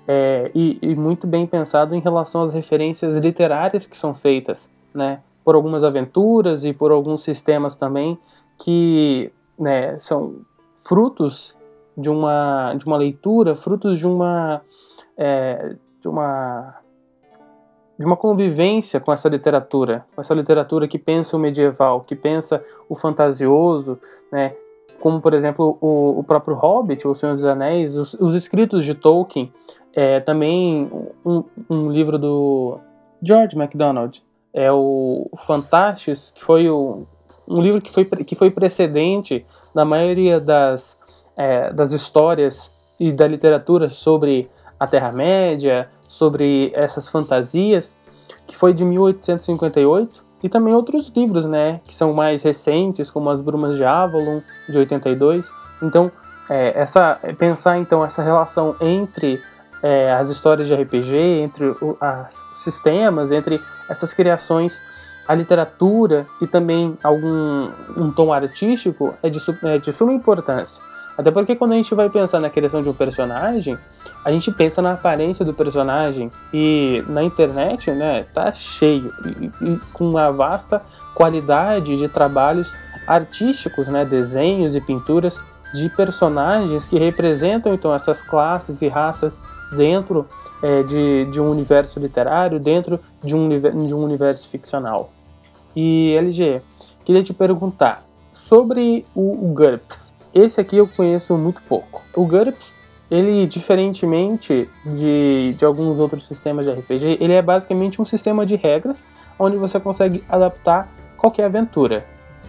É, 0.07 0.51
e, 0.55 0.77
e 0.81 0.95
muito 0.95 1.27
bem 1.27 1.45
pensado 1.45 1.95
em 1.95 1.99
relação 1.99 2.43
às 2.43 2.53
referências 2.53 3.17
literárias 3.17 3.87
que 3.87 3.95
são 3.95 4.13
feitas, 4.13 4.69
né? 4.93 5.19
Por 5.45 5.55
algumas 5.55 5.83
aventuras 5.83 6.65
e 6.65 6.73
por 6.73 6.91
alguns 6.91 7.23
sistemas 7.23 7.75
também 7.75 8.17
que 8.57 9.31
né, 9.57 9.99
são 9.99 10.37
frutos 10.75 11.55
de 11.95 12.09
uma, 12.09 12.73
de 12.73 12.85
uma 12.85 12.97
leitura, 12.97 13.55
frutos 13.55 13.99
de 13.99 14.07
uma, 14.07 14.61
é, 15.15 15.75
de 16.01 16.07
uma 16.07 16.75
de 17.97 18.05
uma 18.05 18.17
convivência 18.17 18.99
com 18.99 19.13
essa 19.13 19.29
literatura, 19.29 20.05
com 20.13 20.19
essa 20.19 20.33
literatura 20.33 20.85
que 20.85 20.99
pensa 20.99 21.37
o 21.37 21.39
medieval, 21.39 22.01
que 22.01 22.13
pensa 22.13 22.61
o 22.89 22.95
fantasioso, 22.95 23.97
né? 24.29 24.53
como 24.99 25.21
por 25.21 25.33
exemplo 25.33 25.77
o, 25.79 26.19
o 26.19 26.23
próprio 26.23 26.55
Hobbit, 26.55 27.07
O 27.07 27.15
Senhor 27.15 27.35
dos 27.35 27.45
Anéis, 27.45 27.97
os, 27.97 28.13
os 28.15 28.35
escritos 28.35 28.83
de 28.83 28.95
Tolkien, 28.95 29.51
é, 29.93 30.19
também 30.19 30.91
um, 31.25 31.43
um 31.69 31.89
livro 31.89 32.17
do 32.17 32.79
George 33.23 33.55
MacDonald, 33.55 34.21
é 34.55 34.71
o 34.71 35.29
Fantastes, 35.45 36.31
que 36.33 36.41
foi 36.41 36.69
o, 36.69 37.05
um 37.45 37.61
livro 37.61 37.81
que 37.81 37.91
foi, 37.91 38.05
que 38.05 38.35
foi 38.35 38.49
precedente 38.49 39.45
da 39.73 39.83
maioria 39.83 40.39
das, 40.39 40.97
é, 41.35 41.73
das 41.73 41.91
histórias 41.91 42.71
e 42.97 43.11
da 43.11 43.27
literatura 43.27 43.89
sobre 43.89 44.49
a 44.79 44.87
Terra-média, 44.87 45.89
sobre 46.01 46.71
essas 46.73 47.09
fantasias, 47.09 47.93
que 48.47 48.55
foi 48.55 48.73
de 48.73 48.85
1858, 48.85 50.23
e 50.41 50.47
também 50.47 50.73
outros 50.73 51.11
livros, 51.13 51.45
né, 51.45 51.81
que 51.83 51.93
são 51.93 52.13
mais 52.13 52.43
recentes, 52.43 53.11
como 53.11 53.29
As 53.29 53.41
Brumas 53.41 53.75
de 53.75 53.83
Avalon, 53.83 54.39
de 54.69 54.77
82. 54.77 55.49
Então, 55.81 56.09
é, 56.49 56.79
essa, 56.79 57.19
pensar 57.37 57.77
então 57.77 58.05
essa 58.05 58.23
relação 58.23 58.75
entre 58.79 59.41
é, 59.81 60.11
as 60.13 60.29
histórias 60.29 60.67
de 60.67 60.73
RPG, 60.73 61.17
entre 61.17 61.65
os 61.65 61.97
sistemas, 62.55 63.31
entre 63.31 63.61
essas 63.89 64.13
criações, 64.13 64.81
a 65.27 65.33
literatura 65.33 66.25
e 66.41 66.47
também 66.47 66.97
algum 67.03 67.69
um 67.97 68.11
tom 68.11 68.31
artístico 68.31 69.13
é 69.23 69.29
de, 69.29 69.39
é 69.63 69.77
de 69.77 69.91
suma 69.91 70.13
importância. 70.13 70.81
Até 71.17 71.31
porque 71.31 71.55
quando 71.55 71.71
a 71.71 71.75
gente 71.75 71.95
vai 71.95 72.09
pensar 72.09 72.39
na 72.39 72.49
criação 72.49 72.81
de 72.81 72.89
um 72.89 72.93
personagem, 72.93 73.77
a 74.23 74.31
gente 74.31 74.51
pensa 74.51 74.81
na 74.81 74.93
aparência 74.93 75.45
do 75.45 75.53
personagem 75.53 76.29
e 76.53 77.03
na 77.07 77.23
internet, 77.23 77.89
né, 77.91 78.25
tá 78.33 78.51
cheio 78.51 79.13
e, 79.25 79.45
e 79.65 79.79
com 79.93 80.09
uma 80.09 80.29
vasta 80.29 80.81
qualidade 81.13 81.95
de 81.95 82.09
trabalhos 82.09 82.75
artísticos, 83.07 83.87
né, 83.87 84.03
desenhos 84.03 84.75
e 84.75 84.81
pinturas 84.81 85.41
de 85.73 85.89
personagens 85.89 86.87
que 86.87 86.97
representam 86.97 87.73
então 87.73 87.93
essas 87.93 88.21
classes 88.21 88.81
e 88.81 88.87
raças 88.87 89.39
dentro 89.71 90.27
é, 90.61 90.83
de, 90.83 91.25
de 91.25 91.41
um 91.41 91.49
universo 91.49 91.99
literário, 91.99 92.59
dentro 92.59 92.99
de 93.23 93.35
um, 93.35 93.49
de 93.49 93.93
um 93.93 94.03
universo 94.03 94.49
ficcional. 94.49 95.11
E 95.75 96.15
LG, 96.15 96.61
queria 97.03 97.23
te 97.23 97.33
perguntar 97.33 98.05
sobre 98.31 99.05
o, 99.13 99.45
o 99.45 99.53
GURPS. 99.53 100.13
Esse 100.33 100.59
aqui 100.59 100.77
eu 100.77 100.87
conheço 100.87 101.37
muito 101.37 101.61
pouco. 101.63 102.03
O 102.15 102.25
GURPS, 102.25 102.75
ele, 103.09 103.45
diferentemente 103.45 104.69
de, 104.85 105.53
de 105.57 105.65
alguns 105.65 105.99
outros 105.99 106.27
sistemas 106.27 106.65
de 106.65 106.71
RPG, 106.71 107.17
ele 107.19 107.33
é 107.33 107.41
basicamente 107.41 108.01
um 108.01 108.05
sistema 108.05 108.45
de 108.45 108.55
regras 108.55 109.05
onde 109.37 109.57
você 109.57 109.79
consegue 109.79 110.23
adaptar 110.27 110.89
qualquer 111.17 111.45
aventura. 111.45 112.05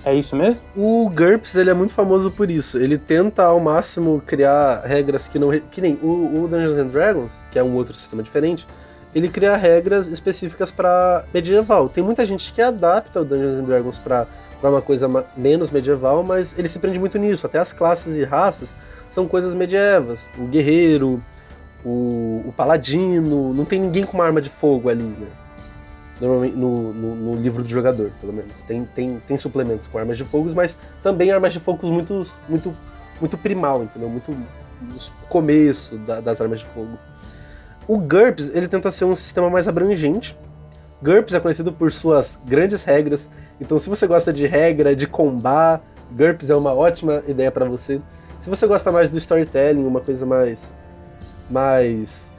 É 0.06 0.14
isso 0.14 0.36
mesmo? 0.36 0.62
O 0.76 1.10
GURPS 1.10 1.56
ele 1.56 1.68
é 1.68 1.74
muito 1.74 1.92
famoso 1.92 2.30
por 2.30 2.48
isso. 2.48 2.78
Ele 2.78 2.96
tenta 2.96 3.42
ao 3.42 3.58
máximo 3.58 4.22
criar 4.24 4.82
regras 4.84 5.26
que 5.26 5.36
não. 5.36 5.50
Que 5.68 5.80
nem 5.80 5.94
o, 6.00 6.44
o 6.44 6.48
Dungeons 6.48 6.78
and 6.78 6.86
Dragons, 6.86 7.32
que 7.50 7.58
é 7.58 7.64
um 7.64 7.74
outro 7.74 7.92
sistema 7.92 8.22
diferente, 8.22 8.68
ele 9.12 9.28
cria 9.28 9.56
regras 9.56 10.06
específicas 10.06 10.70
para 10.70 11.24
medieval. 11.34 11.88
Tem 11.88 12.04
muita 12.04 12.24
gente 12.24 12.52
que 12.52 12.62
adapta 12.62 13.20
o 13.20 13.24
Dungeons 13.24 13.58
and 13.58 13.64
Dragons 13.64 13.98
para 13.98 14.28
uma 14.62 14.80
coisa 14.80 15.08
menos 15.36 15.72
medieval, 15.72 16.22
mas 16.22 16.56
ele 16.56 16.68
se 16.68 16.78
prende 16.78 17.00
muito 17.00 17.18
nisso. 17.18 17.44
Até 17.44 17.58
as 17.58 17.72
classes 17.72 18.14
e 18.14 18.22
raças 18.22 18.76
são 19.10 19.26
coisas 19.26 19.54
medievas. 19.54 20.30
O 20.38 20.44
guerreiro, 20.44 21.20
o, 21.84 22.44
o 22.46 22.54
paladino, 22.56 23.52
não 23.52 23.64
tem 23.64 23.80
ninguém 23.80 24.04
com 24.04 24.16
uma 24.16 24.24
arma 24.24 24.40
de 24.40 24.50
fogo 24.50 24.88
ali, 24.88 25.02
né? 25.02 25.26
Normalmente 26.20 26.56
no, 26.56 26.92
no, 26.92 27.14
no, 27.14 27.40
livro 27.40 27.62
do 27.62 27.68
jogador, 27.68 28.10
pelo 28.20 28.32
menos. 28.32 28.62
Tem, 28.62 28.84
tem, 28.94 29.20
tem 29.20 29.36
suplementos 29.36 29.86
com 29.86 29.98
armas 29.98 30.16
de 30.16 30.24
fogo, 30.24 30.50
mas 30.54 30.78
também 31.02 31.30
armas 31.30 31.52
de 31.52 31.60
fogo 31.60 31.86
muito, 31.92 32.26
muito, 32.48 32.74
muito 33.20 33.36
primal, 33.36 33.84
entendeu? 33.84 34.08
Muito 34.08 34.34
começo 35.28 35.98
da, 35.98 36.20
das 36.20 36.40
armas 36.40 36.60
de 36.60 36.66
fogo. 36.66 36.98
O 37.86 37.98
GURPS, 37.98 38.50
ele 38.54 38.66
tenta 38.66 38.90
ser 38.90 39.04
um 39.04 39.14
sistema 39.14 39.48
mais 39.50 39.68
abrangente. 39.68 40.36
GURPS 41.02 41.34
é 41.34 41.40
conhecido 41.40 41.72
por 41.72 41.92
suas 41.92 42.40
grandes 42.44 42.84
regras, 42.84 43.28
então 43.60 43.78
se 43.78 43.88
você 43.88 44.06
gosta 44.06 44.32
de 44.32 44.46
regra, 44.46 44.96
de 44.96 45.06
combar, 45.06 45.82
GURPS 46.10 46.48
é 46.48 46.56
uma 46.56 46.72
ótima 46.72 47.22
ideia 47.28 47.50
para 47.52 47.66
você. 47.66 48.00
Se 48.40 48.48
você 48.48 48.66
gosta 48.66 48.90
mais 48.90 49.10
do 49.10 49.18
storytelling, 49.18 49.84
uma 49.84 50.00
coisa 50.00 50.24
mais 50.24 50.72
mais 51.50 52.32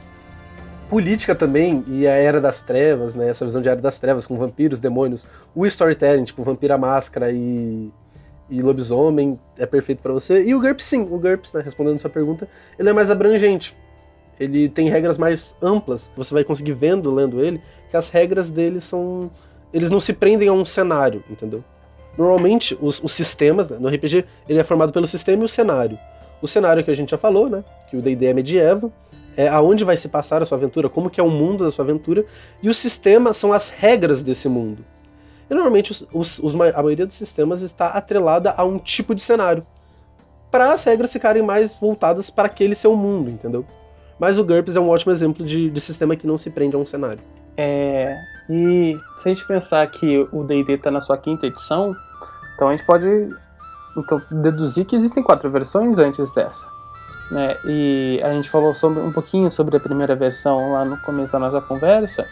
política 0.88 1.34
também, 1.34 1.84
e 1.86 2.06
a 2.06 2.12
Era 2.12 2.40
das 2.40 2.62
Trevas, 2.62 3.14
né? 3.14 3.28
Essa 3.28 3.44
visão 3.44 3.60
de 3.60 3.68
Era 3.68 3.80
das 3.80 3.98
Trevas, 3.98 4.26
com 4.26 4.36
vampiros, 4.36 4.80
demônios. 4.80 5.26
O 5.54 5.66
storytelling, 5.66 6.24
tipo 6.24 6.42
Vampira 6.42 6.78
Máscara 6.78 7.30
e, 7.30 7.90
e 8.48 8.62
Lobisomem, 8.62 9.38
é 9.58 9.66
perfeito 9.66 10.00
para 10.02 10.12
você. 10.12 10.42
E 10.44 10.54
o 10.54 10.60
GURPS, 10.60 10.84
sim, 10.84 11.02
o 11.02 11.18
GURPS, 11.18 11.52
né? 11.52 11.62
Respondendo 11.62 12.00
sua 12.00 12.10
pergunta, 12.10 12.48
ele 12.78 12.88
é 12.88 12.92
mais 12.92 13.10
abrangente. 13.10 13.76
Ele 14.40 14.68
tem 14.68 14.88
regras 14.88 15.18
mais 15.18 15.56
amplas. 15.60 16.10
Você 16.16 16.32
vai 16.32 16.44
conseguir 16.44 16.72
vendo, 16.72 17.12
lendo 17.12 17.42
ele, 17.42 17.60
que 17.90 17.96
as 17.96 18.08
regras 18.08 18.50
dele 18.50 18.80
são. 18.80 19.30
Eles 19.72 19.90
não 19.90 20.00
se 20.00 20.12
prendem 20.12 20.48
a 20.48 20.52
um 20.52 20.64
cenário, 20.64 21.22
entendeu? 21.28 21.62
Normalmente, 22.16 22.76
os, 22.80 23.02
os 23.02 23.12
sistemas, 23.12 23.68
né? 23.68 23.76
no 23.78 23.88
RPG, 23.88 24.24
ele 24.48 24.58
é 24.58 24.64
formado 24.64 24.92
pelo 24.92 25.06
sistema 25.06 25.42
e 25.42 25.44
o 25.44 25.48
cenário. 25.48 25.98
O 26.40 26.48
cenário 26.48 26.82
que 26.82 26.90
a 26.90 26.94
gente 26.94 27.10
já 27.10 27.18
falou, 27.18 27.48
né? 27.48 27.62
Que 27.90 27.96
o 27.96 28.02
D&D 28.02 28.26
é 28.26 28.32
medieval, 28.32 28.92
é 29.38 29.46
aonde 29.46 29.84
vai 29.84 29.96
se 29.96 30.08
passar 30.08 30.42
a 30.42 30.44
sua 30.44 30.58
aventura, 30.58 30.88
como 30.88 31.08
que 31.08 31.20
é 31.20 31.22
o 31.22 31.30
mundo 31.30 31.64
da 31.64 31.70
sua 31.70 31.84
aventura, 31.84 32.26
e 32.60 32.68
o 32.68 32.74
sistema 32.74 33.32
são 33.32 33.52
as 33.52 33.70
regras 33.70 34.20
desse 34.20 34.48
mundo. 34.48 34.84
E 35.48 35.54
normalmente 35.54 35.92
os, 35.92 36.04
os, 36.12 36.38
os, 36.40 36.54
a 36.56 36.82
maioria 36.82 37.06
dos 37.06 37.14
sistemas 37.14 37.62
está 37.62 37.90
atrelada 37.90 38.52
a 38.56 38.64
um 38.64 38.80
tipo 38.80 39.14
de 39.14 39.22
cenário, 39.22 39.64
para 40.50 40.72
as 40.72 40.82
regras 40.82 41.12
ficarem 41.12 41.40
mais 41.40 41.76
voltadas 41.76 42.30
para 42.30 42.46
aquele 42.46 42.74
seu 42.74 42.96
mundo, 42.96 43.30
entendeu? 43.30 43.64
Mas 44.18 44.36
o 44.38 44.44
GURPS 44.44 44.74
é 44.74 44.80
um 44.80 44.88
ótimo 44.88 45.12
exemplo 45.12 45.44
de, 45.44 45.70
de 45.70 45.80
sistema 45.80 46.16
que 46.16 46.26
não 46.26 46.36
se 46.36 46.50
prende 46.50 46.74
a 46.74 46.78
um 46.80 46.86
cenário. 46.86 47.20
É, 47.56 48.16
e 48.50 48.98
se 49.22 49.28
a 49.28 49.34
gente 49.34 49.46
pensar 49.46 49.88
que 49.88 50.26
o 50.32 50.42
D&D 50.42 50.72
está 50.72 50.90
na 50.90 51.00
sua 51.00 51.16
quinta 51.16 51.46
edição, 51.46 51.94
então 52.56 52.68
a 52.68 52.70
gente 52.72 52.84
pode 52.84 53.06
então, 53.96 54.20
deduzir 54.32 54.84
que 54.84 54.96
existem 54.96 55.22
quatro 55.22 55.48
versões 55.48 55.96
antes 55.96 56.32
dessa. 56.32 56.77
Né? 57.30 57.56
E 57.64 58.20
a 58.22 58.32
gente 58.32 58.48
falou 58.48 58.74
sobre, 58.74 59.02
um 59.02 59.12
pouquinho 59.12 59.50
sobre 59.50 59.76
a 59.76 59.80
primeira 59.80 60.14
versão 60.14 60.72
lá 60.72 60.84
no 60.84 60.96
começo 60.98 61.32
da 61.32 61.38
nossa 61.38 61.60
conversa. 61.60 62.26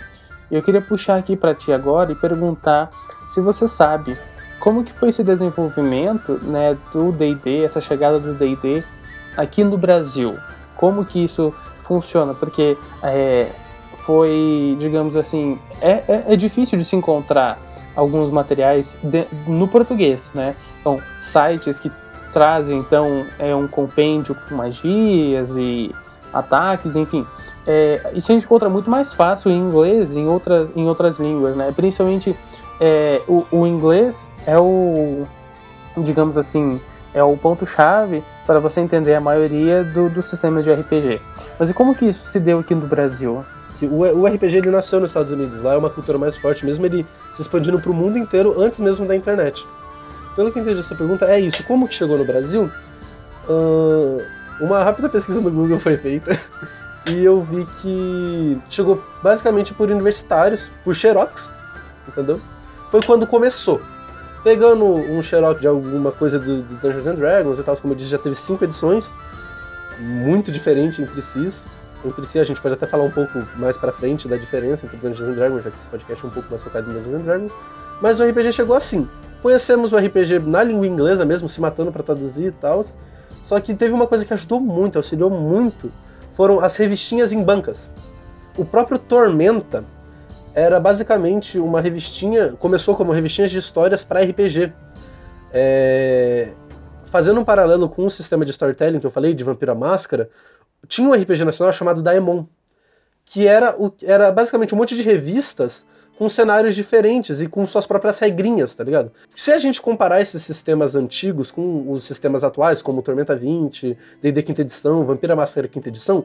E 0.51 0.55
eu 0.55 0.63
queria 0.63 0.81
puxar 0.81 1.17
aqui 1.17 1.37
para 1.37 1.55
ti 1.55 1.73
agora 1.73 2.13
e 2.13 2.15
perguntar 2.15 2.91
se 3.29 3.41
você 3.41 3.67
sabe 3.67 4.17
como 4.61 4.85
que 4.85 4.93
foi 4.93 5.11
esse 5.11 5.23
desenvolvimento 5.23 6.41
né, 6.43 6.77
do 6.93 7.13
D&D, 7.13 7.65
essa 7.65 7.81
chegada 7.81 8.19
do 8.19 8.35
D&D 8.35 8.83
aqui 9.37 9.63
no 9.63 9.77
Brasil. 9.77 10.37
Como 10.77 11.05
que 11.05 11.25
isso 11.25 11.55
funciona? 11.83 12.35
Porque 12.35 12.77
é, 13.03 13.49
foi, 14.05 14.77
digamos 14.79 15.17
assim, 15.17 15.59
é, 15.81 16.03
é, 16.09 16.25
é, 16.29 16.37
difícil 16.37 16.79
de 16.79 16.85
se 16.85 16.97
encontrar 16.97 17.59
alguns 17.95 18.31
materiais 18.31 18.99
de, 19.03 19.27
no 19.47 19.67
português, 19.69 20.31
né? 20.35 20.55
Então, 20.81 21.01
sites 21.21 21.79
que 21.79 21.91
trazem 22.37 22.77
então 22.77 23.25
é 23.39 23.55
um 23.55 23.67
compêndio 23.67 24.37
com 24.47 24.57
magias 24.57 25.57
e 25.57 25.91
ataques, 26.31 26.95
enfim. 26.95 27.27
É, 27.67 28.11
isso 28.13 28.31
a 28.31 28.35
gente 28.35 28.45
encontra 28.45 28.69
muito 28.69 28.91
mais 28.91 29.15
fácil 29.15 29.51
em 29.51 29.59
inglês 29.59 30.15
e 30.15 30.19
em 30.21 30.29
outras, 30.29 30.69
em 30.77 30.87
outras 30.87 31.19
línguas, 31.19 31.57
né? 31.57 31.73
Principalmente 31.75 32.37
é, 32.79 33.23
o, 33.27 33.47
o 33.51 33.67
inglês 33.67 34.29
é 34.47 34.59
o, 34.59 35.27
digamos 35.97 36.37
assim, 36.37 36.79
é 37.15 37.25
o 37.25 37.35
ponto-chave 37.39 38.23
para 38.47 38.61
você 38.61 38.83
entender 38.83 39.15
a 39.15 39.21
maioria 39.21 39.83
do, 39.83 40.11
dos 40.11 40.27
sistemas 40.27 40.63
de 40.63 40.71
RPG. 40.71 41.23
Mas 41.59 41.71
e 41.71 41.75
como 41.75 41.95
que 41.95 42.05
isso 42.05 42.29
se 42.29 42.39
deu 42.39 42.59
aqui 42.59 42.75
no 42.75 42.87
Brasil? 42.87 43.47
O, 43.81 44.03
o 44.03 44.27
RPG 44.27 44.59
ele 44.59 44.71
nasceu 44.71 45.01
nos 45.01 45.09
Estados 45.09 45.33
Unidos, 45.33 45.63
lá 45.63 45.73
é 45.73 45.79
uma 45.79 45.89
cultura 45.89 46.19
mais 46.19 46.37
forte, 46.37 46.67
mesmo 46.67 46.85
ele 46.85 47.07
se 47.33 47.41
expandindo 47.41 47.81
para 47.81 47.91
o 47.91 47.95
mundo 47.95 48.19
inteiro 48.19 48.61
antes 48.61 48.79
mesmo 48.79 49.07
da 49.07 49.17
internet 49.17 49.67
pelo 50.37 50.53
que 50.53 50.59
eu 50.59 50.63
entendi 50.63 50.77
da 50.77 50.83
sua 50.83 50.97
pergunta, 50.97 51.25
é 51.25 51.41
isso. 51.41 51.65
Como 51.65 51.89
que 51.89 51.95
chegou 51.95 52.19
no 52.19 52.25
Brasil? 52.25 52.71
Uh, 53.49 54.23
uma 54.61 54.85
rápida 54.85 55.09
pesquisa 55.09 55.41
no 55.41 55.51
Google 55.51 55.79
foi 55.79 55.97
feita 55.97 56.39
e 57.11 57.25
eu 57.25 57.43
vi 57.43 57.65
que 57.81 58.61
chegou 58.69 59.03
basicamente 59.23 59.73
por 59.73 59.91
universitários, 59.91 60.71
por 60.85 60.95
xerox, 60.95 61.51
entendeu? 62.07 62.41
Foi 62.91 63.03
quando 63.03 63.27
começou. 63.27 63.81
Pegando 64.45 64.85
um 64.85 65.21
xerox 65.23 65.61
de 65.61 65.67
alguma 65.67 66.13
coisa 66.13 66.39
do, 66.39 66.63
do 66.63 66.75
Dungeons 66.77 67.07
and 67.07 67.15
Dragons 67.15 67.59
e 67.59 67.63
tal, 67.63 67.77
como 67.77 67.95
eu 67.95 67.97
disse, 67.97 68.11
já 68.11 68.19
teve 68.19 68.37
cinco 68.37 68.63
edições, 68.63 69.15
muito 69.99 70.53
diferente 70.53 71.03
entre 71.03 71.21
si. 71.21 71.65
Entre 72.05 72.27
si, 72.27 72.39
a 72.39 72.45
gente 72.45 72.61
pode 72.61 72.75
até 72.75 72.87
falar 72.87 73.05
um 73.05 73.11
pouco 73.11 73.43
mais 73.57 73.77
pra 73.77 73.91
frente 73.91 74.29
da 74.29 74.37
diferença 74.37 74.87
entre 74.87 74.99
Dungeons 74.99 75.29
and 75.29 75.33
Dragons, 75.33 75.65
já 75.65 75.71
que 75.71 75.79
esse 75.79 75.89
podcast 75.89 76.25
é 76.25 76.29
um 76.29 76.31
pouco 76.31 76.49
mais 76.51 76.63
focado 76.63 76.89
em 76.91 76.95
Dungeons 76.95 77.15
and 77.15 77.25
Dragons. 77.25 77.53
Mas 78.01 78.21
o 78.21 78.25
RPG 78.25 78.53
chegou 78.53 78.77
assim. 78.77 79.09
Conhecemos 79.47 79.93
o 79.93 79.97
RPG 79.97 80.41
na 80.41 80.65
língua 80.65 80.89
inglesa 80.89 81.25
mesmo, 81.25 81.49
se 81.49 81.61
matando 81.61 81.93
para 81.93 82.03
traduzir 82.03 82.49
e 82.49 82.51
tal. 82.51 82.85
Só 83.45 83.61
que 83.61 83.77
teve 83.77 83.95
uma 83.95 84.09
coisa 84.09 84.25
que 84.25 84.33
ajudou 84.33 84.59
muito, 84.59 84.97
auxiliou 84.97 85.31
muito, 85.31 85.93
foram 86.33 86.59
as 86.59 86.75
revistinhas 86.75 87.31
em 87.31 87.41
bancas. 87.41 87.89
O 88.59 88.65
próprio 88.65 88.99
Tormenta 88.99 89.85
era 90.53 90.81
basicamente 90.81 91.61
uma 91.61 91.81
revistinha, 91.81 92.55
começou 92.59 92.97
como 92.97 93.13
revistinhas 93.13 93.53
de 93.53 93.59
histórias 93.59 94.05
para 94.05 94.21
RPG. 94.21 94.73
É... 95.53 96.49
Fazendo 97.05 97.39
um 97.39 97.45
paralelo 97.45 97.89
com 97.89 98.05
o 98.05 98.11
sistema 98.11 98.45
de 98.45 98.51
storytelling 98.51 98.99
que 98.99 99.07
eu 99.07 99.13
falei, 99.13 99.33
de 99.33 99.45
Vampira 99.45 99.77
Máscara, 99.77 100.29
tinha 100.89 101.09
um 101.09 101.13
RPG 101.13 101.45
nacional 101.45 101.73
chamado 101.73 102.03
Daemon, 102.03 102.47
que 103.25 103.47
era, 103.47 103.81
o... 103.81 103.93
era 104.03 104.33
basicamente 104.33 104.75
um 104.75 104.79
monte 104.79 104.97
de 104.97 105.03
revistas 105.03 105.87
com 106.19 106.29
cenários 106.29 106.75
diferentes 106.75 107.41
e 107.41 107.47
com 107.47 107.67
suas 107.67 107.87
próprias 107.87 108.19
regrinhas, 108.19 108.75
tá 108.75 108.83
ligado? 108.83 109.13
Se 109.35 109.53
a 109.53 109.59
gente 109.59 109.81
comparar 109.81 110.21
esses 110.21 110.43
sistemas 110.43 110.97
antigos 110.97 111.51
com 111.51 111.91
os 111.91 112.05
sistemas 112.05 112.43
atuais, 112.43 112.81
como 112.81 113.03
Tormenta 113.03 113.37
20, 113.37 113.97
D&D 114.23 114.43
quinta 114.43 114.63
edição, 114.63 115.05
Vampira 115.05 115.37
Máscara 115.37 115.69
quinta 115.69 115.89
edição, 115.89 116.25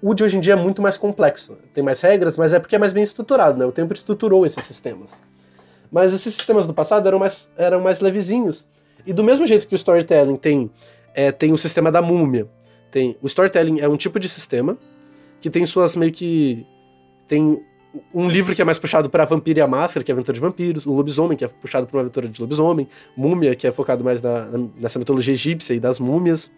o 0.00 0.14
de 0.14 0.22
hoje 0.22 0.36
em 0.36 0.40
dia 0.40 0.52
é 0.52 0.56
muito 0.56 0.80
mais 0.80 0.96
complexo. 0.96 1.56
Tem 1.72 1.82
mais 1.82 2.00
regras, 2.00 2.36
mas 2.36 2.52
é 2.52 2.60
porque 2.60 2.76
é 2.76 2.78
mais 2.78 2.92
bem 2.92 3.02
estruturado, 3.02 3.58
né? 3.58 3.64
O 3.64 3.72
tempo 3.72 3.92
estruturou 3.92 4.46
esses 4.46 4.62
sistemas. 4.62 5.22
Mas 5.90 6.12
esses 6.12 6.34
sistemas 6.34 6.66
do 6.66 6.74
passado 6.74 7.06
eram 7.08 7.18
mais, 7.18 7.50
eram 7.56 7.80
mais 7.80 8.00
levezinhos. 8.00 8.66
E 9.06 9.12
do 9.12 9.24
mesmo 9.24 9.46
jeito 9.46 9.66
que 9.66 9.74
o 9.74 9.76
storytelling 9.76 10.36
tem, 10.36 10.70
é, 11.14 11.32
tem 11.32 11.52
o 11.52 11.58
sistema 11.58 11.90
da 11.90 12.00
múmia, 12.00 12.48
tem 12.90 13.16
o 13.20 13.26
storytelling 13.26 13.80
é 13.80 13.88
um 13.88 13.96
tipo 13.96 14.20
de 14.20 14.28
sistema 14.28 14.78
que 15.40 15.50
tem 15.50 15.66
suas 15.66 15.96
meio 15.96 16.12
que 16.12 16.64
tem 17.26 17.60
um 18.12 18.28
livro 18.28 18.54
que 18.54 18.62
é 18.62 18.64
mais 18.64 18.78
puxado 18.78 19.08
para 19.08 19.24
Vampiro 19.24 19.58
e 19.58 19.62
a 19.62 19.66
Máscara, 19.66 20.04
que 20.04 20.10
é 20.10 20.14
aventura 20.14 20.34
de 20.34 20.40
vampiros, 20.40 20.86
o 20.86 20.92
Lobisomem, 20.92 21.36
que 21.36 21.44
é 21.44 21.48
puxado 21.48 21.86
para 21.86 21.96
uma 21.96 22.02
aventura 22.02 22.28
de 22.28 22.40
lobisomem, 22.40 22.88
Múmia, 23.16 23.54
que 23.54 23.66
é 23.66 23.72
focado 23.72 24.02
mais 24.02 24.20
na, 24.20 24.48
nessa 24.80 24.98
mitologia 24.98 25.34
egípcia 25.34 25.74
e 25.74 25.80
das 25.80 25.98
múmias. 26.00 26.50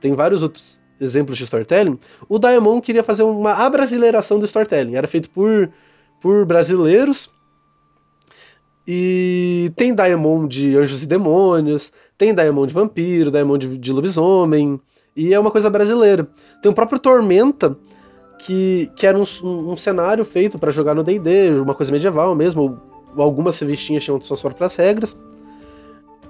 Tem 0.00 0.14
vários 0.14 0.42
outros 0.42 0.80
exemplos 1.00 1.36
de 1.36 1.44
storytelling. 1.44 1.98
O 2.28 2.38
Diamond 2.38 2.80
queria 2.80 3.02
fazer 3.02 3.22
uma 3.22 3.52
abrasileiração 3.52 4.38
do 4.38 4.44
storytelling. 4.44 4.94
Era 4.94 5.06
feito 5.06 5.30
por, 5.30 5.70
por 6.20 6.44
brasileiros. 6.46 7.30
E 8.88 9.72
tem 9.74 9.94
Diamond 9.94 10.48
de 10.48 10.76
anjos 10.76 11.02
e 11.02 11.08
demônios, 11.08 11.92
tem 12.16 12.32
Diamond 12.32 12.68
de 12.68 12.74
vampiro, 12.74 13.32
Diamond 13.32 13.66
de, 13.66 13.78
de 13.78 13.92
lobisomem. 13.92 14.80
E 15.16 15.34
é 15.34 15.40
uma 15.40 15.50
coisa 15.50 15.68
brasileira. 15.68 16.28
Tem 16.62 16.70
o 16.70 16.74
próprio 16.74 16.98
Tormenta, 16.98 17.76
que, 18.38 18.90
que 18.94 19.06
era 19.06 19.18
um, 19.18 19.24
um 19.42 19.76
cenário 19.76 20.24
feito 20.24 20.58
para 20.58 20.70
jogar 20.70 20.94
no 20.94 21.02
D&D, 21.02 21.58
uma 21.60 21.74
coisa 21.74 21.90
medieval 21.90 22.34
mesmo, 22.34 22.80
algumas 23.16 23.58
revistinhas 23.58 24.04
tinham 24.04 24.20
suas 24.20 24.42
próprias 24.42 24.76
regras, 24.76 25.16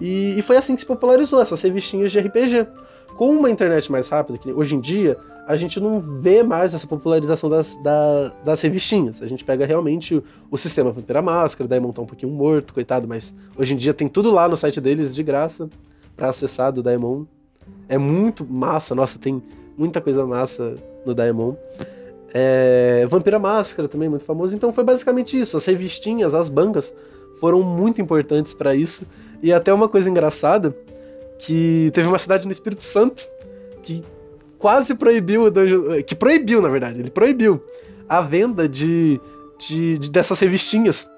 e, 0.00 0.38
e, 0.38 0.42
foi 0.42 0.56
assim 0.56 0.74
que 0.74 0.82
se 0.82 0.86
popularizou 0.86 1.40
essas 1.40 1.60
revistinhas 1.62 2.12
de 2.12 2.20
RPG. 2.20 2.66
Com 3.16 3.30
uma 3.30 3.50
internet 3.50 3.90
mais 3.90 4.08
rápida, 4.08 4.36
que 4.36 4.52
hoje 4.52 4.74
em 4.74 4.80
dia, 4.80 5.16
a 5.46 5.56
gente 5.56 5.80
não 5.80 6.00
vê 6.00 6.42
mais 6.42 6.74
essa 6.74 6.86
popularização 6.86 7.48
das, 7.48 7.74
da, 7.82 8.28
das 8.44 8.60
revistinhas. 8.60 9.22
A 9.22 9.26
gente 9.26 9.42
pega 9.42 9.64
realmente 9.64 10.16
o, 10.16 10.24
o 10.50 10.58
sistema 10.58 10.90
Vampira 10.90 11.22
Máscara, 11.22 11.66
daí 11.66 11.80
montar 11.80 12.02
um 12.02 12.06
pouquinho 12.06 12.30
morto, 12.30 12.74
coitado, 12.74 13.08
mas 13.08 13.34
hoje 13.56 13.72
em 13.72 13.76
dia 13.76 13.94
tem 13.94 14.06
tudo 14.06 14.30
lá 14.30 14.46
no 14.46 14.56
site 14.56 14.80
deles 14.82 15.14
de 15.14 15.22
graça 15.22 15.70
para 16.14 16.28
acessar 16.28 16.72
do 16.72 16.82
Daemon. 16.82 17.24
É 17.88 17.96
muito 17.96 18.44
massa, 18.44 18.94
nossa, 18.94 19.18
tem 19.18 19.42
muita 19.78 20.00
coisa 20.00 20.26
massa 20.26 20.76
no 21.06 21.14
Daemon. 21.14 21.54
É, 22.34 23.06
Vampira 23.08 23.38
Máscara 23.38 23.88
também 23.88 24.08
muito 24.08 24.24
famoso. 24.24 24.54
Então 24.54 24.72
foi 24.72 24.84
basicamente 24.84 25.38
isso. 25.38 25.56
As 25.56 25.64
revistinhas, 25.64 26.34
as 26.34 26.48
bancas 26.48 26.94
foram 27.40 27.62
muito 27.62 28.00
importantes 28.00 28.52
para 28.52 28.74
isso. 28.74 29.06
E 29.42 29.52
até 29.52 29.72
uma 29.72 29.88
coisa 29.88 30.10
engraçada 30.10 30.76
que 31.38 31.90
teve 31.94 32.08
uma 32.08 32.18
cidade 32.18 32.46
no 32.46 32.52
Espírito 32.52 32.82
Santo 32.82 33.26
que 33.82 34.02
quase 34.58 34.94
proibiu 34.94 35.44
o 35.44 35.50
Dungeon. 35.50 36.02
Que 36.06 36.14
proibiu, 36.14 36.60
na 36.60 36.68
verdade. 36.68 37.00
Ele 37.00 37.10
proibiu 37.10 37.62
a 38.08 38.20
venda 38.20 38.68
de, 38.68 39.20
de, 39.58 39.98
de 39.98 40.10
dessas 40.10 40.40
revistinhas. 40.40 41.08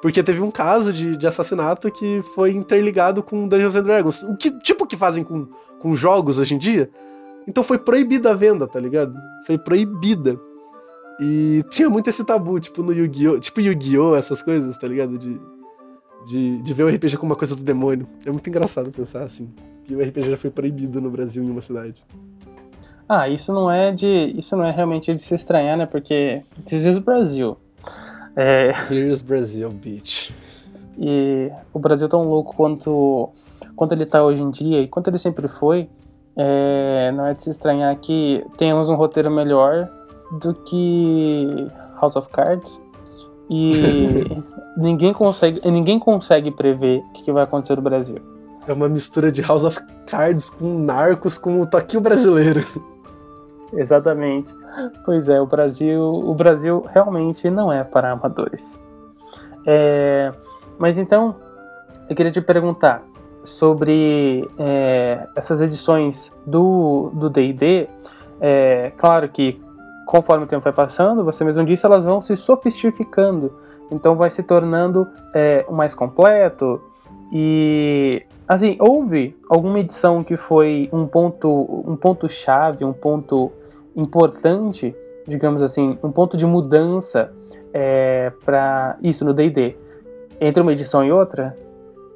Porque 0.00 0.22
teve 0.22 0.40
um 0.40 0.50
caso 0.50 0.92
de, 0.92 1.16
de 1.16 1.26
assassinato 1.26 1.90
que 1.90 2.20
foi 2.34 2.50
interligado 2.50 3.22
com 3.22 3.48
Dungeons 3.48 3.76
and 3.76 3.82
Dragons. 3.82 4.22
O 4.22 4.36
que, 4.36 4.50
tipo 4.60 4.86
que 4.86 4.96
fazem 4.96 5.24
com, 5.24 5.46
com 5.78 5.94
jogos 5.96 6.38
hoje 6.38 6.54
em 6.54 6.58
dia. 6.58 6.90
Então 7.46 7.62
foi 7.62 7.78
proibida 7.78 8.30
a 8.30 8.34
venda, 8.34 8.66
tá 8.66 8.80
ligado? 8.80 9.14
Foi 9.46 9.58
proibida. 9.58 10.38
E 11.20 11.64
tinha 11.70 11.88
muito 11.88 12.08
esse 12.08 12.24
tabu, 12.24 12.58
tipo 12.58 12.82
no 12.82 12.92
Yu-Gi-Oh! 12.92 13.38
Tipo 13.38 13.60
Yu-Gi-Oh! 13.60 14.16
essas 14.16 14.42
coisas, 14.42 14.76
tá 14.76 14.88
ligado? 14.88 15.18
De, 15.18 15.40
de, 16.26 16.62
de 16.62 16.74
ver 16.74 16.84
o 16.84 16.88
RPG 16.88 17.16
como 17.16 17.32
uma 17.32 17.38
coisa 17.38 17.54
do 17.54 17.62
demônio. 17.62 18.06
É 18.24 18.30
muito 18.30 18.48
engraçado 18.48 18.90
pensar 18.90 19.22
assim. 19.22 19.52
Que 19.84 19.94
o 19.94 20.00
RPG 20.00 20.30
já 20.30 20.36
foi 20.36 20.50
proibido 20.50 21.00
no 21.00 21.10
Brasil 21.10 21.44
em 21.44 21.50
uma 21.50 21.60
cidade. 21.60 22.02
Ah, 23.08 23.28
isso 23.28 23.52
não 23.52 23.70
é 23.70 23.92
de. 23.92 24.34
Isso 24.36 24.56
não 24.56 24.64
é 24.64 24.70
realmente 24.70 25.14
de 25.14 25.22
se 25.22 25.34
estranhar, 25.34 25.76
né? 25.76 25.84
Porque. 25.84 26.42
This 26.64 26.84
is 26.84 26.98
Brasil. 26.98 27.58
É... 28.34 28.72
Here's 28.90 29.22
Brazil, 29.22 29.70
bitch. 29.70 30.30
E 30.98 31.50
o 31.72 31.78
Brasil 31.78 32.08
tão 32.08 32.24
louco 32.24 32.54
quanto, 32.54 33.30
quanto 33.76 33.92
ele 33.92 34.06
tá 34.06 34.24
hoje 34.24 34.42
em 34.42 34.50
dia 34.50 34.80
e 34.80 34.88
quanto 34.88 35.08
ele 35.08 35.18
sempre 35.18 35.48
foi, 35.48 35.88
é, 36.36 37.12
não 37.12 37.26
é 37.26 37.32
de 37.32 37.44
se 37.44 37.50
estranhar 37.50 37.94
que 37.96 38.44
tenhamos 38.56 38.88
um 38.88 38.94
roteiro 38.94 39.30
melhor 39.30 39.88
do 40.40 40.54
que 40.54 41.68
House 42.00 42.16
of 42.16 42.28
Cards 42.28 42.80
e 43.48 44.42
ninguém 44.76 45.12
consegue, 45.12 45.60
ninguém 45.70 45.98
consegue 45.98 46.50
prever 46.50 47.00
o 47.00 47.12
que, 47.12 47.24
que 47.24 47.32
vai 47.32 47.44
acontecer 47.44 47.76
no 47.76 47.82
Brasil. 47.82 48.18
É 48.66 48.72
uma 48.72 48.88
mistura 48.88 49.30
de 49.30 49.42
House 49.42 49.62
of 49.62 49.80
Cards 50.06 50.50
com 50.50 50.78
Narcos 50.78 51.36
com 51.36 51.60
o 51.60 51.66
toquinho 51.66 52.02
brasileiro. 52.02 52.60
Exatamente. 53.72 54.54
Pois 55.04 55.28
é, 55.28 55.40
o 55.40 55.46
Brasil, 55.46 56.00
o 56.00 56.34
Brasil 56.34 56.84
realmente 56.92 57.50
não 57.50 57.72
é 57.72 57.84
para 57.84 58.12
amadores. 58.12 58.80
É, 59.66 60.32
mas 60.78 60.96
então, 60.96 61.36
eu 62.08 62.16
queria 62.16 62.32
te 62.32 62.40
perguntar 62.40 63.02
sobre 63.44 64.48
é, 64.58 65.26
essas 65.36 65.60
edições 65.60 66.32
do 66.44 67.10
D&D. 67.30 67.88
É, 68.40 68.92
claro 68.96 69.28
que 69.28 69.60
conforme 70.06 70.44
o 70.44 70.46
tempo 70.48 70.62
vai 70.62 70.72
passando, 70.72 71.24
você 71.24 71.44
mesmo 71.44 71.64
disse, 71.64 71.86
elas 71.86 72.04
vão 72.04 72.20
se 72.20 72.36
sofisticando. 72.36 73.52
Então 73.90 74.16
vai 74.16 74.30
se 74.30 74.42
tornando 74.42 75.06
é, 75.34 75.64
mais 75.70 75.94
completo. 75.94 76.80
E 77.32 78.22
assim, 78.48 78.76
houve 78.80 79.36
alguma 79.48 79.78
edição 79.78 80.24
que 80.24 80.36
foi 80.36 80.88
um 80.92 81.06
ponto, 81.06 81.82
um 81.86 81.96
ponto 81.96 82.28
chave, 82.28 82.84
um 82.84 82.92
ponto 82.92 83.52
importante, 83.94 84.94
digamos 85.26 85.62
assim, 85.62 85.98
um 86.02 86.10
ponto 86.10 86.36
de 86.36 86.46
mudança 86.46 87.32
é, 87.72 88.32
para 88.44 88.96
isso 89.02 89.24
no 89.24 89.32
D&D 89.32 89.76
entre 90.40 90.62
uma 90.62 90.72
edição 90.72 91.04
e 91.04 91.12
outra? 91.12 91.56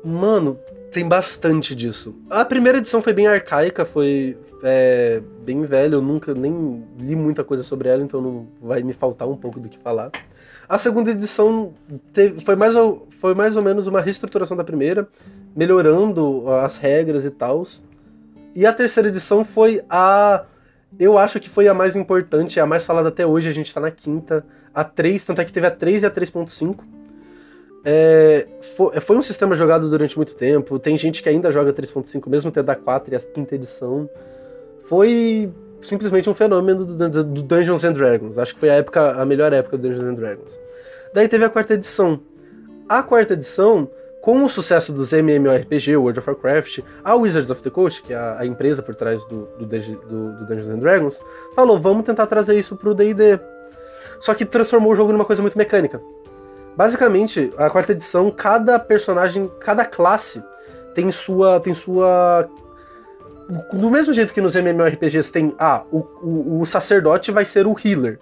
Mano, 0.05 0.59
tem 0.91 1.07
bastante 1.07 1.75
disso. 1.75 2.15
A 2.31 2.45
primeira 2.45 2.79
edição 2.79 3.03
foi 3.03 3.13
bem 3.13 3.27
arcaica, 3.27 3.85
foi 3.85 4.37
é, 4.63 5.23
bem 5.45 5.65
velha, 5.65 5.95
eu 5.95 6.03
nunca 6.03 6.35
nem 6.35 6.85
li 6.99 7.15
muita 7.15 7.45
coisa 7.45 7.63
sobre 7.63 7.89
ela, 7.89 8.03
então 8.03 8.21
não 8.21 8.49
vai 8.61 8.83
me 8.83 8.93
faltar 8.93 9.29
um 9.29 9.37
pouco 9.37 9.61
do 9.61 9.69
que 9.69 9.79
falar. 9.79 10.11
A 10.69 10.77
segunda 10.77 11.11
edição 11.11 11.73
teve, 12.13 12.41
foi, 12.41 12.57
mais 12.57 12.75
ou, 12.75 13.07
foi 13.11 13.35
mais 13.35 13.57
ou 13.57 13.63
menos 13.63 13.87
uma 13.87 14.01
reestruturação 14.01 14.57
da 14.57 14.65
primeira, 14.65 15.09
melhorando 15.55 16.51
as 16.51 16.77
regras 16.77 17.25
e 17.25 17.31
tal. 17.31 17.65
E 18.55 18.67
a 18.67 18.73
terceira 18.73 19.09
edição 19.09 19.45
foi 19.45 19.83
a 19.89 20.45
eu 20.99 21.19
acho 21.19 21.39
que 21.41 21.51
foi 21.51 21.69
a 21.69 21.75
mais 21.75 21.97
importante, 21.97 22.59
a 22.61 22.67
mais 22.67 22.87
falada 22.87 23.09
até 23.09 23.27
hoje, 23.27 23.49
a 23.49 23.53
gente 23.53 23.73
tá 23.75 23.81
na 23.81 23.91
quinta. 23.91 24.45
A 24.75 24.85
3, 24.85 25.25
tanto 25.25 25.41
é 25.41 25.45
que 25.45 25.53
teve 25.53 25.67
a 25.67 25.71
3 25.71 26.03
e 26.03 26.07
a 26.07 26.11
3.5. 26.11 26.85
É, 27.85 28.47
foi, 28.61 29.01
foi, 29.01 29.17
um 29.17 29.23
sistema 29.23 29.55
jogado 29.55 29.89
durante 29.89 30.17
muito 30.17 30.35
tempo, 30.37 30.79
tem 30.79 30.97
gente 30.97 31.23
que 31.23 31.29
ainda 31.29 31.51
joga 31.51 31.73
3.5, 31.73 32.29
mesmo 32.29 32.51
tendo 32.51 32.69
a 32.71 32.75
4 32.75 33.15
e 33.15 33.17
a 33.17 33.21
quinta 33.21 33.55
edição. 33.55 34.09
Foi 34.81 35.53
simplesmente 35.81 36.29
um 36.29 36.35
fenômeno 36.35 36.85
do, 36.85 37.09
do, 37.09 37.25
do, 37.25 37.43
Dungeons 37.43 37.85
and 37.85 37.93
Dragons. 37.93 38.39
Acho 38.39 38.55
que 38.55 38.61
foi 38.61 38.71
a 38.71 38.75
época, 38.75 39.13
a 39.13 39.25
melhor 39.25 39.53
época 39.53 39.77
do 39.77 39.89
Dungeons 39.89 40.05
and 40.05 40.15
Dragons. 40.15 40.59
Daí 41.15 41.29
teve 41.29 41.45
a 41.45 41.49
quarta 41.49 41.75
edição. 41.75 42.21
A 42.89 43.03
quarta 43.03 43.35
edição 43.35 43.89
com 44.21 44.45
o 44.45 44.49
sucesso 44.49 44.93
dos 44.93 45.13
MMORPG, 45.13 45.97
World 45.97 46.19
of 46.19 46.29
Warcraft, 46.29 46.81
a 47.05 47.15
Wizards 47.15 47.51
of 47.51 47.63
the 47.63 47.71
Coast, 47.71 48.03
que 48.03 48.13
é 48.13 48.17
a, 48.17 48.41
a 48.41 48.47
empresa 48.47 48.83
por 48.83 48.95
trás 48.95 49.25
do, 49.27 49.47
do, 49.59 49.67
do, 49.67 50.33
do, 50.33 50.47
Dungeons 50.47 50.69
and 50.69 50.79
Dragons, 50.79 51.21
falou: 51.55 51.79
vamos 51.79 52.05
tentar 52.05 52.27
trazer 52.27 52.59
isso 52.59 52.77
pro 52.77 52.95
DD. 52.95 53.39
Só 54.21 54.35
que 54.35 54.45
transformou 54.45 54.93
o 54.93 54.97
jogo 54.97 55.13
numa 55.13 55.25
coisa 55.25 55.41
muito 55.41 55.57
mecânica. 55.57 56.01
Basicamente, 56.79 57.53
a 57.59 57.69
quarta 57.69 57.91
edição, 57.91 58.31
cada 58.31 58.79
personagem, 58.79 59.51
cada 59.59 59.85
classe 59.85 60.41
tem 60.95 61.11
sua. 61.11 61.59
tem 61.59 61.75
sua. 61.75 62.49
Do 63.73 63.91
mesmo 63.91 64.13
jeito 64.13 64.33
que 64.33 64.41
nos 64.41 64.55
MMORPGs 64.55 65.33
tem. 65.33 65.53
Ah, 65.59 65.83
o, 65.91 65.99
o, 66.23 66.61
o 66.61 66.67
sacerdote 66.67 67.33
vai 67.33 67.45
ser 67.45 67.67
o 67.67 67.75
healer. 67.85 68.21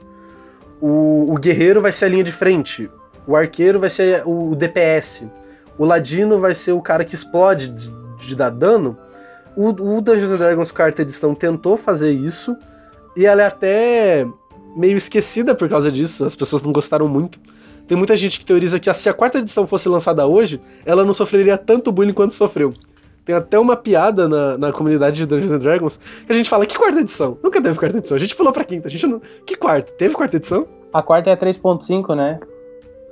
O, 0.81 1.35
o 1.35 1.35
guerreiro 1.35 1.83
vai 1.83 1.93
ser 1.93 2.07
a 2.07 2.09
linha 2.09 2.25
de 2.25 2.33
frente. 2.33 2.91
O 3.27 3.37
arqueiro 3.37 3.79
vai 3.79 3.91
ser 3.91 4.23
o 4.25 4.55
DPS 4.55 5.27
o 5.79 5.85
Ladino 5.85 6.41
vai 6.41 6.55
ser 6.55 6.73
o 6.73 6.81
cara 6.81 7.05
que 7.05 7.15
explode 7.15 7.69
de, 7.69 7.93
de 8.27 8.35
dar 8.35 8.51
dano. 8.51 8.97
O, 9.57 9.69
o 9.69 10.01
Dungeons 10.01 10.39
Dragons 10.39 10.73
quarta 10.73 11.03
edição 11.03 11.35
tentou 11.35 11.77
fazer 11.77 12.11
isso, 12.11 12.57
e 13.17 13.25
ela 13.25 13.43
é 13.43 13.47
até 13.47 14.27
meio 14.77 14.97
esquecida 14.97 15.55
por 15.55 15.69
causa 15.69 15.91
disso, 15.91 16.25
as 16.25 16.37
pessoas 16.37 16.63
não 16.63 16.73
gostaram 16.73 17.09
muito. 17.09 17.39
Tem 17.87 17.97
muita 17.97 18.17
gente 18.17 18.39
que 18.39 18.45
teoriza 18.45 18.81
que 18.81 18.93
se 18.93 19.09
a 19.09 19.13
quarta 19.13 19.39
edição 19.39 19.67
fosse 19.67 19.89
lançada 19.89 20.27
hoje, 20.27 20.61
ela 20.85 21.05
não 21.05 21.13
sofreria 21.13 21.57
tanto 21.57 21.93
bullying 21.93 22.13
quanto 22.13 22.35
sofreu. 22.35 22.75
Tem 23.25 23.35
até 23.35 23.59
uma 23.59 23.77
piada 23.77 24.29
na, 24.29 24.57
na 24.57 24.73
comunidade 24.73 25.17
de 25.17 25.27
Dungeons 25.27 25.59
Dragons 25.59 25.97
que 26.27 26.33
a 26.33 26.35
gente 26.35 26.49
fala, 26.49 26.65
que 26.65 26.77
quarta 26.77 27.01
edição? 27.01 27.37
Nunca 27.43 27.61
teve 27.61 27.79
quarta 27.79 27.99
edição. 27.99 28.17
A 28.17 28.21
gente 28.21 28.35
falou 28.35 28.53
pra 28.53 28.65
quinta, 28.65 28.89
a 28.89 28.91
gente 28.91 29.07
não... 29.07 29.21
Que 29.45 29.57
quarta? 29.57 29.93
Teve 29.93 30.15
quarta 30.15 30.37
edição? 30.37 30.67
A 30.93 31.03
quarta 31.03 31.31
é 31.31 31.37
3.5, 31.37 32.15
né? 32.15 32.39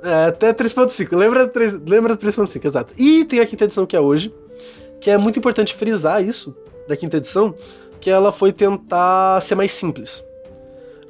É, 0.03 0.25
até 0.27 0.53
3.5. 0.53 1.15
Lembra, 1.15 1.47
3, 1.47 1.79
lembra 1.87 2.15
3.5, 2.15 2.65
exato. 2.65 2.93
E 2.97 3.25
tem 3.25 3.39
a 3.39 3.45
quinta 3.45 3.65
edição 3.65 3.85
que 3.85 3.95
é 3.95 3.99
hoje, 3.99 4.33
que 5.01 5.09
é 5.09 5.17
muito 5.17 5.37
importante 5.39 5.73
frisar 5.73 6.23
isso, 6.23 6.55
da 6.87 6.95
quinta 6.95 7.17
edição, 7.17 7.53
que 7.99 8.09
ela 8.09 8.31
foi 8.31 8.51
tentar 8.51 9.41
ser 9.41 9.55
mais 9.55 9.71
simples. 9.71 10.23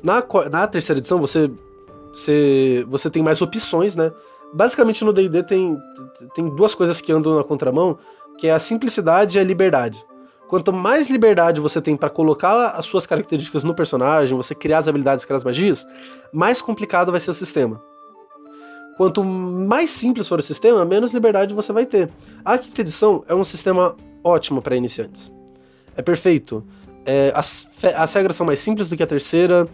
Na, 0.01 0.23
na 0.49 0.67
terceira 0.67 0.99
edição, 0.99 1.19
você, 1.19 1.51
você, 2.15 2.85
você 2.87 3.09
tem 3.09 3.21
mais 3.21 3.41
opções, 3.41 3.95
né? 3.95 4.11
Basicamente 4.53 5.03
no 5.03 5.11
D&D 5.11 5.43
tem, 5.43 5.77
tem 6.33 6.49
duas 6.55 6.73
coisas 6.73 7.01
que 7.01 7.11
andam 7.11 7.35
na 7.35 7.43
contramão, 7.43 7.97
que 8.37 8.47
é 8.47 8.51
a 8.51 8.59
simplicidade 8.59 9.37
e 9.37 9.41
a 9.41 9.43
liberdade. 9.43 10.03
Quanto 10.47 10.71
mais 10.71 11.09
liberdade 11.09 11.59
você 11.59 11.81
tem 11.81 11.97
para 11.97 12.09
colocar 12.09 12.67
as 12.71 12.85
suas 12.85 13.05
características 13.05 13.63
no 13.63 13.73
personagem, 13.73 14.37
você 14.37 14.53
criar 14.53 14.77
as 14.77 14.87
habilidades, 14.87 15.25
criar 15.25 15.37
as 15.37 15.43
magias, 15.43 15.85
mais 16.31 16.61
complicado 16.61 17.11
vai 17.11 17.19
ser 17.19 17.31
o 17.31 17.33
sistema. 17.33 17.81
Quanto 18.95 19.23
mais 19.23 19.89
simples 19.89 20.27
for 20.27 20.39
o 20.39 20.43
sistema, 20.43 20.85
menos 20.85 21.13
liberdade 21.13 21.53
você 21.53 21.73
vai 21.73 21.85
ter. 21.85 22.09
A 22.45 22.57
quinta 22.57 22.81
edição 22.81 23.23
é 23.27 23.35
um 23.35 23.43
sistema 23.43 23.95
ótimo 24.23 24.61
para 24.61 24.75
iniciantes. 24.75 25.31
É 25.97 26.01
perfeito. 26.01 26.63
É, 27.05 27.31
as, 27.35 27.67
as 27.95 28.13
regras 28.13 28.35
são 28.35 28.45
mais 28.45 28.59
simples 28.59 28.87
do 28.87 28.95
que 28.95 29.03
a 29.03 29.07
terceira. 29.07 29.67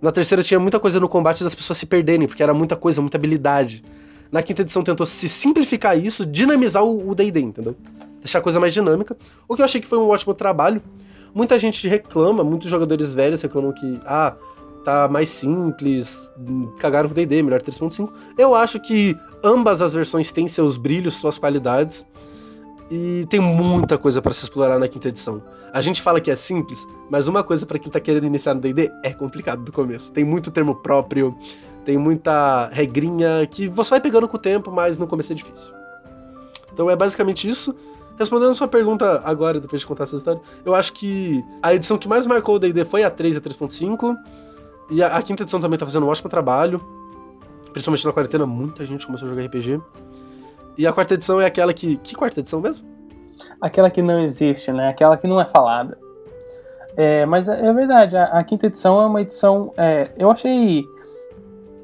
Na 0.00 0.10
terceira 0.10 0.42
tinha 0.42 0.58
muita 0.58 0.80
coisa 0.80 0.98
no 0.98 1.08
combate 1.08 1.44
das 1.44 1.54
pessoas 1.54 1.78
se 1.78 1.86
perderem, 1.86 2.26
porque 2.26 2.42
era 2.42 2.54
muita 2.54 2.74
coisa, 2.76 3.00
muita 3.00 3.16
habilidade. 3.16 3.84
Na 4.32 4.42
quinta 4.42 4.62
edição 4.62 4.82
tentou 4.82 5.04
se 5.04 5.28
simplificar 5.28 5.98
isso, 5.98 6.24
dinamizar 6.24 6.84
o 6.84 7.14
D&D, 7.14 7.40
entendeu? 7.40 7.76
Deixar 8.18 8.38
a 8.38 8.42
coisa 8.42 8.60
mais 8.60 8.72
dinâmica, 8.72 9.16
o 9.48 9.56
que 9.56 9.62
eu 9.62 9.64
achei 9.64 9.80
que 9.80 9.88
foi 9.88 9.98
um 9.98 10.08
ótimo 10.08 10.32
trabalho. 10.34 10.82
Muita 11.34 11.58
gente 11.58 11.86
reclama, 11.88 12.42
muitos 12.42 12.70
jogadores 12.70 13.12
velhos 13.12 13.42
reclamam 13.42 13.72
que, 13.72 14.00
ah, 14.04 14.36
tá 14.84 15.08
mais 15.08 15.28
simples, 15.28 16.30
cagaram 16.78 17.08
com 17.08 17.12
o 17.12 17.14
D&D, 17.14 17.42
melhor 17.42 17.60
3.5. 17.60 18.10
Eu 18.38 18.54
acho 18.54 18.80
que 18.80 19.16
ambas 19.44 19.82
as 19.82 19.92
versões 19.92 20.30
têm 20.32 20.48
seus 20.48 20.76
brilhos, 20.76 21.14
suas 21.14 21.38
qualidades, 21.38 22.04
e 22.90 23.24
tem 23.30 23.38
muita 23.38 23.96
coisa 23.96 24.20
para 24.20 24.34
se 24.34 24.42
explorar 24.42 24.78
na 24.78 24.88
quinta 24.88 25.08
edição. 25.08 25.42
A 25.72 25.80
gente 25.80 26.02
fala 26.02 26.20
que 26.20 26.30
é 26.30 26.34
simples, 26.34 26.88
mas 27.08 27.28
uma 27.28 27.44
coisa 27.44 27.64
para 27.64 27.78
quem 27.78 27.90
tá 27.90 28.00
querendo 28.00 28.26
iniciar 28.26 28.54
no 28.54 28.60
D&D 28.60 28.90
é 29.04 29.12
complicado 29.12 29.62
do 29.62 29.70
começo. 29.70 30.12
Tem 30.12 30.24
muito 30.24 30.50
termo 30.50 30.74
próprio, 30.74 31.36
tem 31.84 31.96
muita 31.96 32.68
regrinha 32.72 33.46
que 33.48 33.68
você 33.68 33.90
vai 33.90 34.00
pegando 34.00 34.26
com 34.26 34.36
o 34.36 34.40
tempo, 34.40 34.72
mas 34.72 34.98
no 34.98 35.06
começo 35.06 35.32
é 35.32 35.36
difícil. 35.36 35.72
Então 36.72 36.90
é 36.90 36.96
basicamente 36.96 37.48
isso. 37.48 37.74
Respondendo 38.18 38.54
sua 38.54 38.68
pergunta 38.68 39.22
agora, 39.24 39.60
depois 39.60 39.80
de 39.80 39.86
contar 39.86 40.04
essa 40.04 40.16
história, 40.16 40.40
eu 40.64 40.74
acho 40.74 40.92
que 40.92 41.42
a 41.62 41.72
edição 41.72 41.96
que 41.96 42.08
mais 42.08 42.26
marcou 42.26 42.56
o 42.56 42.58
D&D 42.58 42.84
foi 42.84 43.04
a 43.04 43.10
3 43.10 43.36
e 43.36 43.38
a 43.38 43.40
3.5. 43.40 44.16
E 44.90 45.02
a, 45.02 45.16
a, 45.16 45.22
quinta 45.22 45.44
edição 45.44 45.60
também 45.60 45.78
tá 45.78 45.86
fazendo 45.86 46.04
um 46.04 46.08
ótimo 46.08 46.28
trabalho. 46.28 46.80
Principalmente 47.72 48.04
na 48.04 48.12
quarentena, 48.12 48.44
muita 48.46 48.84
gente 48.84 49.06
começou 49.06 49.26
a 49.26 49.30
jogar 49.30 49.44
RPG. 49.46 49.80
E 50.76 50.86
a 50.86 50.92
quarta 50.92 51.14
edição 51.14 51.40
é 51.40 51.46
aquela 51.46 51.72
que. 51.72 51.96
Que 51.96 52.14
quarta 52.14 52.40
edição 52.40 52.60
mesmo? 52.60 52.88
Aquela 53.60 53.90
que 53.90 54.02
não 54.02 54.20
existe, 54.20 54.72
né? 54.72 54.88
Aquela 54.88 55.16
que 55.16 55.26
não 55.26 55.40
é 55.40 55.44
falada. 55.44 55.98
É, 56.96 57.24
mas 57.26 57.48
é, 57.48 57.66
é 57.66 57.72
verdade, 57.72 58.16
a, 58.16 58.24
a, 58.24 58.44
quinta 58.44 58.66
edição 58.66 59.00
é 59.00 59.06
uma 59.06 59.22
edição. 59.22 59.72
É, 59.76 60.10
eu 60.18 60.30
achei 60.30 60.84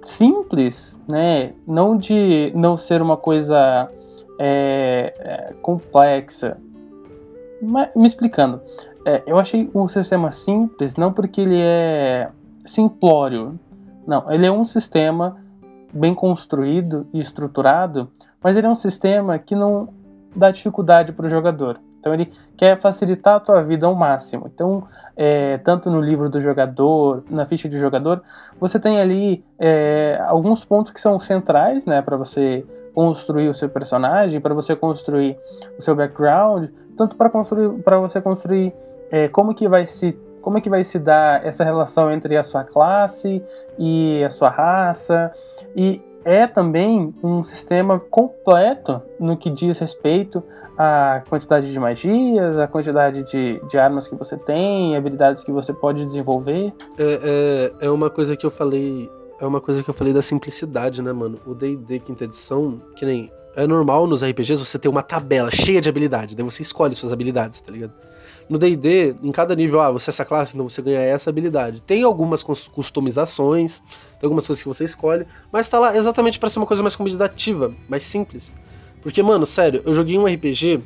simples, 0.01 0.99
né? 1.09 1.53
Não 1.67 1.97
de 1.97 2.53
não 2.55 2.77
ser 2.77 3.01
uma 3.01 3.17
coisa 3.17 3.91
é, 4.39 5.15
é 5.19 5.55
complexa. 5.63 6.59
Mas, 7.63 7.89
me 7.95 8.07
explicando, 8.07 8.61
é, 9.05 9.23
eu 9.27 9.39
achei 9.39 9.71
o 9.73 9.89
sistema 9.89 10.31
simples 10.31 10.97
não 10.97 11.13
porque 11.13 11.41
ele 11.41 11.61
é 11.61 12.29
simplório. 12.65 13.59
Não, 14.07 14.31
ele 14.31 14.47
é 14.47 14.53
um 14.53 14.65
sistema 14.65 15.37
bem 15.93 16.15
construído 16.15 17.07
e 17.13 17.21
estruturado, 17.21 18.11
mas 18.43 18.57
ele 18.57 18.67
é 18.67 18.71
um 18.71 18.75
sistema 18.75 19.39
que 19.39 19.55
não 19.55 19.89
dá 20.35 20.51
dificuldade 20.51 21.13
para 21.13 21.27
o 21.27 21.29
jogador. 21.29 21.81
Então 21.99 22.15
ele 22.15 22.33
quer 22.57 22.81
facilitar 22.81 23.35
a 23.37 23.41
tua 23.41 23.61
vida 23.63 23.87
ao 23.87 23.95
máximo. 23.95 24.49
Então, 24.53 24.85
é, 25.17 25.59
tanto 25.59 25.91
no 25.91 26.01
livro 26.01 26.29
do 26.29 26.41
jogador, 26.41 27.25
na 27.29 27.45
ficha 27.45 27.69
do 27.69 27.77
jogador, 27.79 28.23
você 28.61 28.79
tem 28.79 29.01
ali 29.01 29.45
é, 29.59 30.23
alguns 30.29 30.65
pontos 30.65 30.93
que 30.93 31.01
são 31.01 31.19
centrais, 31.19 31.85
né, 31.85 32.01
para 32.03 32.17
você 32.17 32.65
construir 32.95 33.49
o 33.49 33.55
seu 33.55 33.69
personagem, 33.69 34.41
para 34.41 34.55
você 34.55 34.77
construir 34.77 35.37
o 35.79 35.83
seu 35.83 35.97
background, 35.97 36.71
tanto 36.97 37.17
para 37.17 37.29
construir, 37.29 37.83
para 37.83 37.99
você 37.99 38.21
construir 38.21 38.73
é, 39.11 39.29
como 39.29 39.55
que 39.55 39.69
vai 39.69 39.85
se 39.87 40.17
como 40.41 40.59
é 40.59 40.61
que 40.61 40.71
vai 40.71 40.85
se 40.85 41.01
dar 41.01 41.45
essa 41.45 41.65
relação 41.65 42.13
entre 42.13 42.37
a 42.37 42.43
sua 42.45 42.63
classe 42.63 43.43
e 43.77 44.23
a 44.23 44.31
sua 44.31 44.49
raça 44.49 45.33
e 45.75 46.01
é 46.27 46.45
também 46.49 47.15
um 47.23 47.45
sistema 47.45 48.01
completo 48.01 49.01
no 49.19 49.37
que 49.37 49.49
diz 49.49 49.79
respeito 49.79 50.43
à 50.77 51.23
quantidade 51.29 51.71
de 51.71 51.79
magias, 51.79 52.59
a 52.59 52.67
quantidade 52.67 53.23
de, 53.23 53.61
de 53.69 53.79
armas 53.79 54.09
que 54.09 54.17
você 54.17 54.37
tem, 54.37 54.97
habilidades 54.97 55.45
que 55.45 55.53
você 55.53 55.73
pode 55.73 56.05
desenvolver. 56.05 56.75
É, 56.99 57.73
é, 57.81 57.87
é 57.87 57.91
uma 57.91 58.11
coisa 58.11 58.37
que 58.37 58.45
eu 58.45 58.51
falei. 58.51 59.09
É 59.41 59.47
uma 59.47 59.61
coisa 59.61 59.83
que 59.85 59.89
eu 59.89 59.95
falei 59.95 60.13
da 60.13 60.23
simplicidade, 60.23 61.01
né, 61.01 61.13
mano? 61.13 61.39
O 61.47 61.55
D&D 61.55 62.01
quinta 62.01 62.25
edição, 62.25 62.81
que 62.97 63.07
nem 63.07 63.31
é 63.55 63.67
normal 63.67 64.07
nos 64.07 64.25
RPGs 64.25 64.59
você 64.59 64.79
ter 64.79 64.89
uma 64.89 65.03
tabela 65.03 65.51
cheia 65.51 65.81
de 65.81 65.89
habilidades, 65.89 66.35
daí 66.35 66.45
você 66.45 66.63
escolhe 66.63 66.95
suas 66.95 67.13
habilidades, 67.13 67.61
tá 67.61 67.71
ligado? 67.71 67.93
No 68.49 68.59
D&D, 68.59 69.17
em 69.23 69.33
cada 69.33 69.57
nível, 69.57 69.81
ah, 69.81 69.91
você 69.91 70.11
é 70.11 70.13
essa 70.13 70.25
classe, 70.25 70.55
então 70.55 70.69
você 70.69 70.81
ganha 70.81 71.01
essa 71.01 71.31
habilidade. 71.31 71.83
Tem 71.83 72.05
algumas 72.05 72.43
customizações, 72.43 73.81
tem 74.21 74.27
algumas 74.27 74.47
coisas 74.47 74.63
que 74.63 74.69
você 74.69 74.85
escolhe, 74.85 75.27
mas 75.51 75.69
tá 75.69 75.81
lá 75.81 75.97
exatamente 75.97 76.39
para 76.39 76.49
ser 76.49 76.61
uma 76.61 76.67
coisa 76.67 76.83
mais 76.83 76.95
convidativa, 76.95 77.75
mais 77.89 78.05
simples. 78.05 78.55
Porque, 79.03 79.23
mano, 79.23 79.45
sério, 79.45 79.83
eu 79.85 79.93
joguei 79.93 80.17
um 80.17 80.27
RPG 80.27 80.81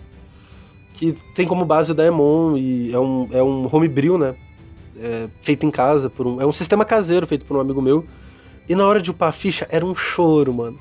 que 0.95 1.13
tem 1.35 1.47
como 1.47 1.65
base 1.65 1.93
o 1.93 1.95
Daemon 1.95 2.57
e 2.57 2.93
é 2.93 2.99
um, 2.99 3.29
é 3.31 3.43
um 3.43 3.69
homebrew, 3.71 4.19
né? 4.19 4.35
É, 4.99 5.29
feito 5.41 5.65
em 5.65 5.71
casa, 5.71 6.11
por 6.11 6.27
um, 6.27 6.41
é 6.41 6.47
um 6.47 6.53
sistema 6.53 6.85
caseiro 6.85 7.27
feito 7.27 7.45
por 7.47 7.57
um 7.57 7.61
amigo 7.61 7.81
meu. 7.81 8.05
E 8.69 8.75
na 8.75 8.87
hora 8.87 9.01
de 9.01 9.11
upar 9.11 9.31
a 9.31 9.33
ficha 9.33 9.67
era 9.71 9.85
um 9.85 9.95
choro, 9.95 10.53
mano. 10.53 10.79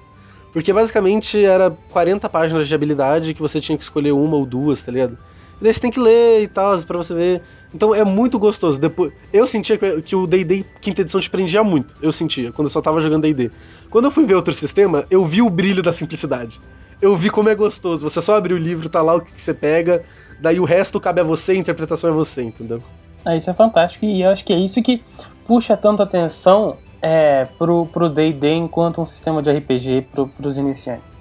Porque 0.52 0.74
basicamente 0.74 1.44
era 1.44 1.72
40 1.92 2.28
páginas 2.30 2.68
de 2.68 2.76
habilidade 2.76 3.34
que 3.34 3.42
você 3.42 3.62
tinha 3.62 3.78
que 3.78 3.84
escolher 3.84 4.12
uma 4.12 4.36
ou 4.36 4.46
duas, 4.46 4.82
tá 4.82 4.92
ligado? 4.92 5.18
Daí 5.62 5.74
você 5.74 5.80
tem 5.80 5.91
que 5.91 5.99
ler 5.99 6.43
e 6.43 6.47
tal, 6.47 6.78
pra 6.82 6.97
você 6.97 7.14
ver. 7.14 7.41
Então 7.74 7.93
é 7.93 8.03
muito 8.03 8.39
gostoso. 8.39 8.80
Depois, 8.80 9.12
eu 9.32 9.45
sentia 9.45 9.78
que, 9.78 10.01
que 10.01 10.16
o 10.16 10.26
D&D 10.26 10.66
quinta 10.82 11.01
edição 11.01 11.20
te 11.20 11.30
prendia 11.30 11.64
muito. 11.64 11.95
Eu 12.01 12.12
sentia, 12.12 12.51
quando 12.51 12.68
eu 12.68 12.72
só 12.72 12.82
tava 12.82 13.01
jogando 13.01 13.24
D&D. 13.24 13.51
Quando 13.89 14.05
eu 14.05 14.12
fui 14.12 14.26
ver 14.26 14.36
outro 14.36 14.53
sistema, 14.53 15.05
eu 15.12 15.24
vi 15.26 15.41
o 15.41 15.49
brilho 15.49 15.82
da 15.82 15.91
simplicidade. 15.91 16.60
Eu 17.01 17.16
vi 17.16 17.30
como 17.30 17.49
é 17.49 17.55
gostoso. 17.55 18.07
Você 18.10 18.22
só 18.22 18.36
abre 18.36 18.53
o 18.53 18.57
livro, 18.57 18.89
tá 18.89 19.01
lá 19.01 19.16
o 19.16 19.22
que 19.22 19.39
você 19.39 19.53
pega, 19.53 20.03
daí 20.39 20.60
o 20.60 20.66
resto 20.66 20.99
cabe 20.99 21.22
a 21.22 21.24
você, 21.24 21.53
a 21.53 21.55
interpretação 21.55 22.10
é 22.10 22.14
você, 22.14 22.41
entendeu? 22.41 22.82
É, 23.26 23.38
isso 23.38 23.49
é 23.49 23.53
fantástico 23.53 24.05
e 24.05 24.22
eu 24.22 24.30
acho 24.30 24.45
que 24.45 24.53
é 24.53 24.57
isso 24.57 24.82
que 24.82 25.03
puxa 25.45 25.76
tanto 25.76 26.01
atenção 26.01 26.78
é, 27.01 27.45
pro, 27.57 27.86
pro 27.88 28.10
D&D 28.10 28.53
enquanto 28.53 29.01
um 29.01 29.05
sistema 29.05 29.41
de 29.41 29.51
RPG 29.51 30.07
pro, 30.14 30.28
pros 30.28 30.57
iniciantes. 30.57 31.18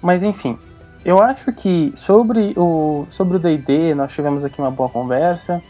Mas 0.00 0.22
enfim, 0.22 0.58
eu 1.04 1.20
acho 1.20 1.52
que 1.52 1.92
sobre 1.94 2.54
o 2.56 3.06
sobre 3.10 3.36
o 3.36 3.40
D&D 3.40 3.94
nós 3.94 4.12
tivemos 4.12 4.44
aqui 4.44 4.60
uma 4.60 4.70
boa 4.70 4.88
conversa 4.88 5.62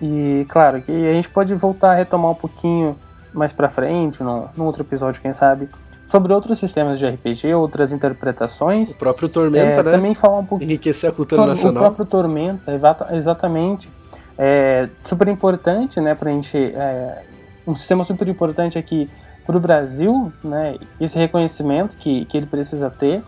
e 0.00 0.46
claro 0.48 0.80
que 0.80 0.92
a 0.92 1.12
gente 1.12 1.28
pode 1.28 1.54
voltar 1.54 1.92
a 1.92 1.94
retomar 1.94 2.30
um 2.30 2.34
pouquinho 2.34 2.96
mais 3.32 3.52
para 3.52 3.68
frente, 3.68 4.22
num, 4.22 4.46
num, 4.56 4.64
outro 4.64 4.82
episódio, 4.82 5.20
quem 5.20 5.32
sabe, 5.32 5.68
sobre 6.06 6.32
outros 6.32 6.58
sistemas 6.58 6.98
de 6.98 7.06
RPG, 7.06 7.54
outras 7.54 7.92
interpretações. 7.92 8.90
O 8.90 8.96
próprio 8.96 9.28
Tormenta, 9.28 9.80
é, 9.80 9.82
né? 9.82 9.90
Também 9.92 10.14
falar 10.14 10.38
um 10.38 10.44
pouco 10.44 10.64
enriquecer 10.64 11.10
a 11.10 11.12
cultura 11.12 11.46
nacional. 11.46 11.82
O 11.82 11.86
próprio 11.86 12.06
Tormenta, 12.06 12.76
exatamente. 13.12 13.90
É 14.36 14.88
super 15.04 15.28
importante, 15.28 16.00
né, 16.00 16.14
pra 16.14 16.30
gente 16.30 16.56
é, 16.56 17.22
um 17.66 17.76
sistema 17.76 18.02
super 18.04 18.26
importante 18.26 18.78
aqui 18.78 19.08
para 19.46 19.56
o 19.56 19.60
Brasil, 19.60 20.32
né, 20.42 20.76
esse 20.98 21.18
reconhecimento 21.18 21.96
que, 21.96 22.24
que 22.24 22.36
ele 22.38 22.46
precisa 22.46 22.88
ter, 22.88 23.22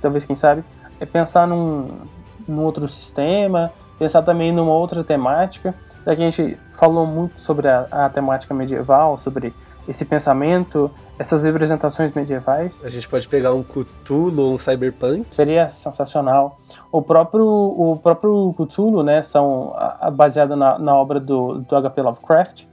talvez 0.00 0.24
quem 0.24 0.36
sabe, 0.36 0.62
é 1.00 1.06
pensar 1.06 1.46
num, 1.46 1.88
num 2.46 2.62
outro 2.62 2.88
sistema, 2.88 3.72
pensar 3.98 4.22
também 4.22 4.52
numa 4.52 4.72
outra 4.72 5.02
temática, 5.04 5.74
já 6.04 6.16
que 6.16 6.22
a 6.22 6.30
gente 6.30 6.58
falou 6.72 7.06
muito 7.06 7.40
sobre 7.40 7.68
a, 7.68 7.86
a 7.90 8.08
temática 8.08 8.52
medieval, 8.52 9.18
sobre 9.18 9.54
esse 9.88 10.04
pensamento, 10.04 10.90
essas 11.18 11.42
representações 11.42 12.14
medievais. 12.14 12.84
A 12.84 12.88
gente 12.88 13.08
pode 13.08 13.28
pegar 13.28 13.52
um 13.52 13.62
Cthulhu 13.62 14.42
ou 14.42 14.54
um 14.54 14.58
Cyberpunk. 14.58 15.26
Seria 15.30 15.68
sensacional. 15.70 16.58
O 16.90 17.02
próprio, 17.02 17.44
o 17.44 17.98
próprio 18.00 18.54
Cthulhu, 18.56 19.02
né, 19.02 19.22
são 19.22 19.72
a, 19.74 20.06
a, 20.06 20.10
baseado 20.10 20.56
na, 20.56 20.78
na 20.78 20.94
obra 20.94 21.18
do, 21.18 21.58
do 21.58 21.76
H.P. 21.76 22.02
Lovecraft, 22.02 22.64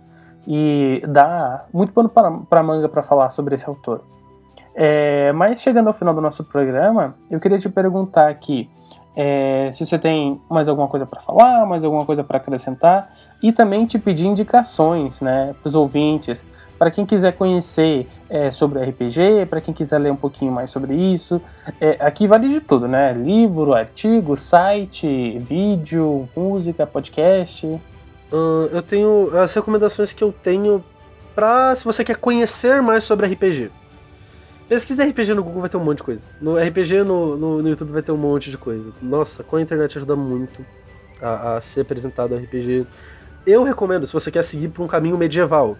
e 0.48 1.04
dá 1.08 1.66
muito 1.74 1.94
pano 1.94 2.10
para 2.10 2.64
manga 2.64 2.90
para 2.90 3.04
falar 3.04 3.30
sobre 3.30 3.56
esse 3.56 3.68
autor. 3.68 4.02
É, 4.76 5.32
mas 5.34 5.62
chegando 5.62 5.88
ao 5.88 5.94
final 5.94 6.14
do 6.14 6.22
nosso 6.22 6.44
programa, 6.44 7.16
eu 7.30 7.40
queria 7.40 7.58
te 7.58 7.70
perguntar 7.70 8.30
aqui 8.30 8.70
é, 9.16 9.72
se 9.74 9.86
você 9.86 10.00
tem 10.00 10.40
mais 10.50 10.70
alguma 10.70 10.88
coisa 10.88 11.06
para 11.06 11.20
falar, 11.20 11.66
mais 11.66 11.84
alguma 11.84 12.06
coisa 12.06 12.24
para 12.24 12.38
acrescentar 12.38 13.14
e 13.44 13.52
também 13.52 13.86
te 13.86 14.00
pedir 14.00 14.28
indicações, 14.28 15.20
né, 15.20 15.54
para 15.62 15.68
os 15.68 15.76
ouvintes, 15.76 16.46
para 16.78 16.90
quem 16.90 17.06
quiser 17.06 17.34
conhecer 17.34 18.08
é, 18.30 18.50
sobre 18.50 18.82
RPG, 18.82 19.48
para 19.50 19.60
quem 19.60 19.74
quiser 19.74 19.98
ler 19.98 20.14
um 20.14 20.16
pouquinho 20.16 20.54
mais 20.54 20.72
sobre 20.72 20.94
isso. 20.96 21.42
É, 21.82 21.98
aqui 22.00 22.26
vale 22.26 22.48
de 22.48 22.62
tudo, 22.62 22.88
né? 22.88 23.12
Livro, 23.12 23.74
artigo, 23.74 24.38
site, 24.38 25.38
vídeo, 25.40 26.30
música, 26.34 26.88
podcast. 26.88 27.68
Eu 28.72 28.82
tenho 28.82 29.38
as 29.38 29.54
recomendações 29.54 30.14
que 30.14 30.24
eu 30.24 30.32
tenho 30.32 30.82
pra 31.36 31.76
se 31.76 31.84
você 31.84 32.06
quer 32.06 32.16
conhecer 32.16 32.82
mais 32.82 33.04
sobre 33.04 33.28
RPG. 33.28 33.72
Pesquisa 34.70 35.04
RPG 35.04 35.34
no 35.34 35.44
Google 35.44 35.62
vai 35.62 35.70
ter 35.70 35.78
um 35.78 35.84
monte 35.84 35.98
de 35.98 36.04
coisa. 36.04 36.22
No 36.40 36.56
RPG 36.56 37.04
no, 37.04 37.36
no, 37.36 37.62
no 37.62 37.70
YouTube 37.70 37.92
vai 37.92 38.02
ter 38.02 38.12
um 38.12 38.18
monte 38.18 38.52
de 38.52 38.58
coisa. 38.58 38.94
Nossa, 39.02 39.44
com 39.44 39.56
a 39.56 39.62
internet 39.62 39.98
ajuda 39.98 40.16
muito 40.16 40.64
a, 41.22 41.56
a 41.56 41.62
ser 41.62 41.82
apresentado 41.82 42.36
RPG. 42.36 42.86
Eu 43.48 43.64
recomendo, 43.64 44.06
se 44.06 44.14
você 44.14 44.30
quer 44.30 44.44
seguir 44.44 44.70
por 44.70 44.84
um 44.84 44.88
caminho 44.88 45.18
medieval. 45.18 45.76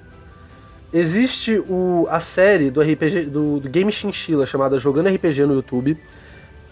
Existe 0.92 1.60
o, 1.70 2.08
a 2.10 2.20
série 2.20 2.72
do 2.72 2.82
RPG 2.82 3.26
do, 3.26 3.60
do 3.60 3.70
Game 3.70 3.92
Chinchilla 3.92 4.44
chamada 4.44 4.80
Jogando 4.80 5.08
RPG 5.08 5.46
no 5.46 5.54
YouTube 5.54 5.96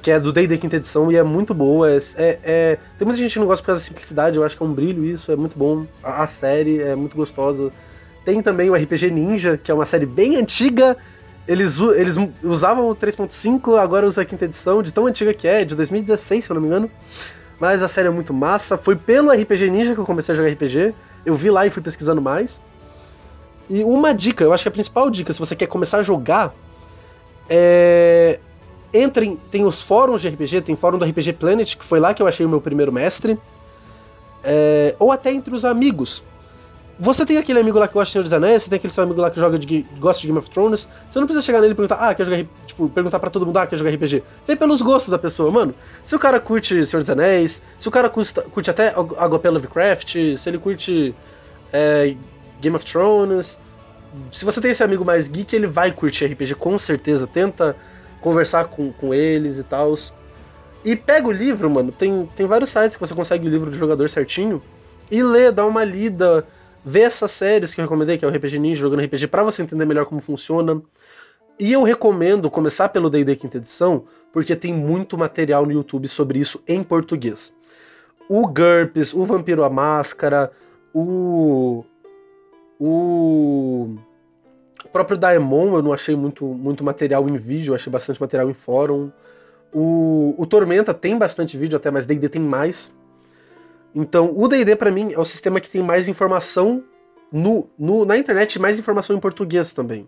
que 0.01 0.11
é 0.11 0.20
do 0.20 0.32
D&D 0.32 0.57
quinta 0.57 0.78
edição 0.78 1.11
e 1.11 1.18
é 1.18 1.24
muito 1.24 1.53
boa. 1.53 1.89
É, 1.91 1.97
é, 2.15 2.39
é, 2.43 2.78
tem 2.97 3.05
muita 3.05 3.20
gente 3.20 3.34
que 3.34 3.39
não 3.39 3.47
gosta 3.47 3.61
por 3.61 3.68
causa 3.68 3.82
da 3.82 3.86
simplicidade, 3.86 4.38
eu 4.38 4.43
acho 4.43 4.55
que 4.55 4.63
é 4.63 4.65
um 4.65 4.74
brilho 4.74 5.03
isso, 5.03 5.32
é 5.32 5.36
muito 5.36 5.57
bom. 5.57 5.86
A, 6.01 6.24
a, 6.24 6.28
série 6.28 6.82
é 6.82 6.95
muito 6.95 7.18
gostosa. 7.18 7.72
Tem 8.24 8.41
também 8.41 8.70
o 8.70 8.74
RPG 8.74 9.11
Ninja, 9.11 9.57
que 9.61 9.70
é 9.72 9.74
uma 9.74 9.84
série 9.84 10.05
bem 10.05 10.38
antiga. 10.38 10.95
Eles, 11.48 11.80
eles 11.80 12.16
usavam 12.43 12.89
o 12.89 12.95
3.5, 12.95 13.80
agora 13.80 14.06
usa 14.06 14.22
a 14.22 14.26
quinta 14.26 14.45
edição, 14.45 14.84
de 14.84 14.91
tão 14.91 15.06
antiga 15.06 15.34
que 15.34 15.48
é, 15.48 15.64
de 15.64 15.76
2016, 15.76 16.43
se 16.43 16.52
eu 16.52 16.56
não 16.56 16.62
me 16.62 16.68
engano. 16.68 16.91
Mas 17.60 17.82
a 17.82 17.88
série 17.88 18.08
é 18.08 18.12
muito 18.12 18.34
massa. 18.34 18.78
Foi 18.78 18.95
pelo 18.95 19.32
RPG 19.32 19.70
Ninja 19.70 19.93
que 19.93 20.00
eu 20.00 20.06
comecei 20.06 20.34
a 20.34 20.38
jogar 20.38 20.50
RPG. 20.50 20.93
Eu 21.26 21.36
vi 21.36 21.50
lá 21.50 21.66
e 21.66 21.70
fui 21.70 21.82
pesquisando 21.82 22.22
mais. 22.22 22.62
E 23.70 23.84
uma 23.84 24.14
dica, 24.14 24.43
eu 24.43 24.54
acho 24.54 24.64
que 24.64 24.70
a 24.70 24.72
principal 24.72 25.10
dica, 25.10 25.34
se 25.34 25.39
você 25.39 25.56
quer 25.56 25.68
começar 25.68 25.98
a 25.98 26.04
jogar, 26.04 26.54
é 27.50 28.39
entrem, 28.93 29.38
tem 29.52 29.66
os 29.66 29.82
fóruns 29.82 30.22
de 30.22 30.30
RPG, 30.30 30.62
tem 30.62 30.76
fórum 30.76 30.98
do 30.98 31.06
RPG 31.06 31.34
Planet, 31.34 31.76
que 31.76 31.86
foi 31.86 32.00
lá 32.00 32.14
que 32.14 32.22
eu 32.22 32.28
achei 32.28 32.45
o 32.45 32.50
meu 32.50 32.62
primeiro 32.62 32.91
mestre. 32.91 33.38
É, 34.43 34.95
ou 35.00 35.12
até 35.12 35.32
entre 35.32 35.54
os 35.54 35.66
amigos. 35.66 36.24
Você 37.00 37.26
tem 37.26 37.38
aquele 37.38 37.60
amigo 37.60 37.78
lá 37.78 37.88
que 37.88 37.93
gosta 37.93 38.06
de 38.06 38.12
Senhor 38.14 38.24
dos 38.24 38.34
Anéis, 38.34 38.64
você 38.64 38.70
tem 38.70 38.78
aquele 38.78 38.91
seu 38.91 39.04
amigo 39.04 39.22
lá 39.22 39.30
que 39.30 39.39
joga 39.39 39.60
de, 39.60 39.86
gosta 40.00 40.22
de 40.22 40.28
Game 40.28 40.39
of 40.39 40.50
Thrones. 40.50 40.89
Você 41.10 41.20
não 41.20 41.28
precisa 41.28 41.45
chegar 41.45 41.62
nele 41.62 41.74
e 41.74 41.76
perguntar, 41.76 41.95
ah, 41.95 42.14
quer 42.16 42.26
jogar 42.26 42.43
Tipo, 42.66 42.89
perguntar 42.89 43.20
pra 43.20 43.32
todo 43.32 43.45
mundo, 43.45 43.58
ah, 43.58 43.66
quer 43.66 43.76
jogar 43.76 43.91
RPG. 43.91 44.24
Vê 44.45 44.56
pelos 44.56 44.84
gostos 44.84 45.10
da 45.10 45.18
pessoa, 45.18 45.52
mano. 45.52 45.74
Se 46.06 46.16
o 46.16 46.20
cara 46.20 46.39
curte 46.39 46.86
Senhor 46.86 47.02
dos 47.02 47.10
Anéis, 47.10 47.60
se 47.80 47.88
o 47.88 47.91
cara 47.91 48.08
curte, 48.08 48.34
curte 48.52 48.70
até 48.70 48.93
HP 48.93 49.50
Lovecraft, 49.50 50.14
se 50.38 50.50
ele 50.50 50.60
curte 50.60 51.16
é, 51.74 52.16
Game 52.62 52.76
of 52.76 52.86
Thrones. 52.86 53.58
Se 54.32 54.45
você 54.45 54.62
tem 54.62 54.72
esse 54.72 54.84
amigo 54.84 55.04
mais 55.04 55.28
geek, 55.28 55.56
ele 55.56 55.66
vai 55.66 55.91
curtir 55.91 56.26
RPG 56.26 56.54
com 56.56 56.78
certeza. 56.78 57.26
Tenta 57.26 57.76
conversar 58.22 58.66
com, 58.66 58.91
com 58.91 59.12
eles 59.12 59.58
e 59.58 59.64
tal. 59.64 59.95
E 60.86 60.95
pega 60.95 61.28
o 61.28 61.32
livro, 61.32 61.70
mano. 61.70 61.91
Tem, 61.91 62.30
tem 62.36 62.45
vários 62.45 62.70
sites 62.70 62.95
que 62.95 63.00
você 63.00 63.16
consegue 63.16 63.48
o 63.48 63.50
livro 63.50 63.72
do 63.72 63.78
jogador 63.78 64.08
certinho. 64.08 64.62
e 65.10 65.24
ler, 65.24 65.52
dar 65.52 65.66
uma 65.66 65.84
lida, 65.84 66.45
ver 66.88 67.02
essas 67.02 67.32
séries 67.32 67.76
que 67.76 67.82
eu 67.82 67.86
recomendei, 67.86 68.18
que 68.18 68.24
é 68.24 68.28
o 68.28 68.32
RPG 68.32 68.60
Ninja, 68.60 68.82
jogando 68.82 69.04
RPG, 69.04 69.28
para 69.28 69.44
você 69.44 69.62
entender 69.62 69.86
melhor 69.86 70.06
como 70.06 70.22
funciona. 70.22 70.82
E 71.60 71.74
eu 71.74 71.84
recomendo 71.84 72.50
começar 72.50 72.88
pelo 72.90 73.10
D&D 73.10 73.36
quinta 73.36 73.58
edição, 73.58 74.06
porque 74.32 74.56
tem 74.56 74.74
muito 74.74 75.18
material 75.18 75.66
no 75.66 75.72
YouTube 75.74 76.08
sobre 76.08 76.40
isso 76.40 76.64
em 76.66 76.82
português. 76.82 77.54
O 78.30 78.48
GURPS, 78.48 79.14
o 79.14 79.26
Vampiro 79.26 79.64
à 79.64 79.70
Máscara, 79.70 80.52
o 80.94 81.84
o 82.80 83.96
próprio 84.94 85.18
Daemon 85.18 85.76
eu 85.76 85.82
não 85.82 85.92
achei 85.92 86.16
muito, 86.16 86.46
muito 86.46 86.84
material 86.84 87.28
em 87.28 87.36
vídeo, 87.36 87.72
eu 87.72 87.76
achei 87.76 87.92
bastante 87.92 88.22
material 88.22 88.50
em 88.50 88.54
fórum. 88.54 89.12
O, 89.74 90.36
o 90.38 90.46
Tormenta 90.46 90.94
tem 90.94 91.18
bastante 91.18 91.58
vídeo 91.58 91.76
até, 91.76 91.92
mas 91.92 92.06
D&D 92.06 92.30
tem 92.30 92.42
mais. 92.42 92.96
Então, 93.94 94.34
o 94.36 94.48
D&D 94.48 94.76
para 94.76 94.92
mim 94.92 95.14
é 95.14 95.20
o 95.20 95.26
sistema 95.26 95.60
que 95.60 95.70
tem 95.70 95.82
mais 95.82 96.08
informação 96.08 96.84
no, 97.32 97.70
no, 97.78 98.06
na 98.06 98.18
internet, 98.18 98.60
mais 98.60 98.80
informação 98.80 99.16
em 99.16 99.20
português 99.20 99.74
também. 99.74 100.08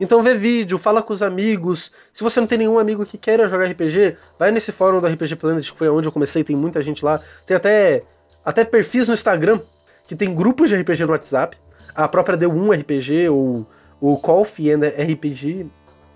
Então 0.00 0.22
vê 0.22 0.34
vídeo, 0.34 0.78
fala 0.78 1.02
com 1.02 1.12
os 1.12 1.22
amigos. 1.22 1.92
Se 2.12 2.22
você 2.22 2.40
não 2.40 2.46
tem 2.46 2.58
nenhum 2.58 2.78
amigo 2.78 3.04
que 3.04 3.18
queira 3.18 3.48
jogar 3.48 3.66
RPG, 3.66 4.16
vai 4.38 4.50
nesse 4.52 4.70
fórum 4.70 5.00
do 5.00 5.06
RPG 5.06 5.36
Planet, 5.36 5.70
que 5.70 5.76
foi 5.76 5.88
onde 5.88 6.06
eu 6.06 6.12
comecei, 6.12 6.44
tem 6.44 6.54
muita 6.54 6.80
gente 6.80 7.04
lá. 7.04 7.20
Tem 7.44 7.56
até, 7.56 8.04
até 8.44 8.64
perfis 8.64 9.08
no 9.08 9.14
Instagram, 9.14 9.60
que 10.06 10.14
tem 10.14 10.32
grupos 10.32 10.68
de 10.68 10.76
RPG 10.76 11.04
no 11.04 11.10
WhatsApp. 11.10 11.56
A 11.94 12.06
própria 12.06 12.38
D1 12.38 12.80
RPG, 12.80 13.28
ou 13.28 13.66
o 14.00 14.16
Coffee 14.16 14.70
and 14.70 14.86
RPG, 14.86 15.68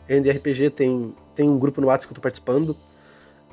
and 0.09 0.30
RPG 0.30 0.70
tem, 0.70 1.12
tem 1.34 1.48
um 1.48 1.59
grupo 1.59 1.80
no 1.80 1.88
WhatsApp 1.88 2.07
que 2.07 2.12
eu 2.12 2.16
tô 2.16 2.22
participando. 2.22 2.76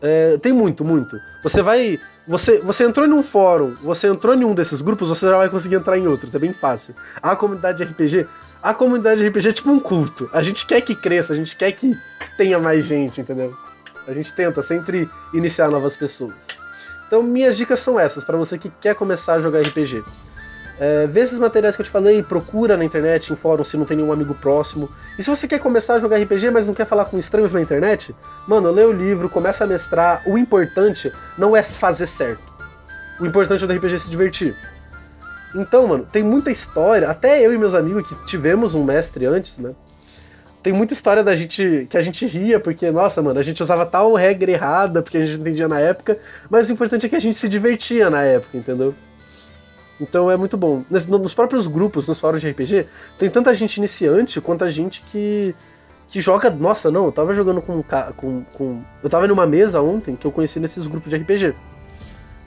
É, 0.01 0.37
tem 0.37 0.53
muito, 0.53 0.83
muito. 0.83 1.19
Você 1.43 1.61
vai. 1.61 1.99
Você, 2.27 2.59
você 2.61 2.83
entrou 2.83 3.07
em 3.07 3.11
um 3.11 3.23
fórum, 3.23 3.73
você 3.81 4.07
entrou 4.07 4.35
em 4.35 4.45
um 4.45 4.53
desses 4.53 4.81
grupos, 4.81 5.09
você 5.09 5.27
já 5.27 5.37
vai 5.37 5.49
conseguir 5.49 5.75
entrar 5.75 5.97
em 5.97 6.07
outros. 6.07 6.35
É 6.35 6.39
bem 6.39 6.53
fácil. 6.53 6.95
A 7.21 7.35
comunidade 7.35 7.83
de 7.83 7.91
RPG. 7.91 8.27
A 8.61 8.73
comunidade 8.73 9.21
de 9.21 9.27
RPG 9.27 9.49
é 9.49 9.53
tipo 9.53 9.71
um 9.71 9.79
culto. 9.79 10.29
A 10.31 10.41
gente 10.41 10.65
quer 10.65 10.81
que 10.81 10.93
cresça, 10.93 11.33
a 11.33 11.35
gente 11.35 11.55
quer 11.55 11.71
que 11.71 11.97
tenha 12.37 12.59
mais 12.59 12.85
gente, 12.85 13.21
entendeu? 13.21 13.55
A 14.07 14.13
gente 14.13 14.33
tenta 14.33 14.61
sempre 14.61 15.09
iniciar 15.33 15.69
novas 15.69 15.95
pessoas. 15.95 16.47
Então, 17.07 17.23
minhas 17.23 17.57
dicas 17.57 17.79
são 17.79 17.99
essas, 17.99 18.23
para 18.23 18.37
você 18.37 18.57
que 18.57 18.69
quer 18.69 18.93
começar 18.93 19.33
a 19.33 19.39
jogar 19.39 19.61
RPG. 19.61 20.03
É, 20.79 21.05
vê 21.07 21.19
esses 21.19 21.37
materiais 21.37 21.75
que 21.75 21.81
eu 21.81 21.85
te 21.85 21.91
falei, 21.91 22.23
procura 22.23 22.77
na 22.77 22.85
internet, 22.85 23.33
em 23.33 23.35
fórum, 23.35 23.65
se 23.65 23.75
não 23.75 23.83
tem 23.83 23.97
nenhum 23.97 24.13
amigo 24.13 24.33
próximo. 24.33 24.89
E 25.17 25.23
se 25.23 25.29
você 25.29 25.45
quer 25.45 25.59
começar 25.59 25.95
a 25.95 25.99
jogar 25.99 26.17
RPG, 26.17 26.49
mas 26.51 26.65
não 26.65 26.73
quer 26.73 26.85
falar 26.85 27.05
com 27.05 27.17
estranhos 27.17 27.51
na 27.51 27.61
internet, 27.61 28.15
mano, 28.47 28.71
lê 28.71 28.83
o 28.85 28.91
livro, 28.91 29.27
começa 29.27 29.65
a 29.65 29.67
mestrar. 29.67 30.23
O 30.25 30.37
importante 30.37 31.11
não 31.37 31.55
é 31.55 31.61
fazer 31.61 32.07
certo. 32.07 32.41
O 33.19 33.25
importante 33.25 33.61
é 33.61 33.67
do 33.67 33.73
RPG 33.73 33.99
se 33.99 34.09
divertir. 34.09 34.55
Então, 35.53 35.85
mano, 35.87 36.07
tem 36.09 36.23
muita 36.23 36.49
história, 36.49 37.09
até 37.09 37.45
eu 37.45 37.53
e 37.53 37.57
meus 37.57 37.73
amigos 37.73 38.07
que 38.07 38.15
tivemos 38.25 38.73
um 38.73 38.83
mestre 38.83 39.25
antes, 39.25 39.59
né? 39.59 39.71
Tem 40.61 40.71
muita 40.71 40.93
história 40.93 41.23
da 41.23 41.35
gente 41.35 41.87
que 41.89 41.97
a 41.97 42.01
gente 42.01 42.25
ria, 42.25 42.59
porque, 42.59 42.91
nossa, 42.91 43.21
mano, 43.21 43.39
a 43.39 43.43
gente 43.43 43.61
usava 43.63 43.85
tal 43.85 44.13
regra 44.13 44.51
errada, 44.51 45.01
porque 45.01 45.17
a 45.17 45.25
gente 45.25 45.39
entendia 45.39 45.67
na 45.67 45.79
época, 45.79 46.19
mas 46.49 46.69
o 46.69 46.73
importante 46.73 47.05
é 47.05 47.09
que 47.09 47.15
a 47.15 47.19
gente 47.19 47.35
se 47.35 47.49
divertia 47.49 48.09
na 48.09 48.23
época, 48.23 48.57
entendeu? 48.57 48.93
Então 49.99 50.31
é 50.31 50.37
muito 50.37 50.55
bom. 50.55 50.83
Nos 50.89 51.33
próprios 51.33 51.67
grupos, 51.67 52.07
nos 52.07 52.19
fóruns 52.19 52.41
de 52.41 52.49
RPG, 52.49 52.87
tem 53.17 53.29
tanta 53.29 53.53
gente 53.53 53.77
iniciante 53.77 54.39
quanto 54.39 54.63
a 54.63 54.71
gente 54.71 55.01
que, 55.03 55.53
que 56.07 56.21
joga. 56.21 56.49
Nossa, 56.49 56.89
não, 56.89 57.05
eu 57.05 57.11
tava 57.11 57.33
jogando 57.33 57.61
com, 57.61 57.83
com, 58.15 58.43
com. 58.53 58.81
Eu 59.03 59.09
tava 59.09 59.27
numa 59.27 59.45
mesa 59.45 59.81
ontem 59.81 60.15
que 60.15 60.25
eu 60.25 60.31
conheci 60.31 60.59
nesses 60.59 60.87
grupos 60.87 61.09
de 61.09 61.17
RPG. 61.17 61.53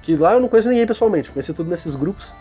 Que 0.03 0.17
lá 0.17 0.35
eu 0.35 0.41
não 0.41 0.49
conheço 0.49 0.69
ninguém 0.69 0.87
pessoalmente, 0.87 1.31
conheci 1.31 1.53
tudo 1.53 1.69
nesses 1.69 1.95
grupos. 1.95 2.35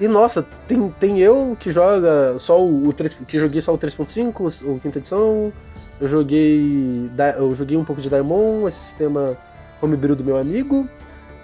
E 0.00 0.08
nossa, 0.08 0.42
tem, 0.66 0.88
tem 0.98 1.18
eu 1.20 1.56
que 1.60 1.70
joga 1.70 2.36
só 2.38 2.60
o, 2.60 2.88
o 2.88 2.92
3, 2.92 3.14
que 3.26 3.38
joguei 3.38 3.60
só 3.60 3.72
o 3.72 3.78
3.5, 3.78 4.66
o 4.66 4.80
quinta 4.80 4.98
edição. 4.98 5.52
Eu 6.00 6.08
joguei. 6.08 7.08
Eu 7.38 7.54
joguei 7.54 7.76
um 7.76 7.84
pouco 7.84 8.02
de 8.02 8.10
Daemon, 8.10 8.66
esse 8.66 8.78
sistema 8.78 9.36
homebrew 9.80 10.16
do 10.16 10.24
meu 10.24 10.36
amigo. 10.36 10.88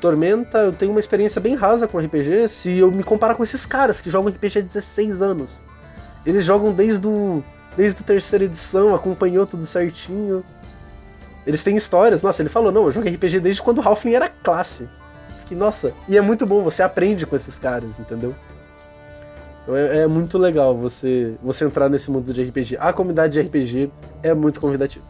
Tormenta, 0.00 0.58
eu 0.58 0.72
tenho 0.72 0.90
uma 0.90 1.00
experiência 1.00 1.40
bem 1.40 1.54
rasa 1.54 1.88
com 1.88 1.98
RPG 1.98 2.48
se 2.48 2.78
eu 2.78 2.90
me 2.90 3.02
comparar 3.02 3.34
com 3.34 3.42
esses 3.42 3.66
caras 3.66 4.00
que 4.00 4.10
jogam 4.10 4.32
RPG 4.32 4.58
há 4.58 4.62
16 4.62 5.22
anos. 5.22 5.58
Eles 6.24 6.44
jogam 6.44 6.72
desde 6.72 7.06
o, 7.06 7.42
desde 7.76 8.02
a 8.02 8.06
terceira 8.06 8.44
edição, 8.44 8.94
acompanhou 8.94 9.46
tudo 9.46 9.64
certinho. 9.64 10.44
Eles 11.46 11.62
têm 11.62 11.76
histórias. 11.76 12.22
Nossa, 12.22 12.42
ele 12.42 12.48
falou, 12.48 12.70
não, 12.70 12.84
eu 12.84 12.90
jogo 12.90 13.08
RPG 13.08 13.40
desde 13.40 13.62
quando 13.62 13.78
o 13.78 13.82
Halfling 13.88 14.14
era 14.14 14.28
classe. 14.28 14.88
Fiquei, 15.40 15.56
nossa, 15.56 15.92
e 16.08 16.16
é 16.16 16.20
muito 16.20 16.46
bom, 16.46 16.62
você 16.62 16.82
aprende 16.82 17.26
com 17.26 17.34
esses 17.34 17.58
caras, 17.58 17.98
entendeu? 17.98 18.34
Então 19.62 19.76
é, 19.76 19.98
é, 19.98 20.06
muito 20.06 20.38
legal 20.38 20.76
você, 20.76 21.34
você 21.42 21.64
entrar 21.64 21.88
nesse 21.88 22.10
mundo 22.10 22.32
de 22.32 22.42
RPG. 22.42 22.76
A 22.80 22.92
comunidade 22.92 23.34
de 23.34 23.40
RPG 23.40 23.90
é 24.22 24.32
muito 24.32 24.60
convidativa. 24.60 25.04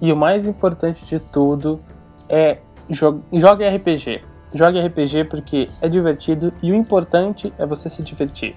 E 0.00 0.12
o 0.12 0.16
mais 0.16 0.46
importante 0.46 1.04
de 1.04 1.18
tudo 1.18 1.80
é 2.28 2.58
jogue 2.90 3.68
RPG. 3.68 4.22
Jogue 4.54 4.80
RPG 4.80 5.24
porque 5.24 5.66
é 5.80 5.88
divertido 5.88 6.52
e 6.62 6.70
o 6.70 6.74
importante 6.74 7.52
é 7.58 7.66
você 7.66 7.90
se 7.90 8.02
divertir. 8.02 8.54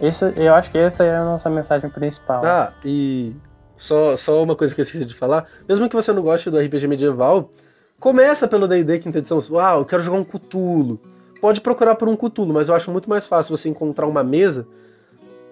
Essa, 0.00 0.32
eu 0.36 0.54
acho 0.54 0.70
que 0.70 0.78
essa 0.78 1.04
é 1.04 1.16
a 1.16 1.24
nossa 1.24 1.48
mensagem 1.48 1.88
principal. 1.88 2.44
Ah, 2.44 2.72
e 2.84 3.34
só, 3.76 4.16
só 4.16 4.42
uma 4.42 4.54
coisa 4.54 4.74
que 4.74 4.80
eu 4.80 4.82
esqueci 4.82 5.04
de 5.04 5.14
falar. 5.14 5.46
Mesmo 5.68 5.88
que 5.88 5.96
você 5.96 6.12
não 6.12 6.22
goste 6.22 6.50
do 6.50 6.58
RPG 6.58 6.86
medieval, 6.86 7.50
começa 7.98 8.46
pelo 8.46 8.68
D&D 8.68 8.98
quinta 8.98 9.18
edição. 9.18 9.40
Ah, 9.58 9.74
eu 9.76 9.84
quero 9.84 10.02
jogar 10.02 10.18
um 10.18 10.24
Cthulhu. 10.24 11.00
Pode 11.40 11.60
procurar 11.60 11.94
por 11.94 12.08
um 12.08 12.16
Cthulhu, 12.16 12.52
mas 12.52 12.68
eu 12.68 12.74
acho 12.74 12.90
muito 12.90 13.08
mais 13.08 13.26
fácil 13.26 13.56
você 13.56 13.68
encontrar 13.68 14.06
uma 14.06 14.24
mesa, 14.24 14.66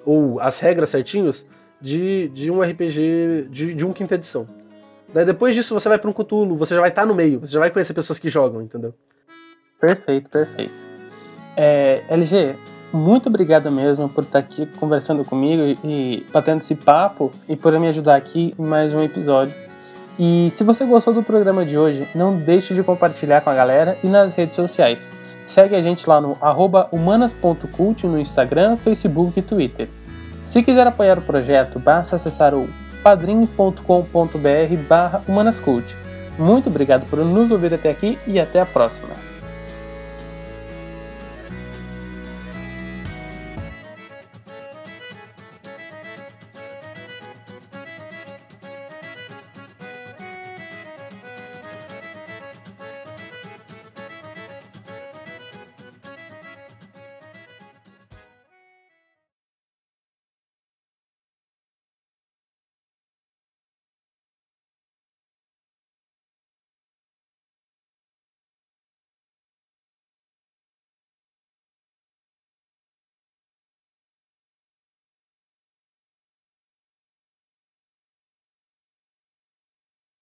ou 0.04 0.40
as 0.40 0.58
regras 0.60 0.90
certinhos, 0.90 1.46
de, 1.80 2.28
de 2.28 2.50
um 2.50 2.60
RPG 2.60 3.48
de, 3.50 3.74
de 3.74 3.86
um 3.86 3.92
quinta 3.92 4.14
edição. 4.14 4.46
Daí 5.14 5.24
depois 5.24 5.54
disso 5.54 5.72
você 5.72 5.88
vai 5.88 5.96
para 5.96 6.10
um 6.10 6.12
Cthulhu, 6.12 6.56
você 6.56 6.74
já 6.74 6.80
vai 6.80 6.90
estar 6.90 7.02
tá 7.02 7.06
no 7.06 7.14
meio, 7.14 7.38
você 7.38 7.52
já 7.52 7.60
vai 7.60 7.70
conhecer 7.70 7.94
pessoas 7.94 8.18
que 8.18 8.28
jogam, 8.28 8.60
entendeu? 8.60 8.92
Perfeito, 9.80 10.28
perfeito. 10.28 10.72
É, 11.56 12.02
LG, 12.08 12.56
muito 12.92 13.28
obrigado 13.28 13.70
mesmo 13.70 14.08
por 14.08 14.24
estar 14.24 14.40
aqui 14.40 14.66
conversando 14.80 15.24
comigo 15.24 15.62
e 15.84 16.26
batendo 16.32 16.62
esse 16.62 16.74
papo 16.74 17.32
e 17.48 17.54
por 17.54 17.78
me 17.78 17.86
ajudar 17.86 18.16
aqui 18.16 18.56
em 18.58 18.64
mais 18.64 18.92
um 18.92 19.04
episódio. 19.04 19.54
E 20.18 20.50
se 20.50 20.64
você 20.64 20.84
gostou 20.84 21.14
do 21.14 21.22
programa 21.22 21.64
de 21.64 21.78
hoje, 21.78 22.08
não 22.12 22.36
deixe 22.36 22.74
de 22.74 22.82
compartilhar 22.82 23.40
com 23.40 23.50
a 23.50 23.54
galera 23.54 23.96
e 24.02 24.08
nas 24.08 24.34
redes 24.34 24.56
sociais. 24.56 25.12
Segue 25.46 25.76
a 25.76 25.80
gente 25.80 26.08
lá 26.08 26.20
no 26.20 26.36
humanas.cult 26.90 28.04
no 28.08 28.18
Instagram, 28.18 28.76
Facebook 28.78 29.38
e 29.38 29.42
Twitter. 29.42 29.88
Se 30.42 30.60
quiser 30.60 30.88
apoiar 30.88 31.18
o 31.18 31.22
projeto, 31.22 31.78
basta 31.78 32.16
acessar 32.16 32.52
o 32.52 32.68
padrim.com.br 33.04 34.76
barra 34.88 35.22
Humanascult. 35.28 35.94
Muito 36.38 36.70
obrigado 36.70 37.06
por 37.08 37.18
nos 37.18 37.50
ouvir 37.50 37.74
até 37.74 37.90
aqui 37.90 38.18
e 38.26 38.40
até 38.40 38.60
a 38.60 38.66
próxima. 38.66 39.23